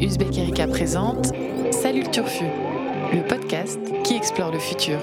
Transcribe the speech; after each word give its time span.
Uzbek 0.00 0.38
Erika 0.38 0.66
présente 0.66 1.26
Salut 1.72 2.02
le 2.02 2.10
Turfu, 2.10 2.44
le 3.12 3.22
podcast 3.26 3.78
qui 4.02 4.14
explore 4.14 4.50
le 4.50 4.58
futur. 4.58 4.98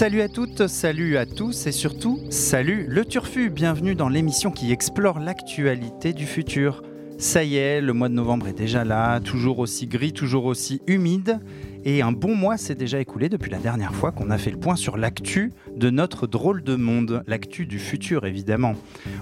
Salut 0.00 0.22
à 0.22 0.30
toutes, 0.30 0.66
salut 0.66 1.18
à 1.18 1.26
tous 1.26 1.66
et 1.66 1.72
surtout, 1.72 2.20
salut 2.30 2.86
le 2.88 3.04
Turfu. 3.04 3.50
Bienvenue 3.50 3.94
dans 3.94 4.08
l'émission 4.08 4.50
qui 4.50 4.72
explore 4.72 5.20
l'actualité 5.20 6.14
du 6.14 6.24
futur. 6.24 6.82
Ça 7.18 7.44
y 7.44 7.56
est, 7.56 7.82
le 7.82 7.92
mois 7.92 8.08
de 8.08 8.14
novembre 8.14 8.48
est 8.48 8.54
déjà 8.54 8.82
là, 8.82 9.20
toujours 9.20 9.58
aussi 9.58 9.86
gris, 9.86 10.14
toujours 10.14 10.46
aussi 10.46 10.80
humide. 10.86 11.38
Et 11.84 12.00
un 12.00 12.12
bon 12.12 12.34
mois 12.34 12.56
s'est 12.56 12.74
déjà 12.74 12.98
écoulé 12.98 13.28
depuis 13.28 13.50
la 13.50 13.58
dernière 13.58 13.94
fois 13.94 14.10
qu'on 14.10 14.30
a 14.30 14.38
fait 14.38 14.50
le 14.50 14.58
point 14.58 14.74
sur 14.74 14.96
l'actu 14.96 15.52
de 15.76 15.90
notre 15.90 16.26
drôle 16.26 16.62
de 16.62 16.76
monde, 16.76 17.22
l'actu 17.26 17.66
du 17.66 17.78
futur 17.78 18.24
évidemment. 18.24 18.76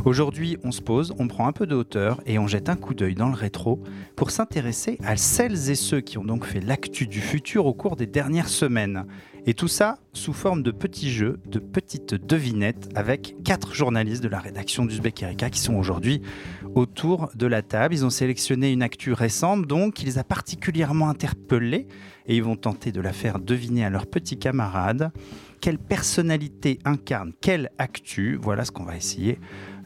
Aujourd'hui, 0.04 0.58
on 0.62 0.70
se 0.70 0.80
pose, 0.80 1.12
on 1.18 1.26
prend 1.26 1.48
un 1.48 1.52
peu 1.52 1.66
de 1.66 1.74
hauteur 1.74 2.20
et 2.24 2.38
on 2.38 2.46
jette 2.46 2.68
un 2.68 2.76
coup 2.76 2.94
d'œil 2.94 3.16
dans 3.16 3.28
le 3.28 3.34
rétro 3.34 3.82
pour 4.14 4.30
s'intéresser 4.30 4.98
à 5.04 5.16
celles 5.16 5.70
et 5.70 5.74
ceux 5.74 6.00
qui 6.00 6.18
ont 6.18 6.24
donc 6.24 6.44
fait 6.44 6.60
l'actu 6.60 7.08
du 7.08 7.20
futur 7.20 7.66
au 7.66 7.74
cours 7.74 7.96
des 7.96 8.06
dernières 8.06 8.48
semaines. 8.48 9.06
Et 9.48 9.54
tout 9.54 9.66
ça 9.66 9.96
sous 10.12 10.34
forme 10.34 10.62
de 10.62 10.70
petits 10.70 11.10
jeux, 11.10 11.40
de 11.46 11.58
petites 11.58 12.14
devinettes 12.14 12.90
avec 12.94 13.34
quatre 13.44 13.72
journalistes 13.72 14.22
de 14.22 14.28
la 14.28 14.40
rédaction 14.40 14.84
d'Uzbek 14.84 15.22
Erika 15.22 15.48
qui 15.48 15.58
sont 15.58 15.76
aujourd'hui 15.76 16.20
autour 16.74 17.30
de 17.34 17.46
la 17.46 17.62
table. 17.62 17.94
Ils 17.94 18.04
ont 18.04 18.10
sélectionné 18.10 18.70
une 18.70 18.82
actu 18.82 19.14
récente 19.14 19.66
donc 19.66 19.94
qui 19.94 20.04
les 20.04 20.18
a 20.18 20.22
particulièrement 20.22 21.08
interpellés 21.08 21.86
et 22.26 22.36
ils 22.36 22.42
vont 22.42 22.56
tenter 22.56 22.92
de 22.92 23.00
la 23.00 23.14
faire 23.14 23.38
deviner 23.38 23.86
à 23.86 23.88
leurs 23.88 24.06
petits 24.06 24.38
camarades. 24.38 25.12
Quelle 25.62 25.78
personnalité 25.78 26.78
incarne 26.84 27.32
quelle 27.40 27.70
actu? 27.78 28.38
Voilà 28.42 28.66
ce 28.66 28.70
qu'on 28.70 28.84
va 28.84 28.98
essayer 28.98 29.38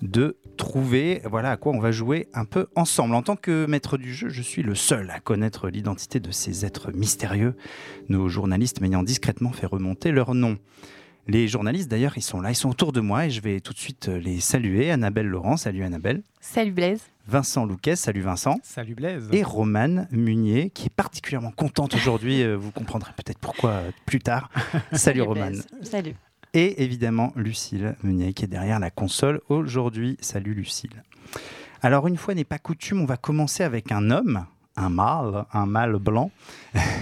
de 0.02 0.38
trouver, 0.62 1.20
voilà 1.24 1.50
à 1.50 1.56
quoi 1.56 1.72
on 1.72 1.80
va 1.80 1.90
jouer 1.90 2.28
un 2.34 2.44
peu 2.44 2.68
ensemble. 2.76 3.16
En 3.16 3.22
tant 3.22 3.34
que 3.34 3.66
maître 3.66 3.98
du 3.98 4.14
jeu, 4.14 4.28
je 4.28 4.42
suis 4.42 4.62
le 4.62 4.76
seul 4.76 5.10
à 5.10 5.18
connaître 5.18 5.68
l'identité 5.68 6.20
de 6.20 6.30
ces 6.30 6.64
êtres 6.64 6.92
mystérieux, 6.92 7.56
nos 8.08 8.28
journalistes 8.28 8.80
m'ayant 8.80 9.02
discrètement 9.02 9.50
fait 9.50 9.66
remonter 9.66 10.12
leur 10.12 10.34
nom. 10.36 10.58
Les 11.26 11.48
journalistes, 11.48 11.90
d'ailleurs, 11.90 12.16
ils 12.16 12.22
sont 12.22 12.40
là, 12.40 12.52
ils 12.52 12.54
sont 12.54 12.70
autour 12.70 12.92
de 12.92 13.00
moi 13.00 13.26
et 13.26 13.30
je 13.30 13.40
vais 13.40 13.58
tout 13.58 13.72
de 13.72 13.78
suite 13.78 14.06
les 14.06 14.38
saluer. 14.38 14.92
Annabelle 14.92 15.26
Laurent, 15.26 15.56
salut 15.56 15.82
Annabelle. 15.82 16.22
Salut 16.40 16.70
Blaise. 16.70 17.02
Vincent 17.26 17.66
Louquet, 17.66 17.96
salut 17.96 18.20
Vincent. 18.22 18.58
Salut 18.62 18.94
Blaise. 18.94 19.28
Et 19.32 19.42
Romane 19.42 20.06
Munier, 20.12 20.70
qui 20.70 20.86
est 20.86 20.94
particulièrement 20.94 21.52
contente 21.52 21.94
aujourd'hui. 21.94 22.42
Euh, 22.42 22.56
vous 22.56 22.70
comprendrez 22.70 23.12
peut-être 23.16 23.38
pourquoi 23.38 23.82
plus 24.06 24.20
tard. 24.20 24.48
Salut 24.92 25.22
Romane. 25.22 25.60
Salut. 25.82 26.14
Et 26.54 26.82
évidemment 26.82 27.32
Lucille 27.34 27.96
Munier, 28.02 28.34
qui 28.34 28.44
est 28.44 28.48
derrière 28.48 28.78
la 28.78 28.90
console 28.90 29.40
aujourd'hui. 29.48 30.18
Salut 30.20 30.52
Lucille. 30.52 31.02
Alors 31.80 32.06
une 32.06 32.18
fois 32.18 32.34
n'est 32.34 32.44
pas 32.44 32.58
coutume, 32.58 33.00
on 33.00 33.06
va 33.06 33.16
commencer 33.16 33.62
avec 33.62 33.90
un 33.90 34.10
homme, 34.10 34.44
un 34.76 34.90
mâle, 34.90 35.46
un 35.54 35.64
mâle 35.64 35.96
blanc. 35.96 36.30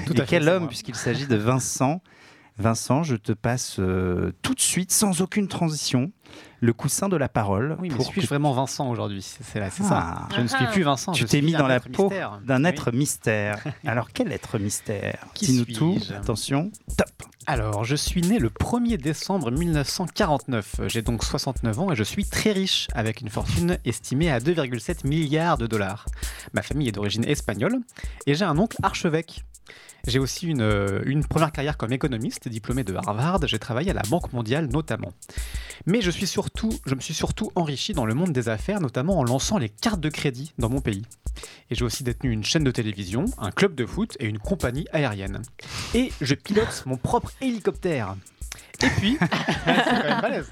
Tout 0.07 0.13
Et 0.15 0.21
à 0.21 0.25
fait, 0.25 0.27
quel 0.27 0.49
homme, 0.49 0.69
puisqu'il 0.69 0.95
s'agit 0.95 1.27
de 1.27 1.35
Vincent. 1.35 2.01
Vincent, 2.61 3.03
je 3.03 3.17
te 3.17 3.33
passe 3.33 3.77
euh, 3.79 4.33
tout 4.43 4.55
de 4.55 4.61
suite, 4.61 4.93
sans 4.93 5.23
aucune 5.23 5.49
transition, 5.49 6.13
le 6.61 6.73
coussin 6.75 7.09
de 7.09 7.17
la 7.17 7.29
parole. 7.29 7.77
Oui, 7.81 7.89
mais 7.89 7.97
pour 7.97 8.07
suis-je 8.07 8.21
que 8.21 8.27
vraiment 8.27 8.53
Vincent 8.53 8.89
aujourd'hui? 8.91 9.23
C'est 9.23 9.43
c'est 9.45 9.61
Ah. 9.63 10.29
ça. 10.29 10.29
Je 10.37 10.41
ne 10.43 10.47
suis 10.47 10.67
plus 10.67 10.83
Vincent. 10.83 11.13
tu 11.13 11.23
je 11.23 11.27
t'es 11.27 11.41
mis 11.41 11.53
dans 11.53 11.67
la 11.67 11.81
peau 11.81 12.13
d'un 12.45 12.65
être 12.65 12.93
mystère. 12.93 13.65
Alors, 13.87 14.11
quel 14.13 14.31
être 14.31 14.59
mystère? 14.59 15.27
Qui 15.35 15.47
Dis-nous 15.47 15.65
tout. 15.65 15.99
Attention, 16.15 16.71
top. 16.99 17.09
Alors, 17.47 17.85
je 17.85 17.97
suis 17.97 18.21
né 18.21 18.39
le 18.39 18.51
1er 18.51 18.99
décembre 18.99 19.51
1949. 19.51 20.83
J'ai 20.87 21.01
donc 21.03 21.25
69 21.25 21.79
ans 21.81 21.91
et 21.93 21.97
je 21.97 22.05
suis 22.05 22.27
très 22.27 22.53
riche, 22.53 22.89
avec 22.95 23.23
une 23.23 23.31
fortune 23.31 23.79
estimée 23.87 24.31
à 24.31 24.39
2,7 24.39 25.07
milliards 25.07 25.57
de 25.57 25.67
dollars. 25.67 26.05
Ma 26.53 26.61
famille 26.63 26.89
est 26.89 26.93
d'origine 26.93 27.25
espagnole 27.25 27.79
et 28.27 28.35
j'ai 28.35 28.45
un 28.45 28.59
oncle 28.59 28.77
archevêque. 28.83 29.45
J'ai 30.07 30.19
aussi 30.19 30.47
une, 30.47 30.63
euh, 30.63 31.03
une 31.05 31.25
première 31.25 31.53
carrière 31.53 31.77
comme 31.77 31.93
économiste, 31.93 32.49
diplômé 32.49 32.85
de 32.85 32.95
Harvard. 32.95 33.47
J'ai 33.47 33.59
travaillé 33.59 33.91
à 33.91 33.95
la 33.95 34.03
Banque 34.03 34.33
mondiale 34.33 34.67
notamment. 34.67 35.13
Mais 35.87 36.01
je, 36.01 36.11
suis 36.11 36.27
surtout, 36.27 36.71
je 36.87 36.95
me 36.95 37.01
suis 37.01 37.15
surtout 37.15 37.51
enrichi 37.55 37.93
dans 37.93 38.07
le 38.07 38.15
monde 38.15 38.33
des 38.33 38.49
affaires, 38.49 38.81
notamment 38.81 39.19
en 39.19 39.25
lançant 39.25 39.59
les 39.59 39.69
cartes 39.69 40.01
de 40.01 40.09
crédit 40.09 40.53
dans 40.59 40.69
mon 40.69 40.81
pays. 40.81 41.05
Et 41.71 41.75
j'ai 41.75 41.85
aussi 41.85 42.05
détenu 42.05 42.31
une 42.31 42.45
chaîne 42.45 42.65
de 42.65 42.71
télévision, 42.71 43.25
un 43.39 43.51
club 43.51 43.75
de 43.75 43.87
foot 43.87 44.17
et 44.21 44.27
une 44.27 44.39
compagnie 44.39 44.87
aérienne. 44.93 45.43
Et 45.95 46.13
je 46.21 46.35
pilote 46.35 46.83
mon 46.87 46.97
propre 46.97 47.33
hélicoptère. 47.41 48.17
Et 48.83 48.89
puis, 48.89 49.19
c'est 49.21 49.69
quand 49.69 50.05
même 50.05 50.21
balèze. 50.21 50.51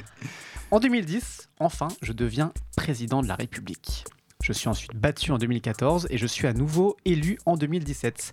En 0.70 0.80
2010, 0.80 1.48
enfin, 1.60 1.88
je 2.02 2.12
deviens 2.12 2.52
président 2.76 3.22
de 3.22 3.28
la 3.28 3.36
République. 3.36 4.04
Je 4.48 4.54
suis 4.54 4.68
ensuite 4.70 4.96
battu 4.96 5.30
en 5.30 5.36
2014 5.36 6.06
et 6.08 6.16
je 6.16 6.26
suis 6.26 6.46
à 6.46 6.54
nouveau 6.54 6.96
élu 7.04 7.38
en 7.44 7.58
2017. 7.58 8.32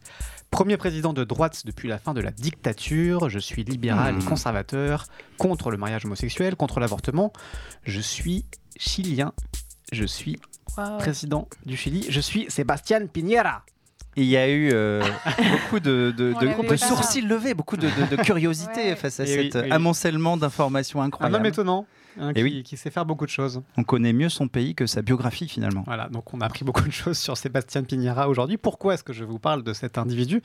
Premier 0.50 0.78
président 0.78 1.12
de 1.12 1.26
droite 1.26 1.64
depuis 1.66 1.90
la 1.90 1.98
fin 1.98 2.14
de 2.14 2.22
la 2.22 2.32
dictature, 2.32 3.28
je 3.30 3.38
suis 3.38 3.66
libéral 3.66 4.16
Hmm. 4.16 4.22
et 4.22 4.24
conservateur, 4.24 5.08
contre 5.38 5.72
le 5.72 5.78
mariage 5.78 6.06
homosexuel, 6.06 6.56
contre 6.56 6.80
l'avortement. 6.80 7.34
Je 7.84 8.00
suis 8.00 8.46
chilien. 8.78 9.34
Je 9.92 10.06
suis 10.06 10.40
président 11.00 11.50
du 11.66 11.76
Chili. 11.76 12.06
Je 12.10 12.22
suis 12.22 12.46
Sébastien 12.48 13.06
Piñera. 13.08 13.64
Et 14.16 14.22
Il 14.22 14.28
y 14.30 14.38
a 14.38 14.48
eu 14.48 14.70
euh, 14.72 15.04
beaucoup 15.52 15.82
de, 15.82 16.14
sourcils 16.78 17.24
levés, 17.24 17.54
beaucoup 17.54 17.76
de, 17.76 17.88
de- 17.90 18.16
de 18.16 18.22
curiosité 18.24 18.92
Ouais. 18.92 18.96
face 18.96 19.20
à 19.20 19.24
Et 19.24 19.28
cet 19.28 19.56
oui, 19.56 19.62
oui. 19.66 19.72
amoncellement 19.72 20.38
d'informations 20.38 21.02
Un 21.02 21.08
incroyables. 21.08 21.36
homme 21.36 21.46
étonnant 21.46 21.86
hein, 22.20 22.34
qui, 22.34 22.44
oui. 22.44 22.64
qui 22.64 22.78
sait 22.78 22.90
faire 22.92 23.06
beaucoup 23.06 23.26
de 23.26 23.32
choses. 23.32 23.62
On 23.78 23.84
connaît 23.84 24.14
mieux 24.14 24.30
son 24.30 24.48
pays 24.48 24.76
que 24.76 24.86
sa 24.86 25.02
biographie 25.02 25.48
finalement. 25.48 25.84
Voilà, 25.86 26.08
donc 26.10 26.34
on 26.34 26.42
a 26.42 26.46
appris 26.46 26.64
beaucoup 26.66 26.84
de 26.84 26.92
choses 26.92 27.18
sur 27.18 27.38
Sébastien 27.38 27.84
Piñera 27.84 28.30
aujourd'hui. 28.30 28.58
Pourquoi 28.58 28.94
est-ce 28.94 29.04
que 29.04 29.14
je 29.14 29.24
vous 29.24 29.40
parle 29.40 29.64
de 29.64 29.74
cet 29.74 29.98
individu? 29.98 30.42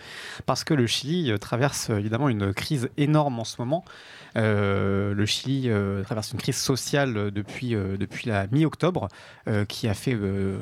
Parce 0.47 0.65
que 0.65 0.75
le 0.75 0.87
Chili 0.87 1.31
euh, 1.31 1.39
traverse 1.39 1.91
euh, 1.91 1.99
évidemment 1.99 2.29
une 2.29 2.53
crise 2.55 2.89
énorme 2.97 3.39
en 3.39 3.45
ce 3.45 3.57
moment. 3.61 3.85
Euh, 4.37 5.15
le 5.15 5.27
Chili 5.27 5.65
euh, 5.69 6.03
traverse 6.03 6.33
une 6.33 6.39
crise 6.39 6.57
sociale 6.57 7.31
depuis, 7.31 7.75
euh, 7.75 7.97
depuis 7.97 8.29
la 8.29 8.47
mi-octobre 8.49 9.09
qui 9.69 9.89
a 9.89 9.95
fait 9.95 10.15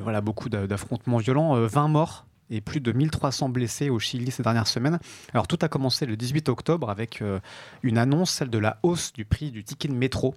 voilà, 0.02 0.20
beaucoup 0.20 0.48
d'a- 0.48 0.66
d'affrontements 0.66 1.18
violents, 1.18 1.56
euh, 1.56 1.66
20 1.66 1.88
morts 1.88 2.26
et 2.50 2.60
plus 2.62 2.80
de 2.80 2.92
1300 2.92 3.50
blessés 3.50 3.90
au 3.90 3.98
Chili 3.98 4.30
ces 4.30 4.42
dernières 4.42 4.66
semaines. 4.66 4.98
Alors 5.34 5.46
tout 5.46 5.58
a 5.60 5.68
commencé 5.68 6.06
le 6.06 6.16
18 6.16 6.48
octobre 6.48 6.88
avec 6.88 7.20
euh, 7.20 7.38
une 7.82 7.98
annonce, 7.98 8.30
celle 8.30 8.48
de 8.50 8.58
la 8.58 8.78
hausse 8.82 9.12
du 9.12 9.24
prix 9.26 9.50
du 9.50 9.64
ticket 9.64 9.88
de 9.88 9.92
métro 9.94 10.34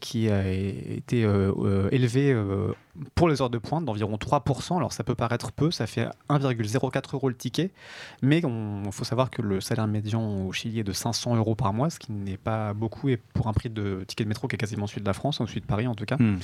qui 0.00 0.28
a 0.30 0.48
été 0.48 1.24
euh, 1.24 1.52
euh, 1.58 1.88
élevé 1.90 2.32
euh, 2.32 2.72
pour 3.14 3.28
les 3.28 3.40
heures 3.40 3.50
de 3.50 3.58
pointe 3.58 3.84
d'environ 3.84 4.16
3%. 4.16 4.76
Alors 4.76 4.92
ça 4.92 5.04
peut 5.04 5.14
paraître 5.14 5.52
peu, 5.52 5.70
ça 5.70 5.86
fait 5.86 6.06
1,04 6.28 7.14
euros 7.14 7.28
le 7.28 7.34
ticket, 7.34 7.70
mais 8.20 8.38
il 8.38 8.92
faut 8.92 9.04
savoir 9.04 9.30
que 9.30 9.42
le 9.42 9.60
salaire 9.60 9.86
médian 9.86 10.46
au 10.46 10.52
Chili 10.52 10.80
est 10.80 10.84
de 10.84 10.92
500 10.92 11.36
euros 11.36 11.54
par 11.54 11.72
mois, 11.72 11.90
ce 11.90 11.98
qui 11.98 12.12
n'est 12.12 12.36
pas 12.36 12.74
beaucoup 12.74 13.08
et 13.08 13.16
pour 13.16 13.48
un 13.48 13.52
prix 13.52 13.70
de 13.70 14.04
ticket 14.06 14.24
de 14.24 14.28
métro 14.28 14.48
qui 14.48 14.56
est 14.56 14.58
quasiment 14.58 14.86
celui 14.86 15.00
de 15.00 15.06
la 15.06 15.14
France, 15.14 15.38
celui 15.38 15.60
de 15.60 15.66
Paris 15.66 15.86
en 15.86 15.94
tout 15.94 16.04
cas. 16.04 16.16
Hmm. 16.16 16.38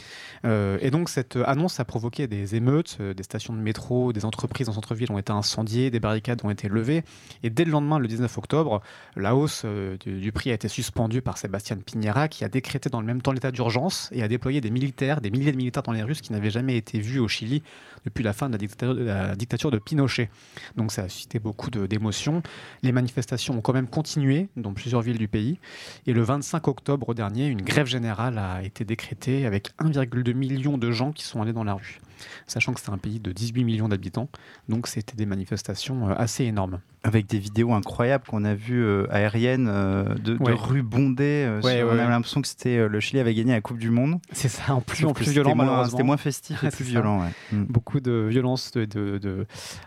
Euh, 0.45 0.79
et 0.81 0.91
donc 0.91 1.09
cette 1.09 1.37
annonce 1.37 1.81
a 1.81 1.85
provoqué 1.85 2.27
des 2.27 2.55
émeutes, 2.55 2.97
euh, 3.01 3.15
des 3.15 3.23
stations 3.23 3.53
de 3.53 3.59
métro, 3.59 4.13
des 4.13 4.25
entreprises 4.25 4.69
en 4.69 4.73
centre-ville 4.73 5.13
ont 5.13 5.19
été 5.19 5.33
incendiées, 5.33 5.91
des 5.91 6.01
barricades 6.01 6.41
ont 6.45 6.51
été 6.51 6.69
levées. 6.69 7.05
Et 7.43 7.51
dès 7.51 7.65
le 7.65 7.71
lendemain, 7.71 7.99
le 7.99 8.09
19 8.09 8.39
octobre, 8.39 8.81
la 9.17 9.37
hausse 9.37 9.63
euh, 9.65 9.97
du, 9.99 10.21
du 10.21 10.33
prix 10.33 10.51
a 10.51 10.55
été 10.55 10.69
suspendue 10.69 11.21
par 11.21 11.37
Sébastien 11.37 11.77
Piñera, 11.77 12.29
qui 12.29 12.45
a 12.45 12.49
décrété 12.49 12.89
dans 12.89 13.01
le 13.01 13.07
même 13.07 13.21
temps 13.21 13.33
l'état 13.33 13.51
d'urgence 13.51 14.09
et 14.13 14.23
a 14.23 14.29
déployé 14.29 14.61
des 14.61 14.71
militaires, 14.71 15.21
des 15.21 15.31
milliers 15.31 15.53
de 15.53 15.57
militaires 15.57 15.83
dans 15.83 15.93
les 15.93 16.03
rues, 16.03 16.15
ce 16.15 16.23
qui 16.23 16.33
n'avait 16.39 16.51
jamais 16.51 16.77
été 16.77 16.99
vu 17.01 17.19
au 17.19 17.29
Chili 17.29 17.63
depuis 18.05 18.23
la 18.23 18.33
fin 18.33 18.49
de 18.49 18.53
la 18.53 19.35
dictature 19.37 19.71
de, 19.71 19.79
Pinochet. 19.79 20.31
Donc 20.77 20.93
ça 20.93 21.03
a 21.03 21.09
suscité 21.09 21.39
beaucoup 21.39 21.71
d'émotions. 21.71 22.43
Les 22.83 22.93
manifestations 22.93 23.59
ont 23.59 23.61
quand 23.61 23.73
même 23.73 23.89
continué 23.89 24.49
dans 24.57 24.73
plusieurs 24.73 25.03
villes 25.03 25.19
du 25.19 25.29
pays. 25.29 25.59
Et 26.07 26.13
le 26.13 26.23
25 26.23 26.69
octobre 26.69 27.15
dernier, 27.15 27.47
une 27.47 27.63
grève 27.63 27.87
générale 27.87 28.39
a 28.39 28.63
été 28.63 28.85
décrétée 28.85 29.47
avec 29.47 29.71
1,2 29.79 30.33
million 30.35 30.79
de 30.79 30.91
gens 30.91 31.13
qui 31.13 31.25
sont 31.25 31.43
allés 31.43 31.53
dans 31.53 31.65
la 31.65 31.75
rue. 31.75 32.01
Sachant 32.47 32.73
que 32.73 32.81
c'est 32.81 32.91
un 32.91 32.99
pays 32.99 33.21
de 33.21 33.33
18 33.33 33.65
millions 33.65 33.89
d'habitants. 33.89 34.29
Donc 34.69 34.87
c'était 34.87 35.17
des 35.17 35.27
manifestations 35.27 36.09
assez 36.09 36.45
énormes. 36.45 36.81
Avec 37.05 37.27
des 37.27 37.39
vidéos 37.39 37.73
incroyables 37.73 38.25
qu'on 38.27 38.45
a 38.45 38.55
vues 38.55 38.85
aériennes 39.09 39.67
de, 39.67 40.37
rues 40.41 40.83
bondées. 40.83 41.49
on 41.63 41.67
a 41.67 42.09
l'impression 42.09 42.43
que 42.43 42.49
c'était 42.49 42.89
le 42.89 43.01
Chili 43.01 43.21
avait 43.21 43.35
gagné 43.35 43.53
la 43.53 43.61
Coupe 43.61 43.79
du 43.79 43.91
Monde. 43.91 44.19
C'est 44.33 44.49
ça, 44.49 44.75
en 44.75 44.81
plus, 44.81 45.05
en 45.05 45.13
plus 45.13 45.31
violent, 45.31 45.85
C'était 45.89 46.03
moins 46.03 46.17
festif 46.17 46.63
et 46.65 46.71
plus 46.71 46.85
violent. 46.85 47.23
Mm. 47.53 47.65
Beaucoup 47.65 48.01
de 48.01 48.27
violence, 48.29 48.73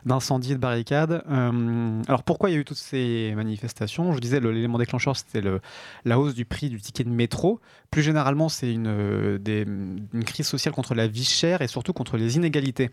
d'incendies, 0.05 0.49
de, 0.49 0.53
de, 0.53 0.57
de, 0.57 0.61
barricades. 0.61 1.23
alors 1.27 2.23
pourquoi 2.23 2.49
il 2.49 2.53
y 2.53 2.55
a 2.55 2.59
eu 2.59 2.65
toutes 2.65 2.77
ces 2.77 3.33
manifestations? 3.35 4.13
Je 4.13 4.19
disais, 4.19 4.39
l'élément 4.39 4.77
déclencheur, 4.77 5.15
c'était 5.15 5.41
la 6.05 6.19
hausse 6.19 6.33
du 6.33 6.45
prix 6.45 6.69
du 6.69 6.79
ticket 6.79 7.03
de 7.03 7.09
métro. 7.09 7.59
Plus 7.89 8.01
généralement, 8.01 8.49
c'est 8.49 8.71
une, 8.71 8.87
euh, 8.87 9.37
une, 10.13 10.23
crise 10.23 10.47
sociale 10.47 10.73
contre 10.73 10.95
la 10.95 11.07
vie 11.07 11.25
chère 11.25 11.61
et 11.61 11.67
surtout 11.67 11.93
contre 11.93 12.17
les 12.21 12.35
inégalités. 12.35 12.91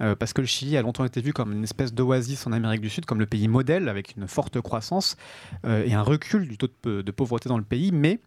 Euh, 0.00 0.16
parce 0.16 0.32
que 0.32 0.40
le 0.40 0.46
Chili 0.46 0.76
a 0.76 0.82
longtemps 0.82 1.04
été 1.04 1.20
vu 1.20 1.32
comme 1.32 1.52
une 1.52 1.64
espèce 1.64 1.94
d'oasis 1.94 2.46
en 2.46 2.52
Amérique 2.52 2.80
du 2.80 2.88
Sud, 2.88 3.04
comme 3.04 3.20
le 3.20 3.26
pays 3.26 3.48
modèle, 3.48 3.88
avec 3.88 4.16
une 4.16 4.26
forte 4.26 4.60
croissance 4.60 5.16
euh, 5.64 5.84
et 5.84 5.94
un 5.94 6.02
recul 6.02 6.48
du 6.48 6.58
taux 6.58 6.68
de, 6.84 7.10
pauvreté 7.10 7.48
dans 7.48 7.58
le 7.58 7.64
pays, 7.64 7.92
mais 7.92 8.20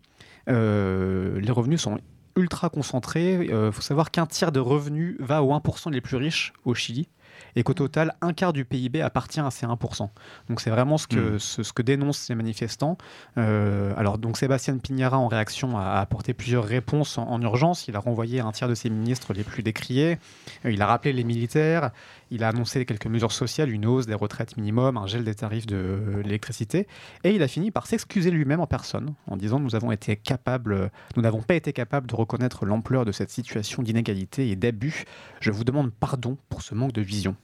les 0.48 1.52
revenus 1.52 1.82
sont 1.82 2.00
ultra 2.36 2.70
concentrés. 2.70 3.46
Il 3.46 3.72
faut 3.72 3.82
savoir 3.82 4.12
qu'un 4.12 4.26
tiers 4.26 4.52
de 4.52 4.60
revenus 4.60 5.16
va 5.20 5.44
aux 5.44 5.54
1% 5.54 5.92
les 5.92 6.02
plus 6.02 6.18
riches 6.18 6.54
au 6.66 6.74
Chili 6.74 7.08
et 7.56 7.64
qu'au 7.64 7.74
total, 7.74 8.16
un 8.22 8.34
quart 8.34 8.54
du 8.54 8.66
PIB 8.66 9.02
appartient 9.02 9.40
à 9.40 9.52
ces 9.52 9.66
1%. 9.66 10.10
Donc 10.50 10.62
c'est 10.62 10.70
vraiment 10.70 10.98
ce 10.98 11.08
que, 11.08 11.36
hmm. 11.36 11.40
ce, 11.40 11.74
que 11.74 11.82
dénoncent 11.82 12.30
les 12.30 12.36
manifestants. 12.36 12.98
Euh, 13.38 13.94
alors 13.98 14.18
donc 14.18 14.38
Sébastien 14.38 14.78
Pignara, 14.78 15.18
en 15.18 15.28
réaction, 15.28 15.78
a 15.78 16.00
apporté 16.00 16.34
plusieurs 16.34 16.64
réponses 16.66 17.18
en, 17.18 17.42
urgence. 17.42 17.88
Il 17.88 17.96
a 17.96 18.00
renvoyé 18.00 18.40
un 18.40 18.52
tiers 18.52 18.68
de 18.68 18.76
ses 18.76 18.90
ministres 18.90 19.34
les 19.34 19.44
plus 19.44 19.64
décriés. 19.64 20.18
Euh, 20.66 20.72
il 20.72 20.82
a 20.82 20.86
rappelé 20.86 21.14
les 21.14 21.24
militaires. 21.24 21.92
Il 22.32 22.46
a 22.46 22.48
annoncé 22.48 22.86
quelques 22.86 23.08
mesures 23.08 23.34
sociales, 23.34 23.70
une 23.70 23.86
hausse 23.86 24.08
des 24.08 24.14
retraites 24.14 24.56
minimum, 24.56 24.98
un 24.98 25.06
gel 25.06 25.26
des 25.26 25.36
tarifs 25.36 25.66
de 25.66 26.22
l'électricité. 26.24 26.88
Et 27.26 27.36
il 27.36 27.44
a 27.44 27.48
fini 27.48 27.72
par 27.72 27.88
s'excuser 27.88 28.32
lui-même 28.32 28.62
en 28.62 28.68
personne, 28.68 29.14
en 29.28 29.36
disant 29.36 29.60
nous 29.60 29.76
avons 29.76 29.92
été 29.92 30.16
capables, 30.16 30.92
nous 31.18 31.22
n'avons 31.22 31.42
pas 31.42 31.56
été 31.56 31.74
capables 31.74 32.08
de 32.08 32.16
reconnaître 32.16 32.66
l'ampleur 32.66 33.04
de 33.04 33.12
cette 33.12 33.30
situation 33.30 33.84
d'inégalité 33.84 34.50
et 34.50 34.56
d'abus. 34.56 35.04
Je 35.42 35.52
vous 35.52 35.66
demande 35.66 35.92
pardon 35.92 36.38
pour 36.50 36.62
ce 36.62 36.74
manque 36.74 36.94
de 36.94 37.02
vision. 37.02 37.36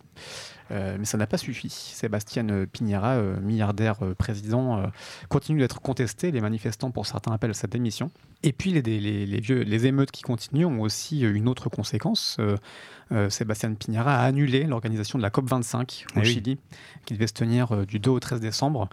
Euh, 0.72 0.98
mais 1.00 1.06
ça 1.06 1.18
n'a 1.18 1.28
pas 1.28 1.38
suffi. 1.38 1.70
Sébastien 1.70 2.66
Pignera, 2.72 3.16
euh, 3.16 3.40
milliardaire 3.40 3.98
euh, 4.02 4.14
président, 4.14 4.84
continue 5.30 5.60
d'être 5.60 5.82
contesté. 5.82 6.32
Les 6.32 6.42
manifestants, 6.42 6.92
pour 6.92 7.06
certains, 7.06 7.32
appellent 7.32 7.56
sa 7.56 7.68
démission. 7.68 8.12
Et 8.44 8.52
puis 8.54 8.72
les, 8.72 8.82
les, 8.82 9.40
vieux, 9.40 9.62
les 9.62 9.86
émeutes 9.88 10.12
qui 10.12 10.22
continuent 10.22 10.66
ont 10.66 10.82
aussi 10.82 11.22
une 11.22 11.48
autre 11.48 11.70
conséquence. 11.70 12.38
Sébastien 13.30 13.74
Pignera 13.74 14.18
a 14.18 14.26
annulé 14.26 14.66
l'organisation 14.66 15.18
de 15.18 15.24
la 15.24 15.30
COP25 15.30 16.06
au 16.16 16.20
eh 16.20 16.24
Chili, 16.26 16.60
qui 17.06 17.14
devait 17.14 17.28
se 17.28 17.34
tenir 17.34 17.88
du 17.88 18.00
2 18.00 18.12
au 18.12 18.20
13 18.20 18.40
décembre, 18.42 18.90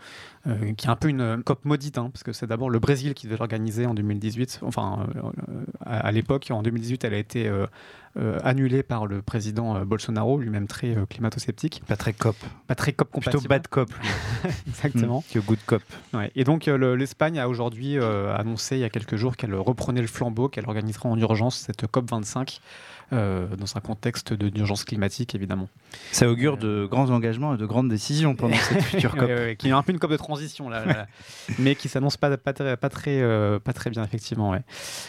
qui 0.46 0.86
est 0.86 0.90
un 0.90 0.96
peu 0.96 1.08
une 1.08 1.42
COP 1.42 1.64
maudite, 1.64 1.98
hein, 1.98 2.10
parce 2.10 2.22
que 2.22 2.32
c'est 2.32 2.46
d'abord 2.46 2.70
le 2.70 2.78
Brésil 2.78 3.12
qui 3.12 3.26
devait 3.26 3.36
l'organiser 3.36 3.86
en 3.86 3.92
2018. 3.92 4.60
Enfin, 4.62 5.06
à, 5.84 5.98
à 6.06 6.12
l'époque, 6.12 6.46
en 6.50 6.62
2018, 6.62 7.04
elle 7.04 7.14
a 7.14 7.18
été 7.18 7.48
euh, 7.48 7.66
annulé 8.42 8.82
par 8.82 9.06
le 9.06 9.22
président 9.22 9.76
euh, 9.76 9.84
Bolsonaro, 9.84 10.38
lui-même 10.38 10.66
très 10.66 10.96
euh, 10.96 11.06
climato-sceptique. 11.06 11.82
Pas 11.86 11.96
très 11.96 12.12
cop. 12.12 12.36
Pas 12.66 12.74
très 12.74 12.92
cop 12.92 13.10
compatible. 13.10 13.38
Plutôt 13.38 13.48
bad 13.48 13.68
cop. 13.68 13.90
Exactement. 14.68 15.20
Mmh, 15.20 15.32
que 15.32 15.38
good 15.40 15.58
cop. 15.66 15.82
Et 16.34 16.44
donc 16.44 16.66
l'Espagne 16.66 17.38
a 17.38 17.48
aujourd'hui 17.48 17.98
annoncé 17.98 18.76
il 18.76 18.80
y 18.80 18.84
a 18.84 18.90
quelques 18.90 19.16
jours 19.16 19.36
qu'elle 19.36 19.54
reprenait 19.54 20.00
le 20.00 20.06
flambeau, 20.06 20.48
qu'elle 20.48 20.66
organisera 20.66 21.08
en 21.08 21.18
urgence 21.18 21.56
cette 21.56 21.86
COP 21.86 22.10
25 22.10 22.60
euh, 23.12 23.54
dans 23.56 23.76
un 23.76 23.80
contexte 23.80 24.32
d'urgence 24.32 24.84
climatique, 24.84 25.34
évidemment. 25.34 25.68
Ça 26.10 26.28
augure 26.28 26.56
de 26.56 26.86
grands 26.90 27.10
engagements 27.10 27.54
et 27.54 27.58
de 27.58 27.66
grandes 27.66 27.88
décisions 27.88 28.34
pendant 28.34 28.56
cette 28.56 28.82
future 28.82 29.14
COP. 29.14 29.56
qui 29.58 29.68
est 29.68 29.72
un 29.72 29.82
peu 29.82 29.92
une 29.92 29.98
COP 29.98 30.10
de 30.10 30.16
transition, 30.16 30.70
là, 30.70 31.06
mais 31.58 31.74
qui 31.74 31.88
s'annonce 31.88 32.16
pas, 32.16 32.34
pas, 32.38 32.52
très, 32.54 32.76
pas, 32.76 32.88
très, 32.88 33.20
euh, 33.20 33.58
pas 33.58 33.74
très 33.74 33.90
bien, 33.90 34.02
effectivement. 34.02 34.50
Ouais. 34.50 34.62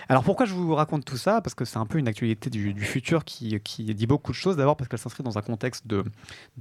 Alors 0.09 0.23
pourquoi 0.23 0.45
je 0.45 0.53
vous 0.53 0.75
raconte 0.75 1.05
tout 1.05 1.17
ça? 1.17 1.41
Parce 1.41 1.55
que 1.55 1.63
c'est 1.63 1.77
un 1.77 1.85
peu 1.85 1.97
une 1.97 2.07
actualité 2.07 2.49
du, 2.49 2.73
futur 2.95 3.25
qui, 3.25 3.59
dit 3.59 4.07
beaucoup 4.07 4.31
de 4.31 4.37
choses. 4.37 4.55
D'abord 4.55 4.77
parce 4.77 4.87
qu'elle 4.87 4.99
s'inscrit 4.99 5.23
dans 5.23 5.37
un 5.37 5.41
contexte 5.41 5.85
de, 5.85 6.05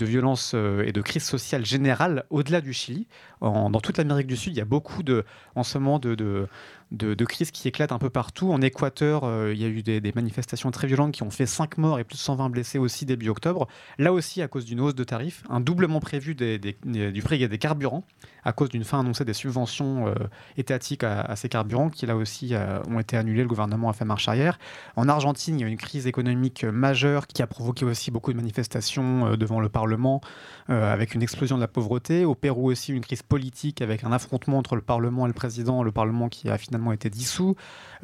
violence 0.00 0.52
euh, 0.54 0.82
et 0.84 0.90
de 0.90 1.00
crise 1.00 1.22
sociale 1.22 1.64
générale 1.64 2.24
au-delà 2.30 2.60
du 2.60 2.72
Chili. 2.72 3.06
En, 3.40 3.70
dans 3.70 3.80
toute 3.80 3.98
l'Amérique 3.98 4.26
du 4.26 4.36
Sud, 4.36 4.52
il 4.52 4.58
y 4.58 4.60
a 4.60 4.64
beaucoup 4.64 5.04
de, 5.04 5.24
en 5.54 5.62
ce 5.62 5.78
moment 5.78 6.00
de 6.00 6.48
de, 6.90 7.24
crises 7.24 7.50
qui 7.50 7.66
éclatent 7.68 7.92
un 7.92 7.98
peu 7.98 8.10
partout. 8.10 8.52
En 8.52 8.60
Équateur, 8.60 9.24
euh, 9.24 9.52
il 9.52 9.60
y 9.60 9.64
a 9.64 9.68
eu 9.68 9.82
des, 9.82 10.12
manifestations 10.14 10.70
très 10.70 10.86
violentes 10.86 11.12
qui 11.12 11.22
ont 11.22 11.30
fait 11.30 11.46
5 11.46 11.78
morts 11.78 11.98
et 11.98 12.04
plus 12.04 12.16
de 12.16 12.20
120 12.20 12.50
blessés 12.50 12.78
aussi 12.78 13.06
début 13.06 13.28
octobre. 13.28 13.66
Là 13.98 14.12
aussi, 14.12 14.42
à 14.42 14.48
cause 14.48 14.64
d'une 14.64 14.80
hausse 14.80 14.94
de 14.94 15.04
tarifs, 15.04 15.42
un 15.48 15.60
doublement 15.60 16.00
prévu 16.00 16.34
du 16.34 17.22
prix 17.22 17.48
des 17.48 17.58
carburants 17.58 18.04
à 18.44 18.52
cause 18.52 18.68
d'une 18.68 18.84
fin 18.84 19.00
annoncée 19.00 19.24
des 19.24 19.32
subventions 19.32 20.08
euh, 20.08 20.14
étatiques 20.58 21.02
à, 21.02 21.34
ces 21.34 21.48
carburants 21.48 21.88
qui 21.88 22.04
là 22.06 22.14
aussi 22.14 22.50
euh, 22.54 22.80
ont 22.88 23.00
été 23.00 23.16
annulés. 23.16 23.42
Le 23.42 23.48
gouvernement 23.48 23.88
a 23.88 23.92
fait 23.92 24.04
marche 24.04 24.28
arrière. 24.28 24.58
En 24.96 25.08
Argentine, 25.08 25.58
il 25.58 25.62
y 25.62 25.64
a 25.64 25.68
une 25.68 25.78
crise 25.78 26.06
économique 26.06 26.64
majeure 26.64 27.26
qui 27.26 27.42
a 27.42 27.46
provoqué 27.46 27.84
aussi 27.84 28.10
beaucoup 28.10 28.32
de 28.32 28.36
manifestations 28.36 29.36
devant 29.36 29.60
le 29.60 29.68
Parlement 29.68 30.20
avec 30.68 31.14
une 31.14 31.22
explosion 31.22 31.56
de 31.56 31.60
la 31.62 31.68
pauvreté. 31.68 32.24
Au 32.24 32.34
Pérou 32.34 32.70
aussi, 32.70 32.92
une 32.92 33.00
crise 33.00 33.22
politique 33.22 33.80
avec 33.80 34.04
un 34.04 34.12
affrontement 34.12 34.58
entre 34.58 34.76
le 34.76 34.82
Parlement 34.82 35.24
et 35.26 35.28
le 35.28 35.34
président. 35.34 35.82
Le 35.82 35.92
Parlement 35.92 36.28
qui 36.28 36.50
a 36.50 36.58
finalement 36.74 36.92
été 36.92 37.08
dissous. 37.08 37.54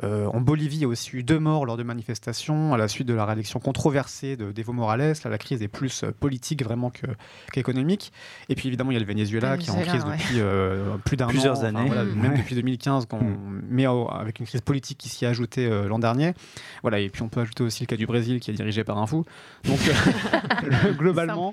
Euh, 0.02 0.26
en 0.26 0.40
Bolivie, 0.40 0.76
il 0.76 0.82
y 0.82 0.84
a 0.84 0.88
aussi 0.88 1.16
eu 1.16 1.22
deux 1.22 1.38
morts 1.38 1.66
lors 1.66 1.76
de 1.76 1.82
manifestations 1.82 2.72
à 2.72 2.78
la 2.78 2.88
suite 2.88 3.06
de 3.06 3.14
la 3.14 3.24
réélection 3.24 3.58
controversée 3.58 4.36
d'Evo 4.36 4.72
Morales. 4.72 5.14
Là, 5.24 5.30
la 5.30 5.38
crise 5.38 5.62
est 5.62 5.68
plus 5.68 6.04
euh, 6.04 6.12
politique 6.18 6.62
vraiment 6.62 6.92
qu'économique. 7.52 8.12
et 8.48 8.54
puis 8.54 8.68
évidemment, 8.68 8.92
il 8.92 8.94
y 8.94 8.96
a 8.96 9.00
le 9.00 9.06
Venezuela, 9.06 9.58
qui 9.58 9.68
est 9.68 9.72
en 9.72 9.80
crise 9.80 10.04
depuis 10.04 10.36
euh, 10.40 10.96
plus 11.04 11.16
d'un 11.16 11.26
an. 11.26 11.28
Plusieurs 11.28 11.64
années. 11.64 11.90
même 12.16 12.36
depuis 12.36 12.54
2015, 12.54 13.06
quand 13.06 13.20
mm. 13.20 13.62
mais 13.68 13.86
avec 13.86 14.40
une 14.40 14.46
crise 14.46 14.60
politique 14.60 14.98
qui 14.98 15.08
s'y 15.08 15.24
est 15.24 15.28
ajoutée 15.28 15.68
l'an 15.86 15.98
dernier. 15.98 16.34
Voilà, 16.82 17.00
et 17.00 17.08
puis 17.08 17.22
on 17.22 17.28
peut 17.28 17.40
ajouter 17.40 17.64
aussi 17.64 17.82
le 17.82 17.86
cas 17.86 17.96
du 17.96 18.06
Brésil 18.06 18.40
qui 18.40 18.50
est 18.50 18.54
dirigé 18.54 18.84
par 18.84 18.98
un 18.98 19.06
fou. 19.06 19.24
Donc 19.64 19.78
globalement. 20.98 21.52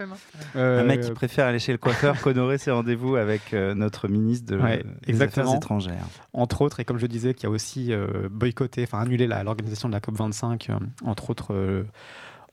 un 0.56 0.84
mec 0.84 1.02
qui 1.02 1.12
préfère 1.12 1.48
aller 1.48 1.60
chez 1.60 1.72
le 1.72 1.78
coiffeur 1.78 2.22
qu'honorer 2.22 2.58
ses 2.58 2.72
rendez-vous 2.72 3.16
avec 3.16 3.54
notre 3.54 4.08
ministre 4.08 4.56
de, 4.56 4.62
des 5.06 5.22
Affaires 5.22 5.54
étrangères. 5.54 6.08
Entre 6.34 6.62
autres, 6.62 6.80
et 6.80 6.86
comme 6.86 7.00
je 7.00 7.07
disais, 7.08 7.34
qui 7.34 7.46
a 7.46 7.50
aussi 7.50 7.92
boycotter, 8.30 8.84
enfin 8.84 9.00
annuler 9.00 9.28
l'organisation 9.28 9.90
de 9.90 9.94
la 9.94 10.00
COP25, 10.00 10.72
euh, 10.72 10.80
entre 11.04 11.30
autres 11.30 11.54
euh, 11.54 11.84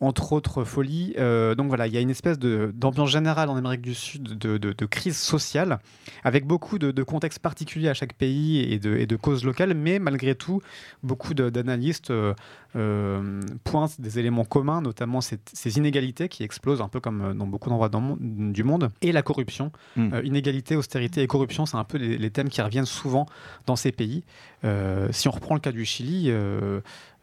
entre 0.00 0.32
autres 0.32 0.64
folies. 0.64 1.14
Euh, 1.18 1.54
donc 1.54 1.68
voilà, 1.68 1.86
il 1.86 1.94
y 1.94 1.96
a 1.96 2.00
une 2.00 2.10
espèce 2.10 2.38
d'ambiance 2.38 3.10
générale 3.10 3.48
en 3.48 3.56
Amérique 3.56 3.80
du 3.80 3.94
Sud 3.94 4.36
de, 4.38 4.86
crise 4.86 5.16
sociale, 5.16 5.78
avec 6.24 6.46
beaucoup 6.46 6.78
de, 6.78 7.02
contextes 7.02 7.38
particuliers 7.38 7.88
à 7.88 7.94
chaque 7.94 8.14
pays 8.14 8.60
et 8.60 8.78
de, 8.78 9.16
causes 9.16 9.44
locales, 9.44 9.74
mais 9.74 9.98
malgré 9.98 10.34
tout, 10.34 10.60
beaucoup 11.02 11.34
d'analystes 11.34 12.10
euh, 12.10 12.34
euh, 12.76 13.40
pointent 13.64 14.00
des 14.00 14.18
éléments 14.18 14.44
communs, 14.44 14.80
notamment 14.80 15.20
ces 15.20 15.78
inégalités 15.78 16.28
qui 16.28 16.42
explosent 16.42 16.80
un 16.80 16.88
peu 16.88 17.00
comme 17.00 17.34
dans 17.36 17.46
beaucoup 17.46 17.68
d'endroits 17.68 17.90
du 18.18 18.64
monde, 18.64 18.90
et 19.00 19.12
la 19.12 19.22
corruption. 19.22 19.72
Hmm. 19.96 20.10
inégalité, 20.24 20.76
austérité 20.76 21.22
et 21.22 21.26
corruption, 21.26 21.66
c'est 21.66 21.76
un 21.76 21.84
peu 21.84 21.98
les, 21.98 22.18
les, 22.18 22.30
thèmes 22.30 22.48
qui 22.48 22.60
reviennent 22.62 22.84
souvent 22.84 23.26
dans 23.66 23.76
ces 23.76 23.92
pays. 23.92 24.24
si 25.10 25.28
on 25.28 25.30
reprend 25.30 25.54
le 25.54 25.60
cas 25.60 25.72
du 25.72 25.84
Chili, 25.84 26.30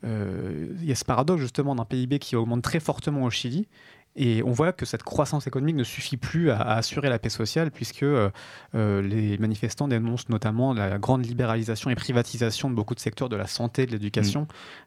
euh, 0.03 0.67
il 0.81 0.85
y 0.85 0.91
a 0.91 0.95
ce 0.95 1.05
paradoxe 1.05 1.41
justement 1.41 1.75
d'un 1.75 1.85
PIB 1.85 2.19
qui 2.19 2.35
augmente 2.35 2.63
très 2.63 2.79
fortement 2.79 3.23
au 3.23 3.29
Chili 3.29 3.67
et 4.15 4.43
on 4.43 4.51
voit 4.51 4.73
que 4.73 4.85
cette 4.85 5.03
croissance 5.03 5.47
économique 5.47 5.75
ne 5.75 5.83
suffit 5.85 6.17
plus 6.17 6.51
à, 6.51 6.59
assurer 6.61 7.09
la 7.09 7.17
paix 7.17 7.29
sociale, 7.29 7.71
puisque 7.71 8.03
euh, 8.03 8.29
euh, 8.75 9.01
les 9.01 9.37
manifestants 9.37 9.87
dénoncent 9.87 10.27
notamment 10.27 10.73
la 10.73 10.97
grande 10.97 11.25
libéralisation 11.25 11.89
et 11.89 11.95
privatisation 11.95 12.69
de 12.69 12.75
beaucoup 12.75 12.93
de 12.93 12.99
secteurs 12.99 13.29
de 13.29 13.37
la 13.37 13.47
santé, 13.47 13.85
de 13.85 13.91
l'éducation. 13.91 14.41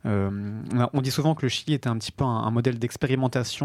Mm. 0.04 0.08
Euh, 0.08 0.86
on 0.92 1.00
dit 1.00 1.10
souvent 1.10 1.34
que 1.34 1.42
le 1.42 1.48
Chili 1.48 1.72
était 1.74 1.88
un 1.88 1.96
petit 1.96 2.12
peu 2.12 2.24
un, 2.24 2.50
modèle 2.50 2.78
d'expérimentation 2.78 3.64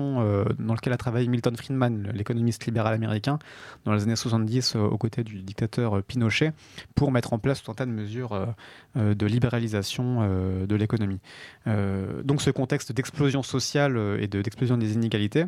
dans 0.58 0.74
lequel 0.74 0.94
a 0.94 0.98
travaillé 0.98 1.28
Milton 1.28 1.56
Friedman, 1.56 2.10
l'économiste 2.14 2.66
libéral 2.66 2.94
américain, 2.94 3.38
dans 3.86 3.94
les 3.94 4.04
années 4.04 4.16
70, 4.16 4.76
aux 4.76 4.98
côtés 4.98 5.24
du 5.24 5.44
dictateur 5.44 6.02
Pinochet, 6.02 6.54
pour 6.96 7.12
mettre 7.12 7.34
en 7.34 7.40
place 7.40 7.62
tout 7.62 7.70
un 7.70 7.76
tas 7.76 7.86
de 7.86 7.92
mesures 7.92 8.48
de 8.96 9.26
libéralisation 9.28 10.66
de 10.66 10.76
l'économie. 10.76 11.20
donc 11.68 12.42
ce 12.42 12.50
contexte 12.50 12.92
d'explosion 12.94 13.44
sociale 13.44 14.18
et 14.20 14.28
d'explosion 14.28 14.78
des 14.78 14.94
inégalités, 14.94 15.46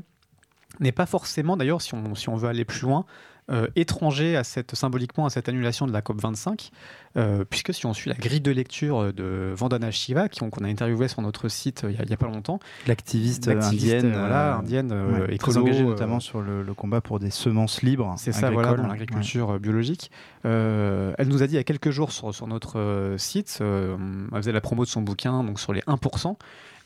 n'est 0.80 0.92
pas 0.92 1.06
forcément, 1.06 1.58
d'ailleurs, 1.58 1.82
si 1.82 1.94
on, 1.94 2.16
si 2.16 2.30
on 2.30 2.36
veut 2.36 2.50
aller 2.50 2.66
plus 2.66 2.82
loin, 2.82 3.06
euh, 3.51 3.68
étranger 3.75 4.38
à 4.38 4.46
cette, 4.46 4.75
symboliquement 4.75 5.25
à 5.25 5.30
cette 5.30 5.50
annulation 5.50 5.86
de 5.86 5.92
la 5.92 6.01
COP25, 6.01 6.70
euh, 7.18 7.44
puisque 7.44 7.74
si 7.74 7.86
on 7.86 7.94
suit 7.94 8.10
la 8.10 8.16
grille 8.16 8.40
de 8.40 8.51
lecture 8.51 9.12
de 9.12 9.51
Vandana 9.54 9.92
Shiva, 9.92 10.30
qu'on 10.30 10.63
a 10.63 10.68
interviewé 10.68 11.10
sur 11.10 11.22
notre 11.22 11.50
site 11.50 11.84
euh, 11.84 11.92
il 11.92 12.06
n'y 12.06 12.13
a, 12.13 12.18
pas 12.18 12.28
longtemps, 12.28 12.60
l'activiste 12.88 13.50
indienne, 13.50 14.12
voilà, 14.13 14.58
indienne 14.58 14.94
très 15.38 15.58
engagée 15.58 15.84
notamment 15.84 16.22
sur 16.22 16.42
le, 16.42 16.63
combat 16.74 17.01
pour 17.01 17.20
des 17.20 17.32
semences 17.32 17.82
libres. 17.82 18.13
C'est 18.18 18.32
ça, 18.32 18.51
voilà, 18.51 18.75
dans 18.75 18.88
l'agriculture 18.88 19.60
biologique. 19.60 20.12
Euh, 20.46 21.14
elle 21.18 21.28
nous 21.28 21.44
a 21.44 21.48
dit 21.48 21.54
il 21.54 21.58
y 21.58 21.60
a 21.60 21.64
quelques 21.64 21.92
jours 21.92 22.12
sur, 22.12 22.48
notre 22.48 22.80
euh, 22.80 23.18
site, 23.18 23.60
euh, 23.62 23.96
elle 24.32 24.38
faisait 24.38 24.52
la 24.52 24.62
promo 24.62 24.84
de 24.84 24.90
son 24.90 25.02
bouquin 25.02 25.44
donc 25.44 25.60
sur 25.60 25.74
les 25.74 25.82
1%, 25.82 26.36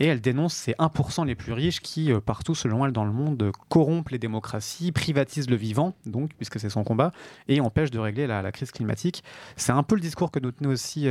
et 0.01 0.07
elle 0.07 0.19
dénonce 0.19 0.53
ces 0.53 0.73
1% 0.73 1.25
les 1.25 1.35
plus 1.35 1.53
riches 1.53 1.79
qui, 1.79 2.11
partout 2.25 2.53
selon 2.53 2.85
elle 2.85 2.91
dans 2.91 3.05
le 3.05 3.13
monde, 3.13 3.51
corrompent 3.69 4.09
les 4.09 4.19
démocraties, 4.19 4.91
privatisent 4.91 5.49
le 5.49 5.55
vivant, 5.55 5.95
donc 6.05 6.31
puisque 6.35 6.59
c'est 6.59 6.69
son 6.69 6.83
combat, 6.83 7.13
et 7.47 7.61
empêchent 7.61 7.91
de 7.91 7.99
régler 7.99 8.27
la, 8.27 8.51
crise 8.51 8.71
climatique. 8.71 9.23
C'est 9.55 9.71
un 9.71 9.83
peu 9.83 9.95
le 9.95 10.01
discours 10.01 10.31
que 10.31 10.39
nous 10.39 10.51
tenait 10.51 10.69
aussi 10.69 11.07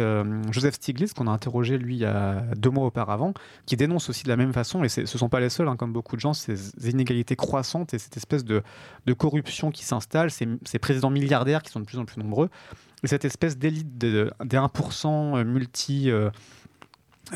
Joseph 0.50 0.74
Stiglitz, 0.74 1.14
qu'on 1.14 1.26
a 1.26 1.30
interrogé 1.30 1.78
lui 1.78 1.94
il 1.94 2.00
y 2.00 2.04
a 2.04 2.42
deux 2.58 2.68
mois 2.68 2.84
auparavant, 2.84 3.32
qui 3.64 3.76
dénonce 3.76 4.10
aussi 4.10 4.24
de 4.24 4.28
la 4.28 4.36
même 4.36 4.52
façon, 4.52 4.84
et 4.84 4.90
ce 4.90 5.00
ne 5.00 5.06
sont 5.06 5.30
pas 5.30 5.40
les 5.40 5.48
seuls, 5.48 5.68
hein, 5.68 5.76
comme 5.76 5.94
beaucoup 5.94 6.16
de 6.16 6.20
gens, 6.20 6.34
ces 6.34 6.90
inégalités 6.90 7.36
croissantes 7.36 7.94
et 7.94 7.98
cette 7.98 8.18
espèce 8.18 8.44
de, 8.44 8.62
de 9.06 9.12
corruption 9.14 9.70
qui 9.70 9.84
s'installe, 9.84 10.30
ces, 10.30 10.46
ces 10.66 10.78
présidents 10.78 11.10
milliardaires 11.10 11.62
qui 11.62 11.70
sont 11.70 11.80
de 11.80 11.86
plus 11.86 11.98
en 11.98 12.04
plus 12.04 12.20
nombreux, 12.20 12.33
et 13.02 13.06
cette 13.06 13.24
espèce 13.24 13.56
d'élite 13.58 13.98
de- 13.98 14.30
des 14.44 14.56
1% 14.56 15.44
multi... 15.44 16.10
euh, 16.10 16.30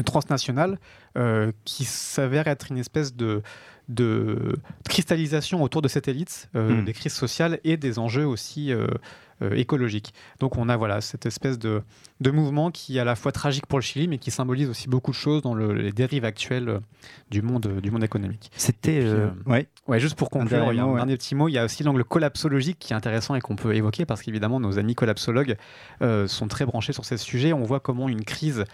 transnationale 0.04 0.78
euh, 1.16 1.50
qui 1.64 1.84
s'avère 1.84 2.46
être 2.46 2.70
une 2.70 2.76
espèce 2.78 3.16
de, 3.16 3.42
de 3.88 4.54
cristallisation 4.88 5.62
autour 5.62 5.80
de 5.82 5.88
cette 5.88 6.08
élite, 6.08 6.48
euh, 6.54 6.82
Mm. 6.82 6.84
des 6.84 6.92
crises 6.92 7.14
sociales 7.14 7.58
et 7.64 7.76
des 7.78 7.98
enjeux 7.98 8.26
aussi 8.26 8.70
euh, 9.42 9.50
euh, 9.50 9.54
écologiques. 9.56 10.12
Donc 10.40 10.56
on 10.56 10.68
a 10.68 10.76
voilà 10.76 11.00
cette 11.00 11.26
espèce 11.26 11.58
de, 11.58 11.82
de 12.20 12.30
mouvement 12.30 12.70
qui 12.70 12.96
est 12.96 13.00
à 13.00 13.04
la 13.04 13.14
fois 13.14 13.30
tragique 13.32 13.66
pour 13.66 13.78
le 13.78 13.82
Chili, 13.82 14.08
mais 14.08 14.18
qui 14.18 14.30
symbolise 14.30 14.68
aussi 14.68 14.88
beaucoup 14.88 15.10
de 15.12 15.16
choses 15.16 15.42
dans 15.42 15.54
le- 15.54 15.72
les 15.72 15.92
dérives 15.92 16.24
actuelles 16.24 16.68
euh, 16.68 16.80
du 17.30 17.40
monde, 17.42 17.80
du 17.80 17.90
monde 17.90 18.02
économique. 18.04 18.50
C'était. 18.56 19.00
Euh, 19.00 19.28
euh, 19.28 19.50
ouais. 19.50 19.68
Ouais, 19.86 20.00
juste 20.00 20.16
pour 20.16 20.28
conclure, 20.30 20.58
dernier 20.58 20.72
il 20.72 20.76
y 20.76 20.80
a 20.80 20.84
un 20.84 20.86
ouais. 20.88 20.96
dernier 20.96 21.16
petit 21.16 21.34
mot. 21.34 21.48
Il 21.48 21.52
y 21.52 21.58
a 21.58 21.64
aussi 21.64 21.82
l'angle 21.82 22.04
collapsologique 22.04 22.78
qui 22.78 22.92
est 22.92 22.96
intéressant 22.96 23.34
et 23.36 23.40
qu'on 23.40 23.56
peut 23.56 23.74
évoquer 23.74 24.04
parce 24.04 24.22
qu'évidemment, 24.22 24.60
nos 24.60 24.78
amis 24.78 24.94
collapsologues 24.94 25.56
euh, 26.02 26.26
sont 26.26 26.48
très 26.48 26.66
branchés 26.66 26.92
sur 26.92 27.04
ces 27.04 27.16
sujets. 27.16 27.52
On 27.52 27.62
voit 27.62 27.80
comment 27.80 28.08
une 28.08 28.24
crise 28.24 28.60
euh, 28.60 28.64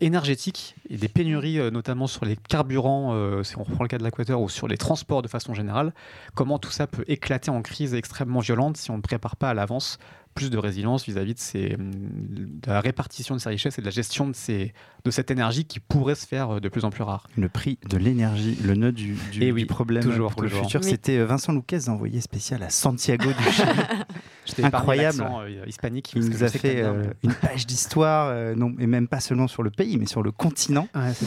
énergétique 0.00 0.74
et 0.90 0.96
des 0.96 1.08
pénuries, 1.08 1.58
euh, 1.58 1.70
notamment 1.70 2.06
sur 2.06 2.24
les 2.24 2.36
carburants, 2.36 3.14
euh, 3.14 3.42
si 3.42 3.56
on 3.56 3.62
reprend 3.62 3.84
le 3.84 3.88
cas 3.88 3.98
de 3.98 4.04
l'Équateur, 4.04 4.40
ou 4.40 4.48
sur 4.48 4.68
les 4.68 4.76
transports 4.76 5.22
de 5.22 5.28
façon 5.28 5.54
générale, 5.54 5.94
comment 6.34 6.58
tout 6.58 6.70
ça 6.70 6.86
peut 6.86 7.04
éclater 7.08 7.50
en 7.50 7.62
crise 7.62 7.94
extrêmement 7.94 8.40
violente 8.40 8.76
si 8.76 8.90
on 8.90 8.98
ne 8.98 9.02
prépare 9.02 9.36
pas 9.36 9.50
à 9.50 9.54
l'avance 9.54 9.98
plus 10.34 10.50
de 10.50 10.58
résilience 10.58 11.04
vis-à-vis 11.04 11.34
de, 11.34 11.38
ces, 11.38 11.74
hum, 11.78 11.90
de 11.92 12.70
la 12.70 12.80
répartition 12.80 13.34
de 13.34 13.40
ces 13.40 13.48
richesses 13.48 13.78
et 13.78 13.82
de 13.82 13.86
la 13.86 13.90
gestion 13.92 14.28
de, 14.28 14.34
ces, 14.34 14.72
de 15.04 15.10
cette 15.10 15.30
énergie 15.30 15.64
qui 15.64 15.80
pourrait 15.80 16.14
se 16.14 16.26
faire 16.26 16.56
euh, 16.56 16.60
de 16.60 16.68
plus 16.68 16.84
en 16.84 16.90
plus 16.90 17.02
rare. 17.02 17.28
Le 17.36 17.48
prix 17.48 17.78
de 17.88 17.96
l'énergie, 17.96 18.56
le 18.64 18.74
nœud 18.74 18.92
du, 18.92 19.16
du, 19.32 19.42
Eh 19.42 19.52
oui, 19.52 19.62
du 19.62 19.66
problème 19.66 20.02
toujours, 20.02 20.30
pour 20.32 20.42
le 20.42 20.48
futur. 20.48 20.80
Oui. 20.82 20.88
C'était 20.90 21.18
euh, 21.18 21.24
Vincent 21.26 21.52
Louquez, 21.52 21.88
envoyé 21.88 22.20
spécial 22.20 22.62
à 22.62 22.70
Santiago 22.70 23.26
du 23.30 23.52
Chili. 23.52 24.64
Incroyable. 24.64 25.22
euh, 25.22 25.64
hispanique. 25.66 26.12
Il 26.16 26.24
nous 26.28 26.42
a 26.42 26.48
fait 26.48 26.82
euh, 26.82 27.04
une 27.22 27.32
page 27.32 27.66
d'histoire, 27.66 28.28
euh, 28.30 28.54
non, 28.54 28.74
et 28.78 28.86
même 28.86 29.06
pas 29.08 29.20
seulement 29.20 29.46
sur 29.48 29.62
le 29.62 29.70
pays, 29.70 29.96
mais 29.98 30.06
sur 30.06 30.22
le 30.22 30.30
continent. 30.32 30.88
Ouais, 30.94 31.12
c'est. 31.14 31.26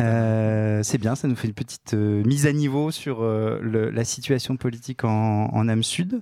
Euh, 0.00 0.82
bien, 1.00 1.14
ça 1.14 1.28
nous 1.28 1.36
fait 1.36 1.46
une 1.48 1.54
petite 1.54 1.94
euh, 1.94 2.22
mise 2.24 2.46
à 2.46 2.52
niveau 2.52 2.90
sur 2.90 3.22
euh, 3.22 3.60
le- 3.62 3.90
la 3.90 4.04
situation 4.04 4.56
politique 4.56 5.04
en, 5.04 5.46
en 5.52 5.68
âme 5.68 5.82
sud. 5.82 6.20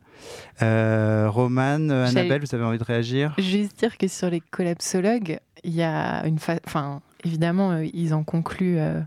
Euh, 0.62 1.28
Romane, 1.30 1.88
J'allais- 2.12 2.24
Annabelle, 2.25 2.47
vous 2.49 2.54
avez 2.54 2.64
envie 2.64 2.78
de 2.78 2.85
réagir? 2.85 3.35
Juste 3.38 3.78
dire 3.78 3.97
que 3.99 4.09
sur 4.09 4.31
les 4.31 4.40
collapsologues, 4.40 5.38
il 5.64 5.75
y 5.75 5.83
a 5.83 6.26
une 6.26 6.38
fa... 6.38 6.57
Enfin, 6.66 7.00
évidemment, 7.25 7.73
euh, 7.73 7.87
ils 7.93 8.12
en 8.14 8.25
concluent. 8.25 8.78
euh, 8.78 9.00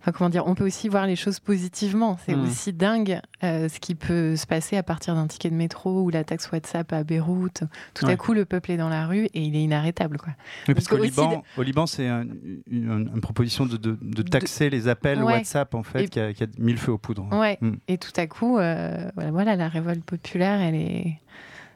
Enfin, 0.00 0.12
comment 0.12 0.30
dire 0.30 0.46
On 0.46 0.54
peut 0.54 0.64
aussi 0.64 0.88
voir 0.88 1.06
les 1.08 1.16
choses 1.16 1.40
positivement. 1.40 2.18
C'est 2.24 2.36
Mm. 2.36 2.42
aussi 2.44 2.72
dingue 2.72 3.20
euh, 3.42 3.68
ce 3.68 3.80
qui 3.80 3.96
peut 3.96 4.36
se 4.36 4.46
passer 4.46 4.76
à 4.76 4.84
partir 4.84 5.16
d'un 5.16 5.26
ticket 5.26 5.50
de 5.50 5.56
métro 5.56 6.02
ou 6.02 6.08
la 6.10 6.22
taxe 6.22 6.48
WhatsApp 6.52 6.92
à 6.92 7.02
Beyrouth. 7.02 7.64
Tout 7.94 8.06
à 8.06 8.14
coup, 8.16 8.32
le 8.32 8.44
peuple 8.44 8.70
est 8.70 8.76
dans 8.76 8.88
la 8.88 9.06
rue 9.08 9.24
et 9.26 9.42
il 9.42 9.56
est 9.56 9.62
inarrêtable. 9.62 10.16
Quoi. 10.18 10.34
Oui, 10.68 10.74
parce 10.74 10.86
qu'au 10.86 10.98
Liban, 11.02 11.42
au 11.56 11.62
Liban, 11.62 11.86
c'est 11.86 12.06
un- 12.06 12.22
une, 12.70 13.10
une 13.12 13.20
proposition 13.20 13.66
de, 13.66 13.76
de- 13.76 13.98
de 14.00 14.22
taxer 14.22 14.70
les 14.70 14.86
appels 14.86 15.18
Ouais. 15.18 15.32
WhatsApp, 15.34 15.74
en 15.74 15.82
fait, 15.82 16.04
Et- 16.04 16.08
qui, 16.08 16.20
a, 16.20 16.32
qui 16.32 16.44
a 16.44 16.46
mis 16.58 16.72
le 16.72 16.78
feu 16.78 16.92
aux 16.92 16.98
poudres. 16.98 17.26
Ouais. 17.32 17.58
Mm. 17.60 17.72
Et 17.88 17.98
tout 17.98 18.12
à 18.16 18.28
coup, 18.28 18.52
voilà, 18.52 19.10
voilà, 19.32 19.56
la 19.56 19.68
révolte 19.68 20.04
populaire, 20.04 20.60
elle 20.60 20.76
est. 20.76 21.18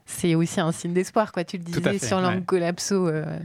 C'est 0.05 0.35
aussi 0.35 0.61
un 0.61 0.73
signe 0.73 0.93
d'espoir, 0.93 1.33
quoi. 1.33 1.45
Tu 1.45 1.57
le 1.59 1.63
à 1.63 1.67
disais 1.67 1.99
fait, 1.99 2.07
sur 2.07 2.21
l'angle 2.21 2.39
ouais. 2.39 2.45
collapso. 2.45 3.09
euh, 3.09 3.39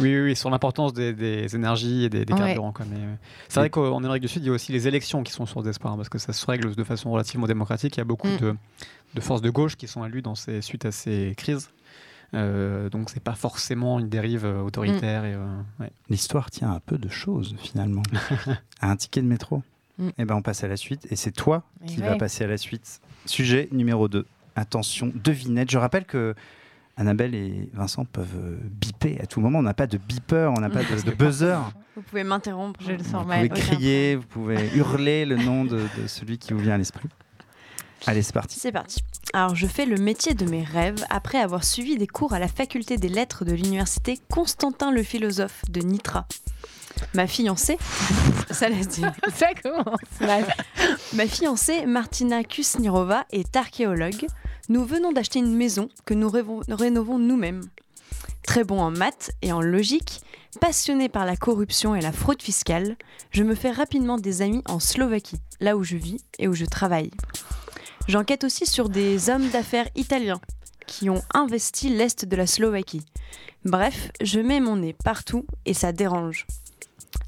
Oui, 0.00 0.14
oui, 0.16 0.20
oui, 0.22 0.36
sur 0.36 0.48
l'importance 0.48 0.92
des, 0.94 1.12
des 1.12 1.54
énergies 1.56 2.04
et 2.04 2.08
des, 2.08 2.24
des 2.24 2.32
Ouais. 2.32 2.38
carburants. 2.38 2.72
quoi, 2.72 2.86
mais, 2.90 2.98
euh, 3.00 3.14
c'est 3.48 3.60
vrai 3.60 3.68
qu'en 3.70 3.98
Amérique 3.98 4.22
du 4.22 4.28
Sud, 4.28 4.42
il 4.42 4.46
y 4.46 4.50
a 4.50 4.52
aussi 4.52 4.72
les 4.72 4.86
élections 4.88 5.22
qui 5.22 5.32
sont 5.32 5.44
source 5.46 5.64
d'espoir, 5.64 5.92
hein, 5.92 5.96
parce 5.96 6.08
que 6.08 6.18
ça 6.18 6.32
se 6.32 6.46
règle 6.46 6.74
de 6.74 6.84
façon 6.84 7.10
relativement 7.10 7.46
démocratique. 7.46 7.96
Il 7.96 7.98
y 7.98 8.00
a 8.00 8.04
beaucoup 8.04 8.28
Mm. 8.28 8.38
de, 8.38 8.54
de 9.14 9.20
forces 9.20 9.42
de 9.42 9.50
gauche 9.50 9.76
qui 9.76 9.86
sont 9.88 10.04
élues 10.04 10.22
dans 10.22 10.34
ces, 10.34 10.62
suite 10.62 10.84
à 10.86 10.92
ces 10.92 11.34
crises. 11.36 11.70
Euh, 12.32 12.88
donc 12.90 13.10
c'est 13.10 13.22
pas 13.22 13.34
forcément 13.34 14.00
une 14.00 14.08
dérive 14.08 14.44
euh, 14.44 14.60
autoritaire. 14.62 15.24
Et, 15.24 15.34
euh, 15.34 15.46
ouais. 15.80 15.90
L'histoire 16.10 16.50
tient 16.50 16.72
un 16.72 16.80
peu 16.80 16.98
de 16.98 17.08
choses, 17.08 17.54
finalement. 17.60 18.02
à 18.80 18.90
un 18.90 18.96
ticket 18.96 19.20
de 19.22 19.26
métro. 19.26 19.62
Mm. 19.98 20.08
Eh 20.18 20.24
ben, 20.24 20.34
on 20.36 20.42
passe 20.42 20.64
à 20.64 20.68
la 20.68 20.76
suite. 20.76 21.06
Et 21.10 21.16
c'est 21.16 21.30
toi 21.32 21.62
Et 21.82 21.86
qui 21.86 22.00
ouais. 22.00 22.08
vas 22.08 22.16
passer 22.16 22.44
à 22.44 22.46
la 22.48 22.56
suite. 22.58 23.00
Sujet 23.26 23.68
numéro 23.72 24.08
2. 24.08 24.26
Attention, 24.56 25.12
devinette. 25.14 25.70
Je 25.70 25.78
rappelle 25.78 26.04
que 26.04 26.34
Annabelle 26.96 27.34
et 27.34 27.68
Vincent 27.72 28.04
peuvent 28.04 28.28
euh, 28.36 28.56
biper 28.62 29.18
à 29.20 29.26
tout 29.26 29.40
moment. 29.40 29.58
On 29.58 29.62
n'a 29.62 29.74
pas 29.74 29.86
de 29.88 29.98
beeper, 29.98 30.52
on 30.56 30.60
n'a 30.60 30.70
pas 30.70 30.82
de, 30.84 31.02
de 31.02 31.10
buzzer. 31.16 31.58
Vous 31.96 32.02
pouvez 32.02 32.22
m'interrompre. 32.24 32.80
Je 32.82 32.92
le 32.92 32.98
Vous 32.98 33.04
sens 33.04 33.24
pouvez 33.24 33.36
mal. 33.36 33.46
aucun 33.46 33.54
crier, 33.60 34.16
vous 34.16 34.26
pouvez 34.26 34.70
hurler 34.76 35.24
le 35.26 35.36
nom 35.36 35.64
de, 35.64 35.80
de 36.00 36.06
celui 36.06 36.38
qui 36.38 36.52
vous 36.52 36.60
vient 36.60 36.74
à 36.74 36.78
l'esprit. 36.78 37.08
Allez, 38.06 38.22
c'est 38.22 38.34
parti. 38.34 38.60
C'est 38.60 38.70
parti. 38.70 39.02
Alors, 39.32 39.56
je 39.56 39.66
fais 39.66 39.86
le 39.86 39.96
métier 39.96 40.34
de 40.34 40.44
mes 40.44 40.62
rêves 40.62 41.04
après 41.10 41.38
avoir 41.38 41.64
suivi 41.64 41.96
des 41.96 42.06
cours 42.06 42.32
à 42.34 42.38
la 42.38 42.48
faculté 42.48 42.96
des 42.98 43.08
lettres 43.08 43.44
de 43.44 43.52
l'université 43.52 44.20
Constantin 44.30 44.92
le 44.92 45.02
philosophe 45.02 45.62
de 45.70 45.80
Nitra. 45.80 46.26
Ma 47.14 47.26
fiancée, 47.26 47.76
ça 48.50 48.68
laisse 48.68 48.88
dire. 48.88 49.12
Ça 49.34 49.48
commence. 49.60 49.98
Ma 51.14 51.26
fiancée, 51.26 51.86
Martina 51.86 52.44
Kusnirova, 52.44 53.24
est 53.32 53.56
archéologue. 53.56 54.26
Nous 54.70 54.84
venons 54.86 55.12
d'acheter 55.12 55.40
une 55.40 55.54
maison 55.54 55.90
que 56.06 56.14
nous 56.14 56.30
rénovons 56.30 57.18
nous-mêmes. 57.18 57.62
Très 58.46 58.64
bon 58.64 58.80
en 58.80 58.90
maths 58.90 59.30
et 59.42 59.52
en 59.52 59.60
logique, 59.60 60.22
passionné 60.58 61.10
par 61.10 61.26
la 61.26 61.36
corruption 61.36 61.94
et 61.94 62.00
la 62.00 62.12
fraude 62.12 62.40
fiscale, 62.40 62.96
je 63.30 63.42
me 63.42 63.54
fais 63.54 63.70
rapidement 63.70 64.16
des 64.16 64.40
amis 64.40 64.62
en 64.66 64.80
Slovaquie, 64.80 65.36
là 65.60 65.76
où 65.76 65.84
je 65.84 65.96
vis 65.96 66.24
et 66.38 66.48
où 66.48 66.54
je 66.54 66.64
travaille. 66.64 67.10
J'enquête 68.08 68.44
aussi 68.44 68.64
sur 68.64 68.88
des 68.88 69.28
hommes 69.28 69.50
d'affaires 69.50 69.88
italiens 69.96 70.40
qui 70.86 71.10
ont 71.10 71.22
investi 71.34 71.90
l'Est 71.90 72.24
de 72.24 72.36
la 72.36 72.46
Slovaquie. 72.46 73.04
Bref, 73.66 74.12
je 74.22 74.40
mets 74.40 74.60
mon 74.60 74.76
nez 74.76 74.94
partout 75.04 75.44
et 75.66 75.74
ça 75.74 75.92
dérange. 75.92 76.46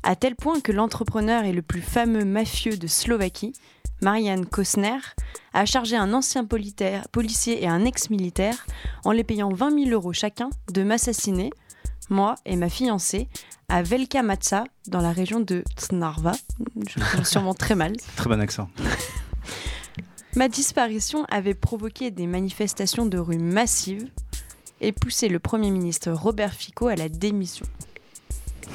À 0.03 0.17
tel 0.17 0.37
point 0.37 0.61
que 0.61 0.73
l'entrepreneur 0.73 1.45
et 1.45 1.53
le 1.53 1.63
plus 1.63 1.83
fameux 1.83 2.25
mafieux 2.25 2.77
de 2.79 2.87
Slovaquie, 2.87 3.53
Marianne 4.03 4.47
Kosner, 4.47 4.99
a 5.53 5.65
chargé 5.65 5.97
un 5.97 6.13
ancien 6.13 6.45
policier 6.45 7.63
et 7.63 7.67
un 7.67 7.85
ex-militaire, 7.85 8.67
en 9.05 9.13
les 9.13 9.25
payant 9.25 9.49
20 9.49 9.85
000 9.85 9.91
euros 9.91 10.13
chacun, 10.13 10.51
de 10.73 10.83
m'assassiner, 10.83 11.51
moi 12.11 12.35
et 12.45 12.57
ma 12.57 12.69
fiancée, 12.69 13.29
à 13.69 13.83
Velka 13.83 14.23
Matsa, 14.23 14.65
dans 14.87 15.01
la 15.01 15.13
région 15.13 15.41
de 15.41 15.65
Tsnarva. 15.77 16.33
Je 16.89 17.01
prononce 17.01 17.29
sûrement 17.29 17.55
très 17.55 17.75
mal. 17.75 17.97
Très 18.17 18.29
bon 18.29 18.41
accent. 18.41 18.69
Ma 20.37 20.49
disparition 20.49 21.25
avait 21.31 21.55
provoqué 21.55 22.11
des 22.11 22.27
manifestations 22.27 23.07
de 23.07 23.17
rue 23.19 23.39
massives 23.39 24.07
et 24.83 24.93
poussé 24.93 25.29
le 25.31 25.39
Premier 25.39 25.71
ministre 25.71 26.13
Robert 26.13 26.53
Fico 26.53 26.89
à 26.89 26.95
la 26.95 27.09
démission. 27.09 27.65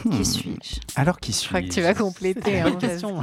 Hmm. 0.04 0.10
Qui 0.18 0.26
suis-je? 0.26 0.80
Alors 0.96 1.20
qui 1.20 1.32
Je 1.32 1.48
crois 1.48 1.62
que 1.62 1.68
tu 1.68 1.82
vas 1.82 1.94
compléter. 1.94 2.62
hein, 2.62 2.72
question. 2.78 3.22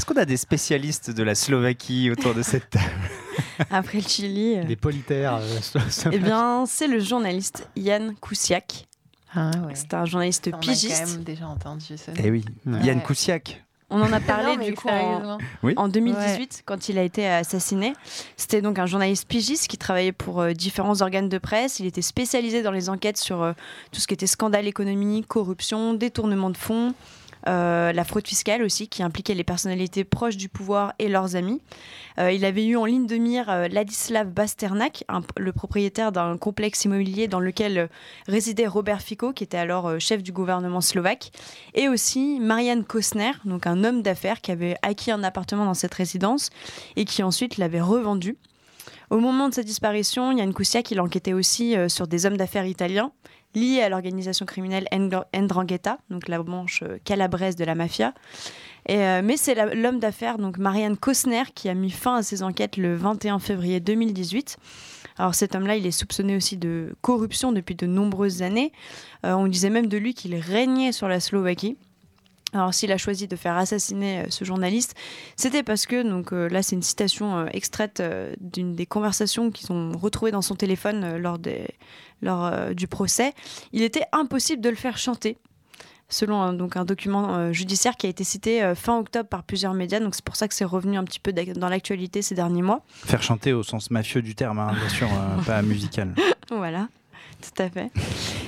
Est-ce 0.00 0.06
qu'on 0.06 0.16
a 0.16 0.24
des 0.24 0.38
spécialistes 0.38 1.10
de 1.10 1.22
la 1.22 1.34
Slovaquie 1.34 2.10
autour 2.10 2.32
de 2.32 2.40
cette 2.40 2.70
table 2.70 2.86
Après 3.70 3.98
le 3.98 4.08
Chili 4.08 4.56
euh, 4.56 4.64
Des 4.64 4.74
politaires. 4.74 5.34
euh, 5.42 5.80
Eh 6.10 6.18
bien, 6.18 6.64
c'est 6.66 6.86
le 6.86 7.00
journaliste 7.00 7.68
Yann 7.76 8.14
Kousiak. 8.18 8.88
Ah 9.34 9.50
ouais. 9.66 9.74
C'est 9.74 9.92
un 9.92 10.06
journaliste 10.06 10.46
On 10.46 10.48
a 10.48 10.52
quand 10.52 10.60
pigiste. 10.60 11.06
même 11.06 11.22
déjà 11.22 11.46
entendu 11.48 11.84
nom. 11.92 12.14
Eh 12.16 12.30
oui, 12.30 12.46
Ouais. 12.64 12.80
Yann. 12.82 13.02
Kousiak. 13.02 13.62
On 13.90 14.00
en 14.00 14.10
a 14.10 14.20
parlé 14.20 14.56
Non, 14.56 14.64
du 14.64 14.72
coup 14.72 14.88
en, 14.88 14.98
sérieusement. 15.20 15.38
en 15.76 15.88
2018 15.88 16.62
quand 16.64 16.88
il 16.88 16.96
a 16.96 17.02
été 17.02 17.26
assassiné. 17.28 17.92
C'était 18.38 18.62
donc 18.62 18.78
un 18.78 18.86
journaliste 18.86 19.28
pigiste 19.28 19.68
qui 19.68 19.76
travaillait 19.76 20.12
pour 20.12 20.40
euh, 20.40 20.52
différents 20.54 21.02
organes 21.02 21.28
de 21.28 21.36
presse. 21.36 21.78
Il 21.78 21.84
était 21.84 22.00
spécialisé 22.00 22.62
dans 22.62 22.72
les 22.72 22.88
enquêtes 22.88 23.18
sur 23.18 23.42
euh, 23.42 23.52
tout 23.92 24.00
ce 24.00 24.06
qui 24.06 24.14
était 24.14 24.26
scandale 24.26 24.66
économique, 24.66 25.26
corruption, 25.26 25.92
détournement 25.92 26.48
de 26.48 26.56
fonds. 26.56 26.94
Euh, 27.48 27.92
la 27.92 28.04
fraude 28.04 28.26
fiscale 28.26 28.62
aussi, 28.62 28.88
qui 28.88 29.02
impliquait 29.02 29.34
les 29.34 29.44
personnalités 29.44 30.04
proches 30.04 30.36
du 30.36 30.48
pouvoir 30.48 30.92
et 30.98 31.08
leurs 31.08 31.36
amis. 31.36 31.60
Euh, 32.18 32.32
il 32.32 32.44
avait 32.44 32.66
eu 32.66 32.76
en 32.76 32.84
ligne 32.84 33.06
de 33.06 33.16
mire 33.16 33.48
euh, 33.48 33.68
Ladislav 33.68 34.28
Basternak, 34.28 35.04
le 35.36 35.52
propriétaire 35.52 36.12
d'un 36.12 36.36
complexe 36.36 36.84
immobilier 36.84 37.28
dans 37.28 37.40
lequel 37.40 37.88
résidait 38.26 38.66
Robert 38.66 39.00
Fico, 39.00 39.32
qui 39.32 39.44
était 39.44 39.56
alors 39.56 39.98
chef 39.98 40.22
du 40.22 40.32
gouvernement 40.32 40.80
slovaque, 40.80 41.30
et 41.74 41.88
aussi 41.88 42.38
Marianne 42.40 42.84
Kosner, 42.84 43.32
donc 43.44 43.66
un 43.66 43.84
homme 43.84 44.02
d'affaires 44.02 44.40
qui 44.40 44.50
avait 44.50 44.76
acquis 44.82 45.10
un 45.10 45.22
appartement 45.22 45.64
dans 45.64 45.74
cette 45.74 45.94
résidence 45.94 46.50
et 46.96 47.04
qui 47.04 47.22
ensuite 47.22 47.56
l'avait 47.56 47.80
revendu. 47.80 48.36
Au 49.10 49.18
moment 49.18 49.48
de 49.48 49.54
sa 49.54 49.64
disparition, 49.64 50.30
Yann 50.30 50.54
Kousiak, 50.54 50.90
il 50.92 51.00
enquêtait 51.00 51.32
aussi 51.32 51.74
sur 51.88 52.06
des 52.06 52.26
hommes 52.26 52.36
d'affaires 52.36 52.66
italiens 52.66 53.12
liés 53.54 53.82
à 53.82 53.88
l'organisation 53.88 54.46
criminelle 54.46 54.86
Ndrangheta, 54.92 55.98
donc 56.10 56.28
la 56.28 56.42
branche 56.42 56.82
euh, 56.82 56.98
calabraise 57.04 57.56
de 57.56 57.64
la 57.64 57.74
mafia. 57.74 58.14
Euh, 58.88 59.20
mais 59.22 59.36
c'est 59.36 59.74
l'homme 59.74 59.98
d'affaires, 59.98 60.38
donc 60.38 60.58
Marianne 60.58 60.96
Cosner, 60.96 61.44
qui 61.54 61.68
a 61.68 61.74
mis 61.74 61.90
fin 61.90 62.16
à 62.16 62.22
ses 62.22 62.42
enquêtes 62.42 62.76
le 62.76 62.96
21 62.96 63.38
février 63.38 63.80
2018. 63.80 64.56
Alors 65.18 65.34
cet 65.34 65.54
homme-là, 65.54 65.76
il 65.76 65.86
est 65.86 65.90
soupçonné 65.90 66.36
aussi 66.36 66.56
de 66.56 66.94
corruption 67.02 67.52
depuis 67.52 67.74
de 67.74 67.86
nombreuses 67.86 68.42
années. 68.42 68.72
Euh, 69.26 69.34
on 69.34 69.46
disait 69.48 69.70
même 69.70 69.86
de 69.86 69.98
lui 69.98 70.14
qu'il 70.14 70.34
régnait 70.34 70.92
sur 70.92 71.08
la 71.08 71.20
Slovaquie. 71.20 71.76
Alors 72.52 72.74
s'il 72.74 72.90
a 72.92 72.98
choisi 72.98 73.28
de 73.28 73.36
faire 73.36 73.56
assassiner 73.56 74.20
euh, 74.20 74.24
ce 74.28 74.44
journaliste, 74.44 74.94
c'était 75.36 75.62
parce 75.62 75.86
que, 75.86 76.02
donc 76.02 76.32
euh, 76.32 76.48
là 76.48 76.62
c'est 76.62 76.74
une 76.76 76.82
citation 76.82 77.38
euh, 77.38 77.46
extraite 77.52 78.00
euh, 78.00 78.34
d'une 78.40 78.74
des 78.74 78.86
conversations 78.86 79.50
qu'ils 79.50 79.72
ont 79.72 79.92
retrouvées 79.96 80.32
dans 80.32 80.42
son 80.42 80.56
téléphone 80.56 81.16
lors, 81.16 81.38
des, 81.38 81.68
lors 82.22 82.74
du 82.74 82.88
procès, 82.88 83.34
il 83.72 83.82
était 83.82 84.04
impossible 84.12 84.60
de 84.62 84.68
le 84.68 84.76
faire 84.76 84.98
chanter. 84.98 85.38
Selon 86.12 86.42
un, 86.42 86.52
donc 86.52 86.76
un 86.76 86.84
document 86.84 87.36
euh, 87.36 87.52
judiciaire 87.52 87.94
qui 87.96 88.06
a 88.06 88.10
été 88.10 88.24
cité 88.24 88.64
euh, 88.64 88.74
fin 88.74 88.98
octobre 88.98 89.28
par 89.28 89.44
plusieurs 89.44 89.74
médias, 89.74 90.00
donc 90.00 90.16
c'est 90.16 90.24
pour 90.24 90.34
ça 90.34 90.48
que 90.48 90.54
c'est 90.54 90.64
revenu 90.64 90.96
un 90.98 91.04
petit 91.04 91.20
peu 91.20 91.32
dans 91.32 91.68
l'actualité 91.68 92.20
ces 92.20 92.34
derniers 92.34 92.62
mois. 92.62 92.82
Faire 93.04 93.22
chanter 93.22 93.52
au 93.52 93.62
sens 93.62 93.92
mafieux 93.92 94.20
du 94.20 94.34
terme, 94.34 94.58
hein, 94.58 94.72
bien 94.76 94.88
sûr, 94.88 95.06
euh, 95.06 95.42
pas 95.46 95.62
musical. 95.62 96.12
Voilà, 96.50 96.88
tout 97.40 97.62
à 97.62 97.68
fait. 97.68 97.90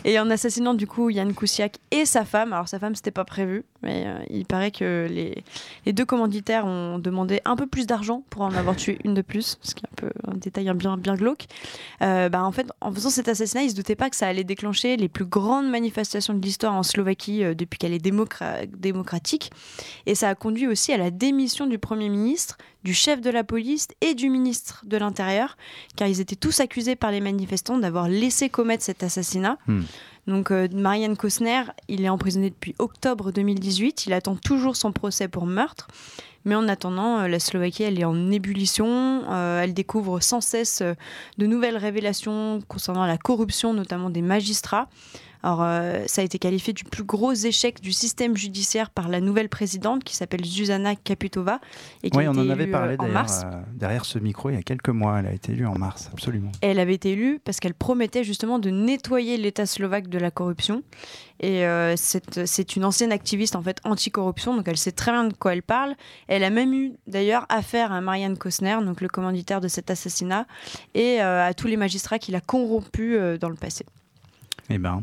Et 0.05 0.19
en 0.19 0.31
assassinant 0.31 0.75
du 0.75 0.87
coup 0.87 1.11
Yann 1.11 1.33
Kousiak 1.33 1.79
et 1.91 2.05
sa 2.05 2.25
femme, 2.25 2.53
alors 2.53 2.69
sa 2.69 2.79
femme 2.79 2.95
c'était 2.95 3.11
pas 3.11 3.25
prévu, 3.25 3.65
mais 3.83 4.05
euh, 4.07 4.19
il 4.31 4.47
paraît 4.47 4.71
que 4.71 5.07
les, 5.09 5.45
les 5.87 5.93
deux 5.93 6.05
commanditaires 6.05 6.67
ont 6.67 6.99
demandé 6.99 7.41
un 7.45 7.57
peu 7.57 7.67
plus 7.67 7.87
d'argent 7.87 8.23
pour 8.31 8.43
en 8.43 8.53
avoir 8.55 8.77
tué 8.77 8.99
une 9.05 9.15
de 9.15 9.23
plus, 9.23 9.59
ce 9.63 9.75
qui 9.75 9.85
est 9.85 9.89
un 9.89 10.09
peu 10.09 10.11
un 10.27 10.35
détail 10.37 10.71
bien, 10.75 10.97
bien 10.97 11.15
glauque. 11.15 11.47
Euh, 12.03 12.29
bah, 12.29 12.45
en 12.45 12.53
fait, 12.53 12.69
en 12.81 12.93
faisant 12.93 13.11
cet 13.11 13.29
assassinat, 13.29 13.63
ils 13.63 13.71
se 13.71 13.77
doutaient 13.77 13.97
pas 13.97 14.11
que 14.11 14.17
ça 14.17 14.27
allait 14.27 14.45
déclencher 14.45 14.97
les 14.97 15.09
plus 15.09 15.25
grandes 15.25 15.69
manifestations 15.69 16.35
de 16.35 16.41
l'histoire 16.41 16.75
en 16.75 16.83
Slovaquie 16.83 17.45
euh, 17.45 17.55
depuis 17.55 17.79
qu'elle 17.79 17.93
est 17.93 18.05
démocra- 18.05 18.67
démocratique. 18.67 19.51
Et 20.07 20.15
ça 20.15 20.29
a 20.29 20.35
conduit 20.35 20.67
aussi 20.67 20.93
à 20.93 20.97
la 20.97 21.11
démission 21.11 21.67
du 21.67 21.79
Premier 21.79 22.09
ministre, 22.09 22.59
du 22.85 22.95
chef 22.95 23.21
de 23.21 23.31
la 23.31 23.45
police 23.45 23.89
et 24.01 24.15
du 24.15 24.29
ministre 24.29 24.85
de 24.87 24.97
l'Intérieur, 24.97 25.57
car 25.97 26.09
ils 26.09 26.21
étaient 26.21 26.37
tous 26.37 26.61
accusés 26.61 26.97
par 26.97 27.11
les 27.11 27.21
manifestants 27.21 27.79
d'avoir 27.79 28.09
laissé 28.09 28.49
commettre 28.49 28.83
cet 28.83 29.03
assassinat. 29.03 29.59
Hmm. 29.67 29.83
Donc 30.27 30.51
euh, 30.51 30.69
Marianne 30.73 31.17
Cosner, 31.17 31.63
il 31.89 32.05
est 32.05 32.09
emprisonné 32.09 32.51
depuis 32.51 32.75
octobre 32.79 33.33
2018, 33.33 34.07
il 34.07 34.13
attend 34.13 34.37
toujours 34.37 34.77
son 34.77 34.93
procès 34.93 35.29
pour 35.29 35.47
meurtre. 35.47 35.89
Mais 36.45 36.55
en 36.55 36.69
attendant, 36.69 37.21
euh, 37.21 37.29
la 37.29 37.39
Slovaquie, 37.39 37.85
elle 37.85 38.01
est 38.01 38.05
en 38.05 38.31
ébullition. 38.31 39.23
euh, 39.29 39.63
elle 39.63 39.75
découvre 39.75 40.21
sans 40.21 40.41
cesse 40.41 40.83
de 40.83 41.47
nouvelles 41.47 41.77
révélations 41.77 42.61
concernant 42.69 43.07
la 43.07 43.19
corruption, 43.19 43.75
notamment 43.75 44.11
des 44.11 44.23
magistrats. 44.23 44.89
Alors, 45.43 45.63
euh, 45.63 46.05
ça 46.07 46.23
a 46.23 46.25
été 46.25 46.39
qualifié 46.39 46.73
du 46.73 46.85
plus 46.85 47.05
gros 47.05 47.33
échec 47.33 47.81
du 47.81 47.93
système 47.93 48.37
judiciaire 48.37 48.91
par 48.91 49.09
la 49.09 49.21
nouvelle 49.21 49.49
présidente 49.49 50.05
qui 50.05 50.15
s'appelle 50.15 50.45
Zuzana 50.45 50.95
Kaputova. 50.95 51.61
Et 52.03 52.11
qui 52.11 52.19
Oui, 52.19 52.27
a 52.27 52.31
on 52.31 52.35
été 52.35 52.43
en 52.43 52.51
avait 52.51 52.63
élue, 52.65 52.73
parlé 52.73 52.95
euh, 52.95 53.03
en 53.05 53.09
mars. 53.09 53.43
euh, 53.45 53.61
derrière 53.75 54.05
ce 54.05 54.19
micro 54.19 54.51
il 54.51 54.55
y 54.55 54.59
a 54.59 54.63
quelques 54.63 54.89
mois. 54.91 55.19
Elle 55.19 55.27
a 55.27 55.33
été 55.33 55.53
élue 55.53 55.67
en 55.67 55.77
mars, 55.79 56.09
absolument. 56.13 56.53
Et 56.63 56.67
elle 56.69 56.79
avait 56.79 56.95
été 56.95 57.11
élue 57.13 57.41
parce 57.45 57.59
qu'elle 57.61 57.75
promettait 57.75 58.25
justement 58.25 58.59
de 58.59 58.71
nettoyer 58.71 59.37
l'État 59.37 59.67
slovaque 59.67 60.09
de 60.09 60.19
la 60.19 60.31
corruption. 60.31 60.83
Et 61.41 61.67
euh, 61.67 61.95
c'est 61.97 62.77
une 62.77 62.85
ancienne 62.85 63.11
activiste 63.11 63.57
en 63.57 63.63
fait 63.63 63.79
anti-corruption, 63.83 64.55
donc 64.57 64.69
elle 64.69 64.77
sait 64.77 64.93
très 64.93 65.11
bien 65.11 65.25
de 65.25 65.33
quoi 65.35 65.55
elle 65.55 65.63
parle. 65.65 65.97
Elle 66.29 66.45
a 66.45 66.51
même 66.51 66.73
eu 66.73 66.93
d'ailleurs 67.09 67.47
affaire 67.49 67.91
à 67.91 68.01
Marianne 68.01 68.39
Cosner, 68.39 68.77
donc 68.85 69.01
le 69.01 69.09
commanditaire 69.09 69.61
de 69.61 69.67
cet 69.67 69.91
assassinat, 69.91 70.47
et 70.95 71.21
euh, 71.21 71.45
à 71.45 71.53
tous 71.53 71.67
les 71.67 71.77
magistrats 71.77 72.21
qu'il 72.21 72.37
a 72.37 72.41
corrompus 72.41 73.17
euh, 73.19 73.39
dans 73.39 73.49
le 73.49 73.57
passé. 73.57 73.85
Eh 74.71 74.79
ben, 74.79 75.03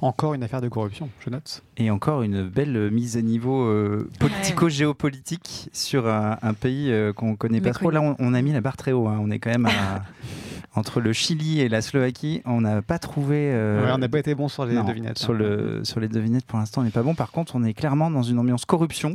Encore 0.00 0.34
une 0.34 0.42
affaire 0.42 0.60
de 0.60 0.68
corruption, 0.68 1.08
je 1.24 1.30
note. 1.30 1.62
et 1.76 1.90
encore 1.90 2.22
une 2.22 2.48
belle 2.48 2.90
mise 2.90 3.16
à 3.16 3.22
niveau 3.22 3.62
euh, 3.66 4.08
politico-géopolitique 4.20 5.68
sur 5.72 6.06
un, 6.08 6.38
un 6.42 6.54
pays 6.54 6.90
euh, 6.92 7.12
qu'on 7.12 7.36
connaît 7.36 7.60
pas 7.60 7.72
trop. 7.72 7.90
Là, 7.90 8.00
on, 8.00 8.14
on 8.18 8.34
a 8.34 8.42
mis 8.42 8.52
la 8.52 8.60
barre 8.60 8.76
très 8.76 8.92
haut. 8.92 9.08
hein. 9.08 9.18
On 9.20 9.30
est 9.30 9.38
quand 9.38 9.50
même 9.50 9.66
à- 9.66 10.02
entre 10.74 11.00
le 11.00 11.12
Chili 11.12 11.60
et 11.60 11.68
la 11.68 11.82
Slovaquie. 11.82 12.42
On 12.44 12.60
n'a 12.60 12.82
pas 12.82 12.98
trouvé. 13.00 13.50
euh, 13.52 13.84
Ouais, 13.84 13.90
on 13.92 13.98
n'a 13.98 14.08
pas 14.08 14.20
été 14.20 14.34
bon 14.36 14.48
sur 14.48 14.64
les 14.66 14.74
non, 14.74 14.84
devinettes. 14.84 15.18
Sur, 15.18 15.32
hein. 15.34 15.38
le, 15.38 15.80
sur 15.84 15.98
les 16.00 16.08
devinettes, 16.08 16.46
pour 16.46 16.58
l'instant, 16.58 16.82
on 16.82 16.84
n'est 16.84 16.90
pas 16.90 17.02
bon. 17.02 17.14
Par 17.14 17.32
contre, 17.32 17.56
on 17.56 17.64
est 17.64 17.74
clairement 17.74 18.10
dans 18.10 18.22
une 18.22 18.38
ambiance 18.38 18.64
corruption 18.64 19.12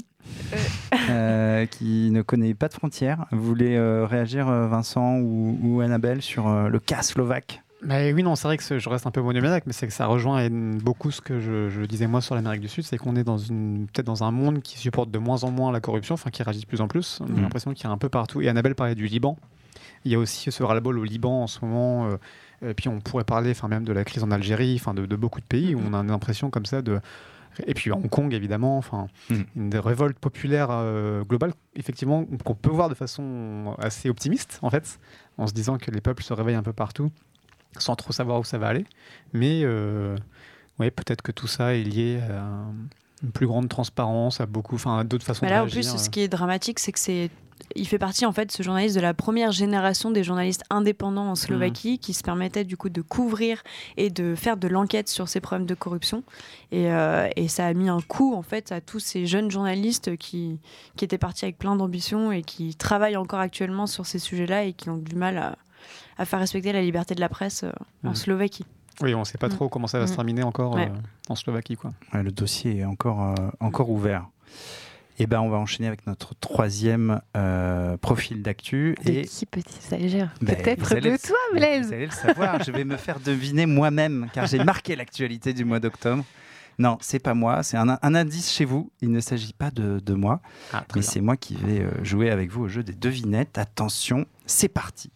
euh, 1.10 1.66
qui 1.66 2.10
ne 2.12 2.22
connaît 2.22 2.54
pas 2.54 2.68
de 2.68 2.74
frontières. 2.74 3.26
Vous 3.32 3.44
voulez 3.44 3.76
euh, 3.76 4.06
réagir, 4.06 4.48
Vincent 4.48 5.18
ou, 5.20 5.58
ou 5.62 5.82
Annabelle, 5.82 6.22
sur 6.22 6.48
euh, 6.50 6.68
le 6.68 6.80
cas 6.80 7.02
slovaque? 7.02 7.63
Mais 7.86 8.14
oui, 8.14 8.24
non, 8.24 8.36
c'est 8.36 8.48
vrai 8.48 8.58
que 8.58 8.80
je 8.80 8.90
reste 8.90 9.06
un 9.08 9.12
peu 9.12 9.22
monomaniaque, 9.22 9.64
mais 9.66 9.74
c'est 9.74 9.88
que 9.88 9.94
ça 9.94 10.06
rejoint 10.06 10.48
beaucoup 10.50 11.12
ce 11.12 11.22
que 11.22 11.40
je, 11.40 11.70
je 11.70 11.82
disais 11.82 12.08
moi 12.08 12.22
sur 12.22 12.34
l'Amérique 12.36 12.62
du 12.62 12.70
Sud, 12.70 12.84
c'est 12.86 12.98
qu'on 12.98 13.16
est 13.16 13.24
dans 13.24 13.38
une 13.38 13.88
peut-être 13.92 14.06
dans 14.06 14.24
un 14.24 14.32
monde 14.32 14.62
qui 14.62 14.78
supporte 14.78 15.12
de 15.12 15.20
moins 15.20 15.44
en 15.44 15.52
moins 15.52 15.72
la 15.72 15.82
corruption, 15.82 16.14
enfin 16.16 16.30
qui 16.30 16.44
réagit 16.44 16.62
de 16.62 16.66
plus 16.66 16.82
en 16.82 16.88
plus. 16.88 17.20
On 17.22 17.26
a 17.26 17.30
Mhm. 17.30 17.42
l'impression 17.42 17.74
qu'il 17.74 17.84
y 17.86 17.88
a 17.88 17.92
un 17.92 17.98
peu 17.98 18.10
partout. 18.10 18.42
Et 18.42 18.48
Annabelle 18.48 18.76
parlait 18.76 18.96
du 18.96 19.08
Liban. 19.08 19.38
Il 20.06 20.12
y 20.12 20.16
a 20.16 20.20
aussi 20.20 20.52
ce 20.52 20.64
ras-le-bol 20.64 20.98
au 21.00 21.04
Liban 21.04 21.44
en 21.44 21.48
ce 21.48 21.60
moment. 21.64 22.08
euh, 22.08 22.18
et 22.66 22.74
puis 22.74 22.88
on 22.88 23.02
pourrait 23.02 23.26
parler, 23.26 23.52
enfin 23.52 23.68
même 23.68 23.84
de 23.84 23.92
la 23.92 24.06
crise 24.06 24.24
en 24.24 24.32
Algérie, 24.32 24.78
enfin 24.80 24.94
de, 24.94 25.06
de 25.06 25.16
beaucoup 25.18 25.42
de 25.42 25.46
pays 25.46 25.76
où 25.76 25.82
on 25.86 25.94
a 25.94 25.98
une 25.98 26.12
impression 26.12 26.50
comme 26.50 26.66
ça 26.66 26.82
de 26.82 27.02
et 27.68 27.74
puis 27.76 27.92
Hong 27.92 28.10
Kong 28.10 28.34
évidemment, 28.34 28.78
enfin 28.78 29.08
Mhm. 29.30 29.46
une 29.58 29.76
révolte 29.78 30.18
populaire 30.18 30.68
euh, 30.72 31.24
globale, 31.24 31.52
effectivement 31.76 32.26
qu'on 32.46 32.56
peut 32.56 32.70
voir 32.72 32.88
de 32.90 32.96
façon 32.96 33.76
assez 33.80 34.10
optimiste 34.10 34.60
en 34.62 34.70
fait, 34.70 34.98
en 35.38 35.46
se 35.48 35.54
disant 35.54 35.78
que 35.78 35.92
les 35.92 36.00
peuples 36.02 36.24
se 36.24 36.34
réveillent 36.34 36.56
un 36.56 36.64
peu 36.64 36.74
partout 36.74 37.12
sans 37.80 37.96
trop 37.96 38.14
savoir 38.14 38.40
où 38.40 38.44
ça 38.44 38.58
va 38.58 38.68
aller. 38.68 38.86
Mais 39.34 39.62
euh, 39.64 40.16
ouais, 40.80 40.92
peut-être 40.92 41.22
que 41.22 41.32
tout 41.32 41.48
ça 41.48 41.76
est 41.76 41.84
lié 41.84 42.20
à 42.30 42.44
une 43.24 43.32
plus 43.32 43.48
grande 43.48 43.70
transparence, 43.70 44.42
à 44.42 44.46
beaucoup, 44.46 44.76
enfin 44.76 45.00
à 45.00 45.04
d'autres 45.04 45.26
façons 45.26 45.46
Mais 45.46 45.50
de 45.50 45.56
là, 45.56 45.64
en 45.64 45.68
plus, 45.68 45.96
ce 45.98 46.10
qui 46.10 46.22
est 46.22 46.28
dramatique, 46.28 46.80
c'est 46.80 46.92
que 46.92 47.00
c'est. 47.00 47.30
Il 47.76 47.88
fait 47.88 48.00
partie, 48.00 48.26
en 48.26 48.34
fait, 48.34 48.52
ce 48.52 48.62
journaliste 48.62 48.96
de 48.96 49.02
la 49.02 49.14
première 49.14 49.54
génération 49.54 50.12
des 50.12 50.24
journalistes 50.24 50.64
indépendants 50.70 51.30
en 51.30 51.36
Slovaquie 51.36 51.98
qui 51.98 52.14
se 52.14 52.22
permettaient, 52.22 52.66
du 52.66 52.76
coup, 52.76 52.90
de 52.90 53.02
couvrir 53.02 53.64
et 53.96 54.10
de 54.10 54.36
faire 54.36 54.58
de 54.58 54.68
l'enquête 54.68 55.08
sur 55.08 55.30
ces 55.30 55.40
problèmes 55.40 55.68
de 55.68 55.74
corruption. 55.74 56.24
Et, 56.72 56.92
euh, 56.92 57.30
et 57.38 57.48
ça 57.48 57.66
a 57.66 57.74
mis 57.74 57.88
un 57.88 58.02
coup, 58.02 58.34
en 58.34 58.42
fait, 58.42 58.74
à 58.74 58.82
tous 58.82 59.00
ces 59.00 59.28
jeunes 59.28 59.50
journalistes 59.50 60.18
qui, 60.18 60.60
qui 60.98 61.06
étaient 61.06 61.18
partis 61.18 61.46
avec 61.46 61.58
plein 61.58 61.78
d'ambition 61.78 62.34
et 62.34 62.42
qui 62.42 62.76
travaillent 62.76 63.18
encore 63.18 63.40
actuellement 63.40 63.88
sur 63.88 64.06
ces 64.06 64.20
sujets-là 64.20 64.66
et 64.66 64.74
qui 64.74 64.90
ont 64.90 64.98
du 64.98 65.16
mal 65.16 65.38
à, 65.38 65.56
à 66.18 66.26
faire 66.26 66.40
respecter 66.40 66.72
la 66.72 66.82
liberté 66.82 67.16
de 67.16 67.20
la 67.20 67.30
presse 67.30 67.64
euh, 67.64 67.72
en. 68.04 68.14
Slovaquie. 68.14 68.66
Oui, 69.02 69.14
on 69.16 69.20
ne 69.20 69.24
sait 69.26 69.38
pas 69.38 69.48
Mm. 69.48 69.52
trop 69.56 69.70
comment 69.70 69.88
ça 69.88 70.00
va 70.00 70.08
se 70.08 70.14
Mm. 70.14 70.16
terminer 70.16 70.44
encore 70.44 70.76
Ouais. 70.76 70.88
euh, 70.90 70.98
en 71.30 71.36
Slovaquie. 71.36 71.76
Quoi. 71.76 71.94
Ouais, 72.14 72.22
Le 72.24 72.32
dossier 72.32 72.78
est 72.80 72.86
encore, 72.86 73.22
euh, 73.24 73.36
encore 73.60 73.90
ouvert. 73.90 74.28
Et 75.20 75.28
ben, 75.28 75.42
on 75.42 75.50
va 75.50 75.58
enchaîner 75.58 75.88
avec 75.88 76.08
notre 76.08 76.34
troisième 76.36 77.22
euh, 77.38 77.98
profil 77.98 78.42
d'actu. 78.42 78.96
De 79.06 79.12
Et 79.12 79.22
qui 79.26 79.46
peut-il 79.46 79.80
s'agir 79.82 80.34
Ben, 80.42 80.56
Peut-être 80.56 80.80
vous 80.82 80.96
de 80.96 81.18
toi, 81.18 81.38
Vous 81.52 81.58
Blaise 81.58 81.94
allez 81.94 82.06
le 82.08 82.12
savoir, 82.12 82.64
je 82.64 82.72
vais 82.72 82.84
me 82.84 82.98
faire 82.98 83.20
deviner 83.20 83.68
moi-même, 83.68 84.28
car 84.34 84.48
j'ai 84.48 84.64
marqué 84.64 84.96
l'actualité 84.96 85.54
du 85.54 85.66
mois 85.66 85.80
d'octobre. 85.80 86.24
Non, 86.80 86.98
c'est 87.02 87.20
pas 87.20 87.36
moi, 87.36 87.62
c'est 87.62 87.78
un, 87.78 88.00
un 88.02 88.16
indice 88.16 88.52
chez 88.52 88.66
vous. 88.66 88.90
Il 89.02 89.12
ne 89.12 89.20
s'agit 89.20 89.54
pas 89.54 89.70
de, 89.70 90.00
de 90.00 90.14
moi, 90.16 90.42
Ah, 90.74 90.84
mais 90.96 91.04
c'est 91.04 91.22
moi 91.22 91.38
qui 91.38 91.54
vais 91.56 91.86
jouer 92.04 92.32
avec 92.32 92.50
vous 92.50 92.64
au 92.64 92.68
jeu 92.68 92.82
des 92.82 92.94
devinettes. 92.94 93.60
Attention, 93.60 94.26
c'est 94.48 94.68
parti. 94.70 95.12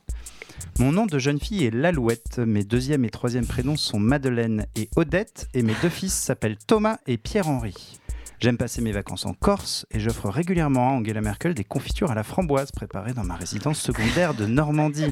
Mon 0.79 0.91
nom 0.91 1.05
de 1.05 1.19
jeune 1.19 1.39
fille 1.39 1.65
est 1.65 1.73
Lalouette. 1.73 2.39
Mes 2.39 2.63
deuxième 2.63 3.05
et 3.05 3.09
troisième 3.09 3.47
prénoms 3.47 3.75
sont 3.75 3.99
Madeleine 3.99 4.65
et 4.75 4.89
Odette. 4.95 5.47
Et 5.53 5.63
mes 5.63 5.75
deux 5.81 5.89
fils 5.89 6.13
s'appellent 6.13 6.57
Thomas 6.57 6.97
et 7.07 7.17
Pierre-Henri. 7.17 7.99
J'aime 8.39 8.57
passer 8.57 8.81
mes 8.81 8.91
vacances 8.91 9.25
en 9.25 9.33
Corse 9.33 9.87
et 9.89 9.99
j'offre 9.99 10.29
régulièrement 10.29 10.89
à 10.89 10.91
Angela 10.91 11.21
Merkel 11.21 11.55
des 11.55 11.63
confitures 11.63 12.11
à 12.11 12.15
la 12.15 12.23
framboise 12.23 12.71
préparées 12.71 13.13
dans 13.13 13.23
ma 13.23 13.35
résidence 13.35 13.79
secondaire 13.79 14.35
de 14.35 14.45
Normandie. 14.45 15.11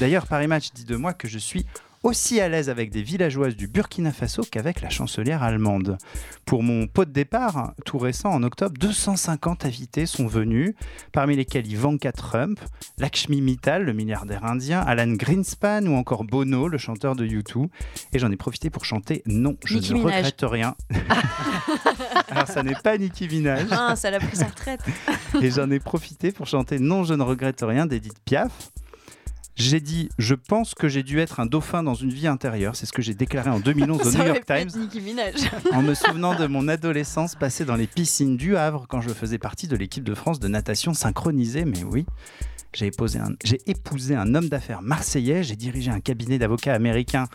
D'ailleurs, 0.00 0.26
Paris 0.26 0.46
Match 0.46 0.72
dit 0.72 0.86
de 0.86 0.96
moi 0.96 1.12
que 1.12 1.28
je 1.28 1.38
suis 1.38 1.66
aussi 2.02 2.40
à 2.40 2.48
l'aise 2.48 2.68
avec 2.68 2.90
des 2.90 3.02
villageoises 3.02 3.56
du 3.56 3.68
Burkina 3.68 4.12
Faso 4.12 4.42
qu'avec 4.50 4.80
la 4.80 4.90
chancelière 4.90 5.42
allemande. 5.42 5.98
Pour 6.44 6.62
mon 6.62 6.86
pot 6.86 7.04
de 7.04 7.12
départ, 7.12 7.74
tout 7.84 7.98
récent, 7.98 8.30
en 8.30 8.42
octobre, 8.42 8.74
250 8.78 9.64
invités 9.64 10.06
sont 10.06 10.26
venus, 10.26 10.74
parmi 11.12 11.36
lesquels 11.36 11.66
Ivanka 11.66 12.12
Trump, 12.12 12.58
Lakshmi 12.98 13.40
Mittal, 13.40 13.84
le 13.84 13.92
milliardaire 13.92 14.44
indien, 14.44 14.80
Alan 14.80 15.12
Greenspan 15.12 15.86
ou 15.86 15.94
encore 15.94 16.24
Bono, 16.24 16.68
le 16.68 16.78
chanteur 16.78 17.14
de 17.16 17.26
U2. 17.26 17.68
Et 18.12 18.18
j'en 18.18 18.30
ai 18.30 18.36
profité 18.36 18.70
pour 18.70 18.84
chanter 18.84 19.22
Non, 19.26 19.56
je 19.64 19.74
Nicki 19.74 19.92
ne 19.94 19.98
Minaj. 19.98 20.14
regrette 20.16 20.40
rien. 20.42 20.74
Alors, 22.30 22.48
ça 22.48 22.62
n'est 22.62 22.74
pas 22.74 22.98
Nicki 22.98 23.28
Minaj. 23.28 23.66
Ah, 23.70 23.96
ça 23.96 24.10
l'a 24.10 24.18
pris 24.18 24.36
sa 24.36 24.46
retraite. 24.46 24.80
Et 25.40 25.50
j'en 25.50 25.70
ai 25.70 25.78
profité 25.78 26.32
pour 26.32 26.46
chanter 26.46 26.78
Non, 26.78 27.04
je 27.04 27.14
ne 27.14 27.22
regrette 27.22 27.62
rien 27.66 27.86
d'Edith 27.86 28.18
Piaf. 28.24 28.70
J'ai 29.54 29.80
dit, 29.80 30.08
je 30.18 30.34
pense 30.34 30.74
que 30.74 30.88
j'ai 30.88 31.02
dû 31.02 31.18
être 31.20 31.38
un 31.38 31.46
dauphin 31.46 31.82
dans 31.82 31.94
une 31.94 32.10
vie 32.10 32.26
intérieure. 32.26 32.74
C'est 32.74 32.86
ce 32.86 32.92
que 32.92 33.02
j'ai 33.02 33.14
déclaré 33.14 33.50
en 33.50 33.60
2011 33.60 34.00
au 34.00 34.10
New 34.18 34.24
York 34.24 34.44
Times, 34.46 34.70
en 35.72 35.82
me 35.82 35.94
souvenant 35.94 36.34
de 36.34 36.46
mon 36.46 36.68
adolescence 36.68 37.34
passée 37.34 37.64
dans 37.64 37.76
les 37.76 37.86
piscines 37.86 38.36
du 38.36 38.56
Havre 38.56 38.86
quand 38.88 39.02
je 39.02 39.10
faisais 39.10 39.38
partie 39.38 39.68
de 39.68 39.76
l'équipe 39.76 40.04
de 40.04 40.14
France 40.14 40.40
de 40.40 40.48
natation 40.48 40.94
synchronisée. 40.94 41.66
Mais 41.66 41.84
oui, 41.84 42.06
J'ai 42.74 42.86
épousé, 42.86 43.18
un, 43.18 43.32
j'ai 43.44 43.60
épousé 43.66 44.14
un 44.14 44.34
homme 44.34 44.48
d'affaires 44.48 44.80
marseillais, 44.80 45.42
j'ai 45.42 45.56
dirigé 45.56 45.90
un 45.90 46.00
cabinet 46.00 46.38
d'avocats 46.38 46.74
américains 46.74 47.28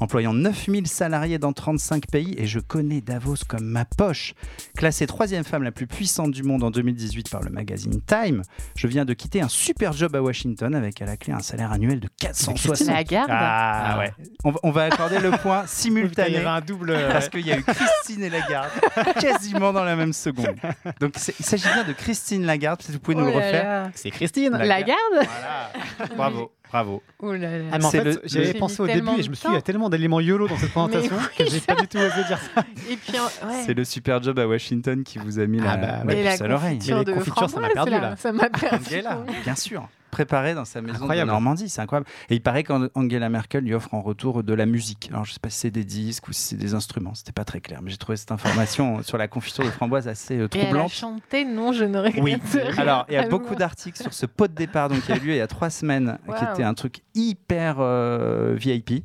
employant 0.00 0.32
9000 0.32 0.86
salariés 0.86 1.38
dans 1.38 1.52
35 1.52 2.06
pays 2.10 2.34
et 2.38 2.46
je 2.46 2.58
connais 2.60 3.00
Davos 3.00 3.36
comme 3.48 3.64
ma 3.64 3.84
poche. 3.84 4.34
Classée 4.76 5.06
troisième 5.06 5.44
femme 5.44 5.62
la 5.62 5.72
plus 5.72 5.86
puissante 5.86 6.30
du 6.32 6.42
monde 6.42 6.62
en 6.64 6.70
2018 6.70 7.28
par 7.30 7.42
le 7.42 7.50
magazine 7.50 8.00
Time, 8.06 8.42
je 8.76 8.86
viens 8.86 9.04
de 9.04 9.14
quitter 9.14 9.40
un 9.42 9.48
super 9.48 9.92
job 9.92 10.14
à 10.16 10.22
Washington 10.22 10.74
avec 10.74 11.00
à 11.02 11.06
la 11.06 11.16
clé 11.16 11.32
un 11.32 11.40
salaire 11.40 11.72
annuel 11.72 12.00
de 12.00 12.08
460. 12.20 12.88
Lagarde 12.88 13.30
Ah 13.32 13.94
Ah. 13.94 13.98
ouais. 13.98 14.12
On 14.44 14.50
va, 14.50 14.58
on 14.62 14.70
va 14.70 14.84
accorder 14.84 15.18
le 15.20 15.30
point 15.32 15.62
Il 15.62 15.66
y 15.66 15.68
simultané. 15.68 16.36
avait 16.38 16.46
un 16.46 16.60
double. 16.60 16.96
Parce 17.10 17.28
qu'il 17.28 17.46
y 17.46 17.52
a 17.52 17.58
eu 17.58 17.62
Christine 17.62 18.22
et 18.22 18.30
Lagarde 18.30 18.70
quasiment 19.20 19.72
dans 19.72 19.84
la 19.84 19.96
même 19.96 20.12
seconde. 20.12 20.56
Donc 21.00 21.14
il 21.38 21.44
s'agit 21.44 21.68
bien 21.72 21.84
de 21.84 21.92
Christine 21.92 22.44
Lagarde, 22.44 22.78
peut-être 22.80 22.92
vous 22.92 22.98
pouvez 23.00 23.16
nous 23.16 23.24
Oh 23.24 23.26
le 23.26 23.32
là 23.32 23.36
refaire. 23.46 23.90
C'est 23.94 24.10
Christine. 24.10 24.50
Lagarde 24.52 24.98
Voilà. 25.12 25.72
Bravo, 26.16 26.52
bravo. 26.72 27.02
Oh 27.20 27.32
là 27.32 27.58
là. 27.58 27.64
Ah, 27.72 27.78
en 27.82 27.90
fait, 27.90 28.20
j'avais 28.24 28.54
pensé 28.54 28.80
au 28.82 28.86
début 28.86 29.10
et 29.18 29.22
je 29.22 29.30
me 29.30 29.34
suis 29.34 29.46
dit, 29.46 29.52
il 29.52 29.54
y 29.54 29.58
a 29.58 29.62
tellement 29.62 29.90
d'éléments 29.90 30.20
YOLO 30.20 30.48
dans 30.48 30.56
cette 30.56 30.70
présentation 30.72 31.16
oui, 31.16 31.44
que 31.44 31.50
j'ai 31.50 31.60
pas 31.60 31.74
du 31.74 31.86
tout 31.86 31.98
osé 31.98 32.24
dire 32.26 32.38
ça. 32.54 32.64
Ouais. 33.12 33.62
C'est 33.66 33.74
le 33.74 33.84
super 33.84 34.22
job 34.22 34.38
à 34.38 34.46
Washington 34.46 35.02
qui 35.04 35.18
vous 35.18 35.38
a 35.38 35.46
mis 35.46 35.58
la, 35.58 35.72
Ah 35.72 35.76
bah, 35.76 35.86
la 35.98 36.04
ouais. 36.04 36.18
Et 36.18 36.24
la 36.24 36.30
puce 36.32 36.40
à 36.40 36.48
l'oreille. 36.48 36.78
les 36.78 37.12
confitures, 37.12 37.50
ça 37.50 37.60
m'a 37.60 37.68
perdu, 37.70 37.90
là. 37.90 38.16
Ça 38.16 38.32
m'a 38.32 38.48
perdu. 38.48 39.02
Bien 39.44 39.54
sûr. 39.54 39.88
Préparé 40.12 40.54
dans 40.54 40.64
sa 40.66 40.80
maison 40.82 40.96
Incroyable. 40.96 41.28
de 41.28 41.32
Normandie, 41.32 41.68
c'est 41.70 41.80
incroyable. 41.80 42.06
Et 42.30 42.34
il 42.34 42.42
paraît 42.42 42.62
qu'Angela 42.62 43.28
Merkel 43.30 43.64
lui 43.64 43.74
offre 43.74 43.92
en 43.94 44.02
retour 44.02 44.44
de 44.44 44.52
la 44.52 44.66
musique. 44.66 45.08
Alors 45.10 45.24
je 45.24 45.32
sais 45.32 45.40
pas 45.40 45.48
si 45.50 45.58
c'est 45.58 45.70
des 45.70 45.84
disques 45.84 46.28
ou 46.28 46.32
si 46.32 46.42
c'est 46.42 46.56
des 46.56 46.74
instruments, 46.74 47.14
c'était 47.14 47.32
pas 47.32 47.44
très 47.46 47.60
clair. 47.60 47.80
Mais 47.82 47.90
j'ai 47.90 47.96
trouvé 47.96 48.16
cette 48.16 48.30
information 48.30 49.02
sur 49.02 49.16
la 49.18 49.26
confiture 49.26 49.64
de 49.64 49.70
framboise 49.70 50.06
assez 50.08 50.36
euh, 50.38 50.48
Et 50.52 50.58
elle 50.58 50.60
a 50.60 50.68
troublante. 50.68 50.92
chanté 50.92 51.44
Non, 51.46 51.72
je 51.72 51.84
ne 51.84 51.98
regrette 51.98 52.22
Oui. 52.22 52.36
rien. 52.52 52.76
Alors, 52.78 53.06
il 53.08 53.14
y 53.14 53.16
a 53.16 53.26
beaucoup 53.26 53.54
d'articles 53.54 54.00
sur 54.02 54.12
ce 54.12 54.26
pot 54.26 54.48
de 54.48 54.54
départ 54.54 54.90
donc, 54.90 55.00
qui 55.00 55.12
a 55.12 55.16
eu 55.16 55.20
lieu 55.20 55.32
il 55.32 55.38
y 55.38 55.40
a 55.40 55.46
trois 55.46 55.70
semaines, 55.70 56.18
qui 56.38 56.44
était 56.44 56.62
un 56.62 56.74
truc 56.74 57.00
hyper 57.14 57.76
euh, 57.80 58.54
VIP, 58.54 59.04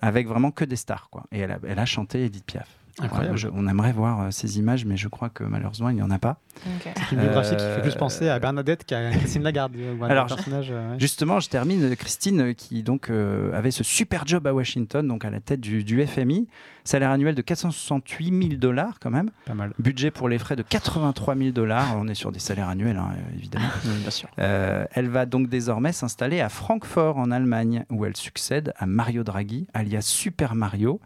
avec 0.00 0.26
vraiment 0.26 0.50
que 0.50 0.64
des 0.64 0.76
stars. 0.76 1.08
Quoi. 1.10 1.24
Et 1.30 1.40
elle 1.40 1.50
a, 1.52 1.58
elle 1.68 1.78
a 1.78 1.84
chanté 1.84 2.24
Edith 2.24 2.46
Piaf. 2.46 2.68
Incroyable. 3.00 3.36
Je- 3.36 3.48
on 3.52 3.66
aimerait 3.68 3.92
voir 3.92 4.20
euh, 4.22 4.30
ces 4.30 4.58
images, 4.58 4.84
mais 4.84 4.96
je 4.96 5.08
crois 5.08 5.28
que 5.28 5.44
malheureusement, 5.44 5.88
il 5.90 5.96
n'y 5.96 6.02
en 6.02 6.10
a 6.10 6.18
pas. 6.18 6.40
C'est 6.80 7.12
une 7.14 7.20
biographie 7.20 7.54
qui 7.56 7.62
Euh, 7.62 7.76
fait 7.76 7.82
plus 7.82 7.94
penser 7.94 8.28
à 8.28 8.38
Bernadette 8.38 8.84
qu'à 8.84 9.10
Christine 9.12 9.42
Lagarde. 9.42 9.72
un 9.76 10.04
Alors, 10.06 10.26
personnage. 10.26 10.68
euh, 10.72 10.92
ouais. 10.94 11.00
Justement, 11.00 11.38
je 11.40 11.48
termine. 11.48 11.94
Christine, 11.96 12.40
euh, 12.40 12.52
qui 12.52 12.82
donc 12.82 13.10
euh, 13.10 13.52
avait 13.56 13.70
ce 13.70 13.84
super 13.84 14.26
job 14.26 14.46
à 14.46 14.52
Washington, 14.54 15.06
donc 15.06 15.24
à 15.24 15.30
la 15.30 15.40
tête 15.40 15.60
du, 15.60 15.84
du 15.84 16.04
FMI, 16.04 16.48
salaire 16.84 17.10
annuel 17.10 17.34
de 17.34 17.42
468 17.42 18.48
000 18.48 18.54
dollars 18.60 18.98
quand 19.00 19.10
même, 19.10 19.30
Pas 19.46 19.54
mal. 19.54 19.72
budget 19.78 20.10
pour 20.10 20.28
les 20.28 20.38
frais 20.38 20.56
de 20.56 20.62
83 20.62 21.36
000 21.36 21.50
dollars. 21.50 21.94
On 21.96 22.08
est 22.08 22.14
sur 22.14 22.32
des 22.32 22.38
salaires 22.40 22.68
annuels, 22.68 22.96
hein, 22.96 23.10
évidemment. 23.36 23.66
bien 23.84 24.10
sûr. 24.10 24.28
Euh, 24.40 24.84
elle 24.92 25.08
va 25.08 25.26
donc 25.26 25.48
désormais 25.48 25.92
s'installer 25.92 26.40
à 26.40 26.48
Francfort 26.48 27.18
en 27.18 27.30
Allemagne, 27.30 27.84
où 27.90 28.04
elle 28.04 28.16
succède 28.16 28.72
à 28.76 28.86
Mario 28.86 29.22
Draghi, 29.22 29.66
alias 29.74 30.02
Super 30.02 30.54
Mario, 30.54 31.00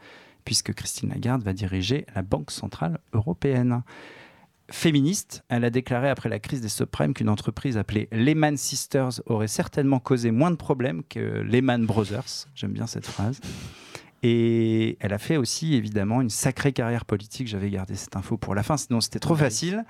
puisque 0.44 0.72
Christine 0.72 1.11
Lagarde 1.11 1.42
va 1.42 1.52
diriger 1.52 2.07
la 2.14 2.22
Banque 2.22 2.50
Centrale 2.50 2.98
Européenne. 3.12 3.83
Féministe, 4.70 5.44
elle 5.48 5.64
a 5.64 5.70
déclaré 5.70 6.09
après 6.09 6.28
la 6.28 6.38
crise 6.38 6.61
des 6.61 6.68
subprimes 6.68 7.12
qu'une 7.12 7.28
entreprise 7.28 7.76
appelée 7.76 8.09
Lehman 8.11 8.57
Sisters 8.57 9.20
aurait 9.26 9.48
certainement 9.48 9.98
causé 9.98 10.31
moins 10.31 10.50
de 10.50 10.57
problèmes 10.57 11.02
que 11.09 11.18
Lehman 11.18 11.85
Brothers. 11.85 12.46
J'aime 12.55 12.72
bien 12.72 12.87
cette 12.87 13.07
phrase. 13.07 13.40
Et 14.24 14.96
elle 15.00 15.12
a 15.12 15.18
fait 15.18 15.37
aussi 15.37 15.74
évidemment 15.74 16.20
une 16.20 16.31
sacrée 16.31 16.72
carrière 16.72 17.05
politique. 17.05 17.48
J'avais 17.48 17.70
gardé 17.70 17.96
cette 17.96 18.14
info 18.16 18.37
pour 18.37 18.55
la 18.55 18.62
fin, 18.62 18.76
sinon 18.76 19.00
c'était 19.00 19.18
trop 19.18 19.35
facile. 19.35 19.85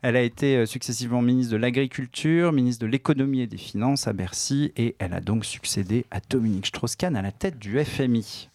Elle 0.00 0.16
a 0.16 0.22
été 0.22 0.56
euh, 0.56 0.66
successivement 0.66 1.20
ministre 1.22 1.52
de 1.52 1.58
l'Agriculture, 1.58 2.52
ministre 2.52 2.82
de 2.82 2.90
l'Économie 2.90 3.42
et 3.42 3.46
des 3.46 3.58
Finances 3.58 4.08
à 4.08 4.14
Bercy, 4.14 4.72
et 4.76 4.96
elle 4.98 5.12
a 5.12 5.20
donc 5.20 5.44
succédé 5.44 6.06
à 6.10 6.20
Dominique 6.28 6.66
Strauss-Kahn 6.66 7.14
à 7.14 7.22
la 7.22 7.32
tête 7.32 7.58
du 7.58 7.82
FMI. 7.82 8.48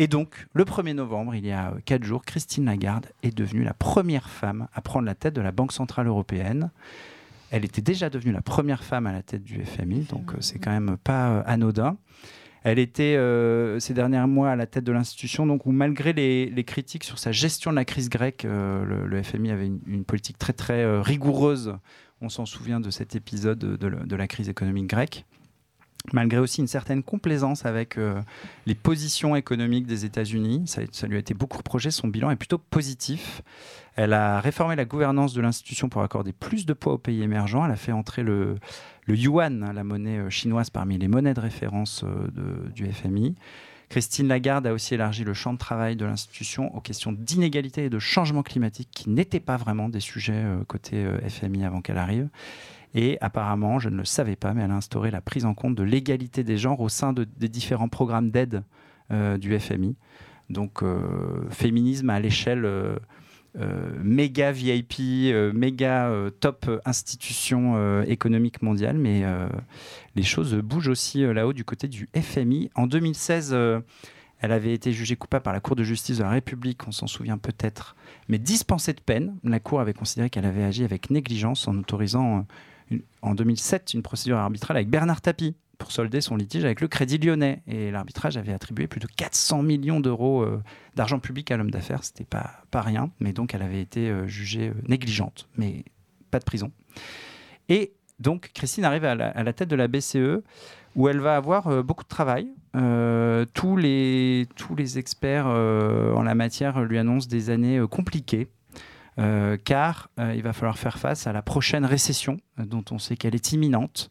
Et 0.00 0.08
donc, 0.08 0.46
le 0.54 0.64
1er 0.64 0.94
novembre, 0.94 1.34
il 1.34 1.44
y 1.44 1.52
a 1.52 1.74
4 1.84 2.04
jours, 2.04 2.22
Christine 2.24 2.64
Lagarde 2.64 3.06
est 3.22 3.36
devenue 3.36 3.64
la 3.64 3.74
première 3.74 4.30
femme 4.30 4.66
à 4.72 4.80
prendre 4.80 5.04
la 5.04 5.14
tête 5.14 5.34
de 5.34 5.42
la 5.42 5.52
Banque 5.52 5.72
Centrale 5.72 6.06
Européenne. 6.06 6.70
Elle 7.50 7.66
était 7.66 7.82
déjà 7.82 8.08
devenue 8.08 8.32
la 8.32 8.40
première 8.40 8.82
femme 8.82 9.06
à 9.06 9.12
la 9.12 9.22
tête 9.22 9.44
du 9.44 9.62
FMI, 9.62 10.04
donc 10.04 10.32
euh, 10.32 10.36
c'est 10.40 10.58
quand 10.58 10.70
même 10.70 10.96
pas 10.96 11.28
euh, 11.28 11.42
anodin. 11.44 11.98
Elle 12.62 12.78
était 12.78 13.16
euh, 13.16 13.80
ces 13.80 13.94
derniers 13.94 14.26
mois 14.26 14.50
à 14.50 14.56
la 14.56 14.66
tête 14.66 14.84
de 14.84 14.92
l'institution, 14.92 15.46
donc 15.46 15.64
malgré 15.64 16.12
les, 16.12 16.64
critiques 16.64 17.04
sur 17.04 17.18
sa 17.18 17.32
gestion 17.32 17.70
de 17.70 17.76
la 17.76 17.86
crise 17.86 18.10
grecque, 18.10 18.44
euh, 18.44 18.84
le, 19.06 19.22
FMI 19.22 19.50
avait 19.50 19.66
une, 19.66 20.04
politique 20.04 20.38
très 20.38 20.52
très 20.52 20.82
euh, 20.82 21.00
rigoureuse. 21.00 21.74
On 22.20 22.28
s'en 22.28 22.44
souvient 22.44 22.80
de 22.80 22.90
cet 22.90 23.16
épisode 23.16 23.58
de 23.58 24.16
la 24.16 24.26
crise 24.26 24.50
économique 24.50 24.88
grecque. 24.88 25.24
Malgré 26.12 26.38
aussi 26.38 26.60
une 26.60 26.66
certaine 26.66 27.02
complaisance 27.02 27.66
avec 27.66 27.96
euh, 27.96 28.20
les 28.66 28.74
positions 28.74 29.36
économiques 29.36 29.86
des 29.86 30.04
États-Unis, 30.04 30.64
ça, 30.66 31.06
lui 31.06 31.16
a 31.16 31.18
été 31.18 31.34
beaucoup 31.34 31.58
reproché. 31.58 31.90
Son 31.90 32.08
bilan 32.08 32.30
est 32.30 32.36
plutôt 32.36 32.58
positif. 32.58 33.42
Elle 33.96 34.12
a 34.12 34.40
réformé 34.40 34.76
la 34.76 34.84
gouvernance 34.84 35.34
de 35.34 35.40
l'institution 35.40 35.88
pour 35.88 36.02
accorder 36.02 36.32
plus 36.32 36.66
de 36.66 36.72
poids 36.72 36.94
aux 36.94 36.98
pays 36.98 37.22
émergents. 37.22 37.64
Elle 37.64 37.72
a 37.72 37.76
fait 37.76 37.92
entrer 37.92 38.22
le, 38.22 38.56
yuan, 39.08 39.62
hein, 39.62 39.72
la 39.72 39.84
monnaie 39.84 40.18
euh, 40.18 40.30
chinoise, 40.30 40.70
parmi 40.70 40.98
les 40.98 41.08
monnaies 41.08 41.34
de 41.34 41.40
référence 41.40 42.02
euh, 42.04 42.70
du 42.74 42.90
FMI. 42.90 43.36
Christine 43.90 44.28
Lagarde 44.28 44.66
a 44.68 44.72
aussi 44.72 44.94
élargi 44.94 45.24
le 45.24 45.34
champ 45.34 45.52
de 45.52 45.58
travail 45.58 45.96
de 45.96 46.04
l'institution 46.04 46.74
aux 46.76 46.80
questions 46.80 47.12
d'inégalité 47.12 47.86
et 47.86 47.90
de 47.90 47.98
changement 47.98 48.44
climatique 48.44 48.88
qui 48.92 49.10
n'étaient 49.10 49.40
pas 49.40 49.56
vraiment 49.56 49.88
des 49.88 49.98
sujets 49.98 50.44
côté 50.68 51.04
FMI 51.28 51.64
avant 51.64 51.80
qu'elle 51.80 51.98
arrive. 51.98 52.28
Et 52.94 53.18
apparemment, 53.20 53.78
je 53.78 53.88
ne 53.88 53.96
le 53.96 54.04
savais 54.04 54.36
pas, 54.36 54.52
mais 54.52 54.62
elle 54.62 54.70
a 54.72 54.76
instauré 54.76 55.10
la 55.10 55.20
prise 55.20 55.44
en 55.44 55.54
compte 55.54 55.74
de 55.76 55.82
l'égalité 55.84 56.42
des 56.44 56.56
genres 56.58 56.80
au 56.80 56.88
sein 56.88 57.12
de- 57.12 57.24
des 57.24 57.48
différents 57.48 57.88
programmes 57.88 58.30
d'aide 58.30 58.62
euh, 59.12 59.38
du 59.38 59.58
FMI. 59.58 59.96
Donc, 60.50 60.82
euh, 60.82 61.48
féminisme 61.50 62.10
à 62.10 62.18
l'échelle 62.20 62.64
euh, 62.64 62.96
méga 64.02 64.52
VIP, 64.52 65.32
méga 65.54 66.10
top 66.40 66.70
institution 66.84 68.02
économique 68.02 68.62
mondiale, 68.62 68.96
mais 68.98 69.24
les 70.14 70.22
choses 70.22 70.54
bougent 70.54 70.88
aussi 70.88 71.22
là-haut 71.22 71.52
du 71.52 71.64
côté 71.64 71.88
du 71.88 72.08
FMI. 72.16 72.70
En 72.76 72.86
2016, 72.86 73.50
euh, 73.52 73.80
elle 74.40 74.52
avait 74.52 74.72
été 74.72 74.92
jugée 74.92 75.16
coupable 75.16 75.42
par 75.42 75.52
la 75.52 75.60
Cour 75.60 75.76
de 75.76 75.82
justice 75.82 76.18
de 76.18 76.22
la 76.22 76.30
République, 76.30 76.86
on 76.86 76.92
s'en 76.92 77.06
souvient 77.08 77.38
peut-être, 77.38 77.96
mais 78.28 78.38
dispensée 78.38 78.92
de 78.92 79.00
peine. 79.00 79.34
La 79.44 79.58
Cour 79.60 79.80
avait 79.80 79.92
considéré 79.94 80.30
qu'elle 80.30 80.46
avait 80.46 80.64
agi 80.64 80.84
avec 80.84 81.10
négligence 81.10 81.66
en 81.68 81.76
autorisant 81.76 82.46
en 83.22 83.34
2007 83.34 83.94
une 83.94 84.02
procédure 84.02 84.38
arbitrale 84.38 84.76
avec 84.76 84.88
Bernard 84.88 85.20
Tapie 85.20 85.54
pour 85.80 85.90
solder 85.90 86.20
son 86.20 86.36
litige 86.36 86.64
avec 86.64 86.80
le 86.80 86.86
Crédit 86.86 87.18
Lyonnais. 87.18 87.62
Et 87.66 87.90
l'arbitrage 87.90 88.36
avait 88.36 88.52
attribué 88.52 88.86
plus 88.86 89.00
de 89.00 89.08
400 89.08 89.62
millions 89.62 89.98
d'euros 89.98 90.42
euh, 90.42 90.62
d'argent 90.94 91.18
public 91.18 91.50
à 91.50 91.56
l'homme 91.56 91.72
d'affaires. 91.72 92.04
C'était 92.04 92.24
pas, 92.24 92.62
pas 92.70 92.82
rien, 92.82 93.10
mais 93.18 93.32
donc 93.32 93.54
elle 93.54 93.62
avait 93.62 93.80
été 93.80 94.08
euh, 94.08 94.28
jugée 94.28 94.68
euh, 94.68 94.74
négligente, 94.86 95.48
mais 95.56 95.84
pas 96.30 96.38
de 96.38 96.44
prison. 96.44 96.70
Et 97.68 97.94
donc 98.20 98.50
Christine 98.54 98.84
arrive 98.84 99.04
à 99.04 99.14
la, 99.14 99.52
tête 99.52 99.70
de 99.70 99.76
la 99.76 99.88
BCE 99.88 100.42
où 100.94 101.08
elle 101.08 101.20
va 101.20 101.36
avoir 101.36 101.82
beaucoup 101.82 102.04
de 102.04 102.08
travail. 102.08 102.48
Tous, 103.54 103.76
les, 103.76 104.46
tous 104.56 104.74
les 104.74 104.98
experts 104.98 105.46
en 105.46 106.22
la 106.22 106.34
matière 106.34 106.82
lui 106.82 106.98
annoncent 106.98 107.28
des 107.28 107.48
années 107.48 107.80
compliquées. 107.88 108.48
Euh, 109.20 109.56
car 109.62 110.10
euh, 110.18 110.34
il 110.34 110.42
va 110.42 110.52
falloir 110.52 110.78
faire 110.78 110.98
face 110.98 111.26
à 111.26 111.32
la 111.32 111.42
prochaine 111.42 111.84
récession, 111.84 112.38
euh, 112.58 112.64
dont 112.64 112.84
on 112.90 112.98
sait 112.98 113.16
qu'elle 113.16 113.34
est 113.34 113.52
imminente, 113.52 114.10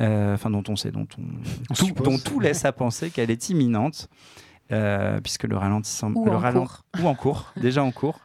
Euh, 0.00 0.32
enfin 0.34 0.48
dont 0.50 0.62
on 0.68 0.76
sait, 0.76 0.90
dont, 0.90 1.06
on, 1.18 1.22
On 1.70 1.74
tout, 1.74 1.84
suppose. 1.84 2.06
dont 2.06 2.18
tout 2.18 2.40
laisse 2.40 2.64
à 2.64 2.72
penser 2.72 3.10
qu'elle 3.10 3.30
est 3.30 3.50
imminente, 3.50 4.08
euh, 4.72 5.20
puisque 5.20 5.44
le 5.44 5.56
ralentissement, 5.58 6.10
Ou 6.18 6.24
le 6.24 6.30
en 6.32 6.38
ralent- 6.38 6.60
cours. 6.66 6.84
ou 7.02 7.06
en 7.06 7.14
cours, 7.14 7.52
déjà 7.60 7.84
en 7.84 7.90
cours, 7.92 8.18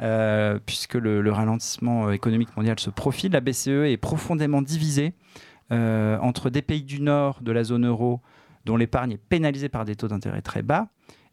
euh, 0.00 0.58
puisque 0.66 0.94
le, 0.94 1.20
le 1.22 1.32
ralentissement 1.32 2.10
économique 2.10 2.56
mondial 2.56 2.78
se 2.80 2.90
profile. 2.90 3.30
La 3.32 3.40
BCE 3.40 3.68
est 3.92 3.98
profondément 3.98 4.62
divisée 4.62 5.14
euh, 5.70 6.18
entre 6.18 6.50
des 6.50 6.60
pays 6.62 6.82
du 6.82 7.00
nord 7.00 7.40
de 7.40 7.52
la 7.52 7.62
zone 7.62 7.86
euro 7.86 8.20
dont 8.64 8.76
l'épargne 8.76 9.12
est 9.12 9.16
pénalisée 9.28 9.68
par 9.68 9.84
des 9.84 9.94
taux 9.94 10.08
d'intérêt 10.08 10.42
très 10.42 10.62
bas 10.62 10.88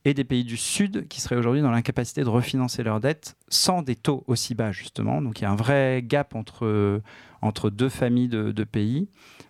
et 0.10 0.14
des 0.14 0.24
pays 0.24 0.44
du 0.44 0.58
sud 0.58 1.08
qui 1.08 1.22
seraient 1.22 1.36
aujourd'hui 1.36 1.62
dans 1.62 1.72
l'incapacité 1.72 2.24
de 2.24 2.30
refinancer 2.30 2.82
leurs 2.84 3.00
dettes 3.00 3.36
sans 3.48 3.82
des 3.82 3.96
taux 3.96 4.24
aussi 4.28 4.56
bas 4.56 4.72
justement. 4.72 5.22
Donc 5.22 5.40
il 5.40 5.44
y 5.44 5.46
a 5.46 5.52
un 5.52 5.56
vrai 5.56 6.02
gap 6.04 6.36
entre, 6.36 7.02
entre 7.42 7.70
deux 7.70 7.90
familles 7.90 8.28
de, 8.30 8.52
de 8.52 8.64
pays. 8.64 9.08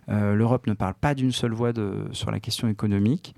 Euh, 0.08 0.34
L'Europe 0.34 0.66
ne 0.66 0.74
parle 0.74 0.94
pas 0.94 1.14
d'une 1.14 1.32
seule 1.32 1.52
voix 1.52 1.72
de- 1.72 2.08
sur 2.12 2.30
la 2.30 2.40
question 2.40 2.68
économique. 2.68 3.34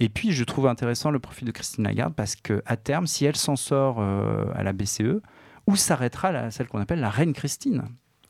Et 0.00 0.08
puis, 0.08 0.30
je 0.32 0.44
trouve 0.44 0.66
intéressant 0.68 1.10
le 1.10 1.18
profil 1.18 1.46
de 1.46 1.50
Christine 1.52 1.82
Lagarde 1.84 2.14
parce 2.14 2.36
qu'à 2.36 2.76
terme, 2.76 3.06
si 3.06 3.24
elle 3.24 3.34
s'en 3.36 3.56
sort 3.56 3.96
euh, 3.98 4.44
à 4.54 4.62
la 4.62 4.72
BCE, 4.72 5.20
où 5.66 5.74
s'arrêtera 5.74 6.50
celle 6.50 6.68
qu'on 6.68 6.80
appelle 6.80 7.00
la 7.00 7.10
reine 7.10 7.32
Christine? 7.32 7.82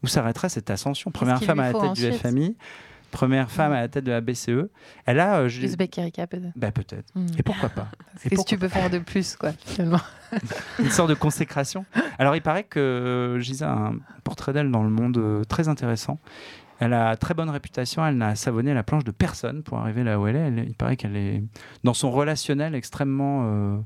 Où 0.03 0.07
s'arrêtera 0.07 0.48
cette 0.48 0.70
ascension? 0.70 1.11
Première 1.11 1.42
femme 1.42 1.61
à 1.61 1.72
la 1.72 1.79
tête 1.79 1.92
du 1.94 2.11
FMI, 2.12 2.57
première 3.10 3.50
femme 3.50 3.72
à 3.72 3.80
la 3.80 3.88
tête 3.88 4.04
de 4.04 4.10
la 4.12 4.20
BCE. 4.20 4.68
Elle 5.06 5.20
a. 5.20 5.38
euh, 5.40 5.48
je- 5.48 5.62
Uzbek 5.62 5.96
Erika, 5.98 6.26
peut-être. 6.26 6.52
bah, 6.56 6.70
peut-être. 6.72 7.06
Hmm. 7.14 7.26
Et 7.38 7.42
pourquoi 7.42 7.68
pas 7.68 7.88
Qu'est-ce 8.22 8.42
que 8.42 8.48
tu 8.48 8.58
peux 8.58 8.68
faire 8.68 8.90
de 8.90 8.98
plus, 8.98 9.36
quoi, 9.36 9.52
finalement 9.64 10.00
une 10.78 10.90
sorte 10.90 11.08
de 11.08 11.14
consécration. 11.14 11.84
Alors, 12.18 12.36
il 12.36 12.42
paraît 12.42 12.64
que 12.64 12.78
euh, 12.78 13.40
je 13.40 13.48
lisais 13.50 13.64
un 13.64 13.94
portrait 14.24 14.52
d'elle 14.52 14.70
dans 14.70 14.82
le 14.82 14.90
monde 14.90 15.16
euh, 15.18 15.44
très 15.44 15.68
intéressant. 15.68 16.18
Elle 16.80 16.92
a 16.92 17.16
très 17.16 17.34
bonne 17.34 17.50
réputation. 17.50 18.06
Elle 18.06 18.18
n'a 18.18 18.36
savonné 18.36 18.72
la 18.74 18.82
planche 18.84 19.04
de 19.04 19.10
personne 19.10 19.62
pour 19.62 19.78
arriver 19.78 20.04
là 20.04 20.20
où 20.20 20.26
elle 20.26 20.36
est. 20.36 20.40
Elle- 20.48 20.64
il 20.68 20.74
paraît 20.74 20.96
qu'elle 20.96 21.16
est 21.16 21.42
dans 21.82 21.94
son 21.94 22.10
relationnel 22.10 22.74
extrêmement, 22.74 23.40
euh, 23.46 23.76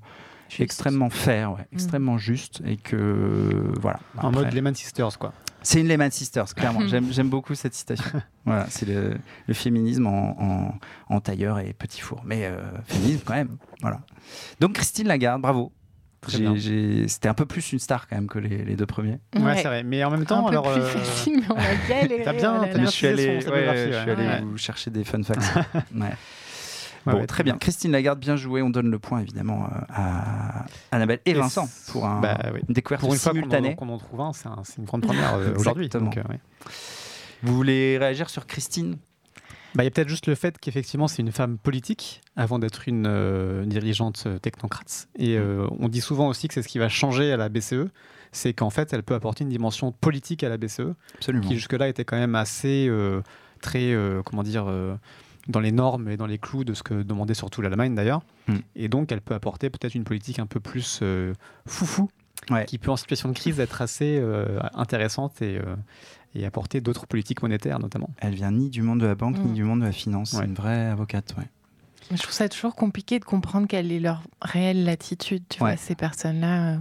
extrêmement 0.59 1.09
fair, 1.09 1.53
ouais, 1.53 1.67
extrêmement 1.73 2.19
juste, 2.19 2.61
et 2.67 2.77
que 2.77 3.73
voilà. 3.81 4.01
En 4.19 4.29
Après, 4.29 4.43
mode 4.45 4.53
Lehman 4.53 4.75
Sisters, 4.75 5.19
quoi. 5.19 5.33
C'est 5.63 5.81
une 5.81 5.89
Lehman 5.89 6.11
Sisters, 6.11 6.55
clairement. 6.55 6.81
J'aime 6.87 7.29
beaucoup 7.29 7.55
cette 7.55 7.75
citation. 7.75 8.05
voilà, 8.45 8.67
c'est 8.69 8.87
le, 8.87 9.15
le 9.47 9.55
féminisme 9.55 10.07
en, 10.07 10.37
en- 10.41 10.75
en 11.15 11.21
tailleur 11.21 11.59
et 11.59 11.73
petit 11.73 12.01
four, 12.01 12.23
mais 12.25 12.47
euh, 12.47 12.59
féminisme 12.87 13.23
quand 13.25 13.35
même. 13.35 13.57
Voilà. 13.81 14.01
Donc 14.61 14.75
Christine 14.75 15.09
Lagarde, 15.09 15.41
bravo. 15.43 15.73
C'était 17.09 17.29
un 17.29 17.35
peu 17.35 17.47
plus 17.47 17.73
une 17.73 17.81
star 17.81 18.07
quand 18.07 18.15
même 18.15 18.29
que 18.29 18.39
les, 18.39 18.65
les 18.65 18.77
deux 18.77 18.87
premiers. 18.87 19.19
Ouais, 19.37 19.57
c'est 19.57 19.65
vrai. 19.65 19.83
Mais 19.83 20.05
en 20.05 20.11
même 20.13 20.21
Un 20.21 20.25
temps, 20.25 20.45
peu 20.45 20.51
alors. 20.51 20.73
plus 20.73 20.81
euh, 20.81 20.87
facile, 20.87 21.41
mais 21.41 21.47
on 21.51 21.57
a 21.57 21.89
galéré. 21.89 22.23
T'as 22.25 22.33
bien- 22.33 22.61
là. 22.63 22.67
bien 22.69 22.85
je 22.85 22.91
suis 22.91 23.07
allé, 23.09 23.41
je 23.41 23.47
suis 23.47 23.51
allé 23.53 24.25
ouais. 24.27 24.41
vous 24.43 24.57
chercher 24.57 24.91
des 24.93 25.03
fun 25.03 25.21
facts. 25.25 25.41
Ouais. 25.93 26.13
Ouais, 27.07 27.13
Bon, 27.13 27.19
ouais, 27.21 27.27
très 27.27 27.43
bien. 27.43 27.57
Christine 27.59 27.93
Lagarde, 27.93 28.19
bien 28.21 28.37
joué. 28.37 28.63
On 28.63 28.71
donne 28.71 28.91
le 28.91 28.99
point 28.99 29.21
évidemment 29.21 29.65
euh, 29.67 29.79
à 29.93 30.65
Annabelle 30.91 31.21
et 31.27 31.31
Et 31.31 31.35
Vincent 31.35 31.67
c- 31.67 31.93
pour 31.93 32.07
un- 32.07 32.21
bah 32.21 32.39
oui. 32.55 32.61
une 32.69 32.75
découverte 32.75 33.01
Pour 33.01 33.13
une 33.15 33.19
qu'on 33.21 33.31
en, 33.31 33.33
simultanée. 33.33 33.75
qu'on 33.77 33.89
en 33.89 33.99
trouve 33.99 34.21
un, 34.21 34.33
c'est 34.33 34.49
un- 34.49 34.63
c'est 34.65 34.79
une 34.79 34.85
grande 34.85 35.03
première 35.03 35.35
euh, 35.35 35.55
aujourd'hui. 35.57 35.89
Euh, 35.95 36.01
ouais. 36.01 36.41
Vous 37.43 37.55
voulez 37.55 37.99
réagir 37.99 38.31
sur 38.31 38.47
Christine? 38.47 38.97
Bah, 39.75 39.83
Il 39.83 39.87
y 39.87 39.89
a 39.89 39.91
peut-être 39.91 40.09
juste 40.09 40.27
le 40.27 40.35
fait 40.35 40.59
qu'effectivement, 40.59 41.09
c'est 41.09 41.23
une 41.23 41.33
femme 41.33 41.57
politique 41.57 42.21
avant 42.37 42.59
d'être 42.59 42.89
une 42.89 43.07
euh, 43.07 43.65
dirigeante 43.65 44.29
technocrate. 44.43 45.09
Et 45.19 45.37
euh, 45.39 45.67
on 45.79 45.89
dit 45.89 46.03
souvent 46.03 46.29
aussi 46.29 46.47
que 46.47 46.55
c'est 46.55 46.63
ce 46.63 46.69
qui 46.69 46.79
va 46.79 46.89
changer 46.91 47.33
à 47.33 47.37
la 47.39 47.49
BCE, 47.49 47.89
c'est 48.33 48.53
qu'en 48.53 48.69
fait, 48.71 48.93
elle 48.93 49.03
peut 49.03 49.15
apporter 49.15 49.45
une 49.45 49.51
dimension 49.51 49.91
politique 49.93 50.45
à 50.45 50.51
la 50.51 50.59
BCE, 50.59 50.93
Absolument. 51.17 51.47
qui 51.49 51.55
jusque-là 51.55 51.89
était 51.89 52.05
quand 52.05 52.19
même 52.19 52.35
assez 52.35 52.87
euh, 52.89 53.23
très, 53.63 53.95
comment 54.27 54.43
dire, 54.43 54.67
dans 55.49 55.61
les 55.61 55.73
normes 55.73 56.09
et 56.09 56.17
dans 56.17 56.27
les 56.27 56.39
clous 56.39 56.65
de 56.65 56.75
ce 56.75 56.83
que 56.83 57.03
demandait 57.03 57.35
surtout 57.35 57.63
l'Allemagne 57.63 57.95
d'ailleurs. 57.95 58.23
Mm. 58.49 58.57
Et 58.77 58.89
donc, 58.89 59.11
elle 59.13 59.21
peut 59.21 59.35
apporter 59.35 59.71
peut-être 59.71 59.95
une 59.95 60.05
politique 60.05 60.39
un 60.39 60.47
peu 60.47 60.61
plus 60.61 61.01
euh, 61.03 61.35
foufou, 61.67 62.09
Ouais. 62.51 62.65
qui 62.67 62.79
peut 62.79 62.91
en 62.91 62.97
situation 62.97 63.29
de 63.29 63.35
crise 63.35 63.61
être 63.61 63.83
assez 63.83 64.19
euh, 64.21 64.59
intéressante 64.75 65.43
et, 65.43 65.59
euh, 65.59 65.77
et 66.35 66.45
apporter 66.45 66.81
d'autres 66.81 67.07
politiques 67.07 67.41
monétaires 67.43 67.79
notamment. 67.79 68.11
Elle 68.19 68.35
vient 68.35 68.51
ni 68.51 68.69
du 68.69 68.83
monde 68.83 68.99
de 69.01 69.07
la 69.07 69.15
banque 69.15 69.39
ni 69.39 69.51
Mm. 69.53 69.55
du 69.55 69.63
monde 69.65 69.81
de 69.81 69.85
la 69.87 69.93
finance. 69.93 70.31
C'est 70.31 70.45
une 70.45 70.55
vraie 70.55 70.87
avocate. 70.87 71.35
Ouais. 71.39 71.45
Je 72.11 72.21
trouve 72.21 72.33
ça 72.35 72.49
toujours 72.49 72.75
compliqué 72.75 73.19
de 73.21 73.25
comprendre 73.25 73.67
quelle 73.69 73.93
est 73.93 74.01
leur 74.01 74.23
réelle 74.43 74.85
latitude, 74.85 75.45
tu 75.49 75.63
Ouais. 75.63 75.71
vois, 75.71 75.77
ces 75.77 75.95
personnes-là, 75.95 76.73
euh, 76.75 76.79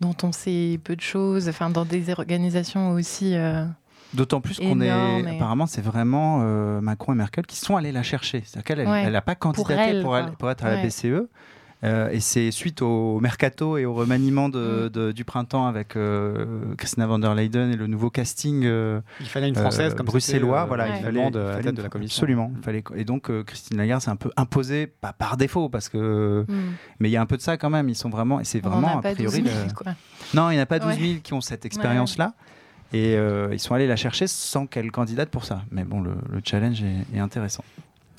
dont 0.00 0.16
on 0.24 0.32
sait 0.32 0.80
peu 0.82 0.96
de 0.96 1.00
choses, 1.00 1.48
enfin, 1.48 1.70
dans 1.70 1.84
des 1.84 2.10
organisations 2.10 2.90
aussi. 2.90 3.34
D'autant 4.14 4.40
plus 4.40 4.58
qu'on 4.58 4.80
est. 4.80 4.90
Apparemment, 4.90 5.66
c'est 5.66 5.82
vraiment 5.82 6.40
euh, 6.42 6.80
Macron 6.80 7.12
et 7.12 7.16
Merkel 7.16 7.46
qui 7.46 7.56
sont 7.56 7.76
allés 7.76 7.92
la 7.92 8.02
chercher. 8.02 8.42
C'est-à-dire 8.46 8.64
qu'elle 8.64 8.88
Ouais. 8.88 9.10
n'a 9.10 9.20
pas 9.22 9.34
candidaté 9.34 9.74
elle, 9.96 10.02
pour, 10.02 10.16
être 10.50 10.64
à 10.64 10.76
la. 10.76 10.82
BCE. 10.82 11.28
Euh, 11.82 12.08
et 12.10 12.20
c'est 12.20 12.50
suite 12.50 12.80
au 12.80 13.20
mercato 13.20 13.76
et 13.76 13.84
au 13.84 13.92
remaniement 13.92 14.48
de- 14.48 14.86
Mm. 14.86 14.88
de- 14.88 15.12
du 15.12 15.24
printemps 15.26 15.66
avec 15.66 15.96
euh, 15.96 16.74
Christina 16.78 17.06
van 17.06 17.18
der 17.18 17.34
Leyden 17.34 17.70
et 17.72 17.76
le 17.76 17.86
nouveau 17.86 18.08
casting 18.08 18.62
euh, 18.64 19.02
Il 19.20 19.26
fallait 19.26 19.50
une 19.50 19.54
française 19.54 19.92
euh, 19.92 19.94
comme 19.94 20.06
bruxellois. 20.06 20.62
euh, 20.62 20.64
voilà, 20.64 20.84
Ouais. 20.84 20.90
il 20.96 21.02
fallait, 21.04 21.08
allemande 21.18 21.34
il 21.34 21.38
à 21.40 21.42
la 21.42 21.50
fallait 21.50 21.62
tête 21.64 21.70
une- 21.72 21.76
de 21.76 21.82
la 21.82 21.88
commission. 21.90 22.16
Absolument. 22.22 22.52
il 22.56 22.62
fallait- 22.62 22.84
et 22.96 23.04
donc 23.04 23.28
euh, 23.28 23.42
Christine 23.44 23.76
Lagarde 23.76 24.00
s'est 24.00 24.08
un 24.10 24.16
peu 24.16 24.30
imposée, 24.38 24.86
pas 24.86 25.12
par 25.12 25.36
défaut, 25.36 25.68
parce 25.68 25.90
que. 25.90 26.46
hmm, 26.48 26.54
Mais 27.00 27.10
il 27.10 27.12
y 27.12 27.18
a 27.18 27.20
un 27.20 27.26
peu 27.26 27.36
de 27.36 27.42
ça 27.42 27.58
quand 27.58 27.68
même. 27.68 27.90
Ils 27.90 27.96
sont 27.96 28.08
vraiment. 28.08 28.40
Et 28.40 28.44
c'est 28.44 28.60
vraiment 28.60 28.88
a 28.88 28.98
a 29.00 29.02
pas 29.02 29.12
priori. 29.12 29.42
12 29.42 29.52
000, 29.52 29.66
le- 29.68 29.74
quoi. 29.74 29.92
Non, 30.32 30.48
il 30.50 30.54
n'y 30.54 30.60
en 30.60 30.62
a 30.62 30.66
pas 30.66 30.78
12 30.78 30.88
Ouais. 30.94 31.06
000 31.06 31.20
qui 31.22 31.34
ont 31.34 31.42
cette 31.42 31.66
expérience-là. 31.66 32.32
Et 32.94 33.16
euh, 33.16 33.48
ils 33.52 33.58
sont 33.58 33.74
allés 33.74 33.86
la 33.88 33.96
chercher 33.96 34.26
sans 34.28 34.66
qu'elle 34.66 34.90
candidate 34.92 35.28
pour 35.28 35.44
ça. 35.44 35.62
Mais 35.72 35.82
bon, 35.84 36.00
le, 36.00 36.12
le 36.30 36.40
challenge 36.44 36.82
est, 36.82 37.16
est 37.16 37.18
intéressant. 37.20 37.64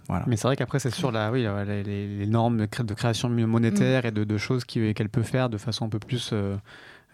Voilà. 0.08 0.26
Mais 0.28 0.36
c'est 0.38 0.48
vrai 0.48 0.56
qu'après, 0.56 0.80
c'est 0.80 0.94
sur 0.94 1.12
la, 1.12 1.32
oui, 1.32 1.48
les, 1.66 1.84
les- 1.84 2.18
les 2.18 2.28
normes 2.28 2.58
de, 2.58 2.66
cré- 2.66 2.84
de 2.84 2.94
création 2.94 3.30
monétaire 3.30 4.04
Mm. 4.04 4.08
et 4.08 4.12
de, 4.12 4.24
de 4.24 4.38
choses 4.38 4.64
qu'elle 4.66 5.10
peut 5.10 5.24
faire 5.24 5.50
de 5.50 5.58
façon 5.58 5.86
un 5.86 5.90
peu 5.90 5.98
plus 6.00 6.30
euh, 6.34 6.56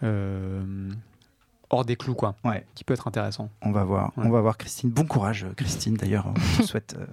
euh, 0.02 0.90
hors 1.70 1.84
des 1.86 1.96
clous, 1.96 2.14
quoi. 2.14 2.34
Ouais. 2.44 2.66
Qui 2.74 2.84
peut 2.84 2.92
être 2.94 3.06
intéressant. 3.08 3.48
On 3.62 3.70
va 3.72 3.84
voir. 3.84 4.12
Ouais. 4.18 4.24
On 4.26 4.30
va 4.30 4.40
voir 4.42 4.58
Christine. 4.58 4.90
Bon 4.90 5.04
courage, 5.06 5.46
Christine. 5.56 5.94
D'ailleurs, 5.94 6.26
on 6.26 6.34
te 6.34 6.62
souhaite 6.66 6.96
euh, 6.98 7.06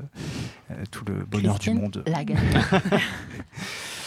euh, 0.71 0.83
tout 0.91 1.05
le 1.05 1.23
bonheur 1.25 1.53
Christine 1.59 1.75
du 1.75 1.79
monde. 1.81 2.03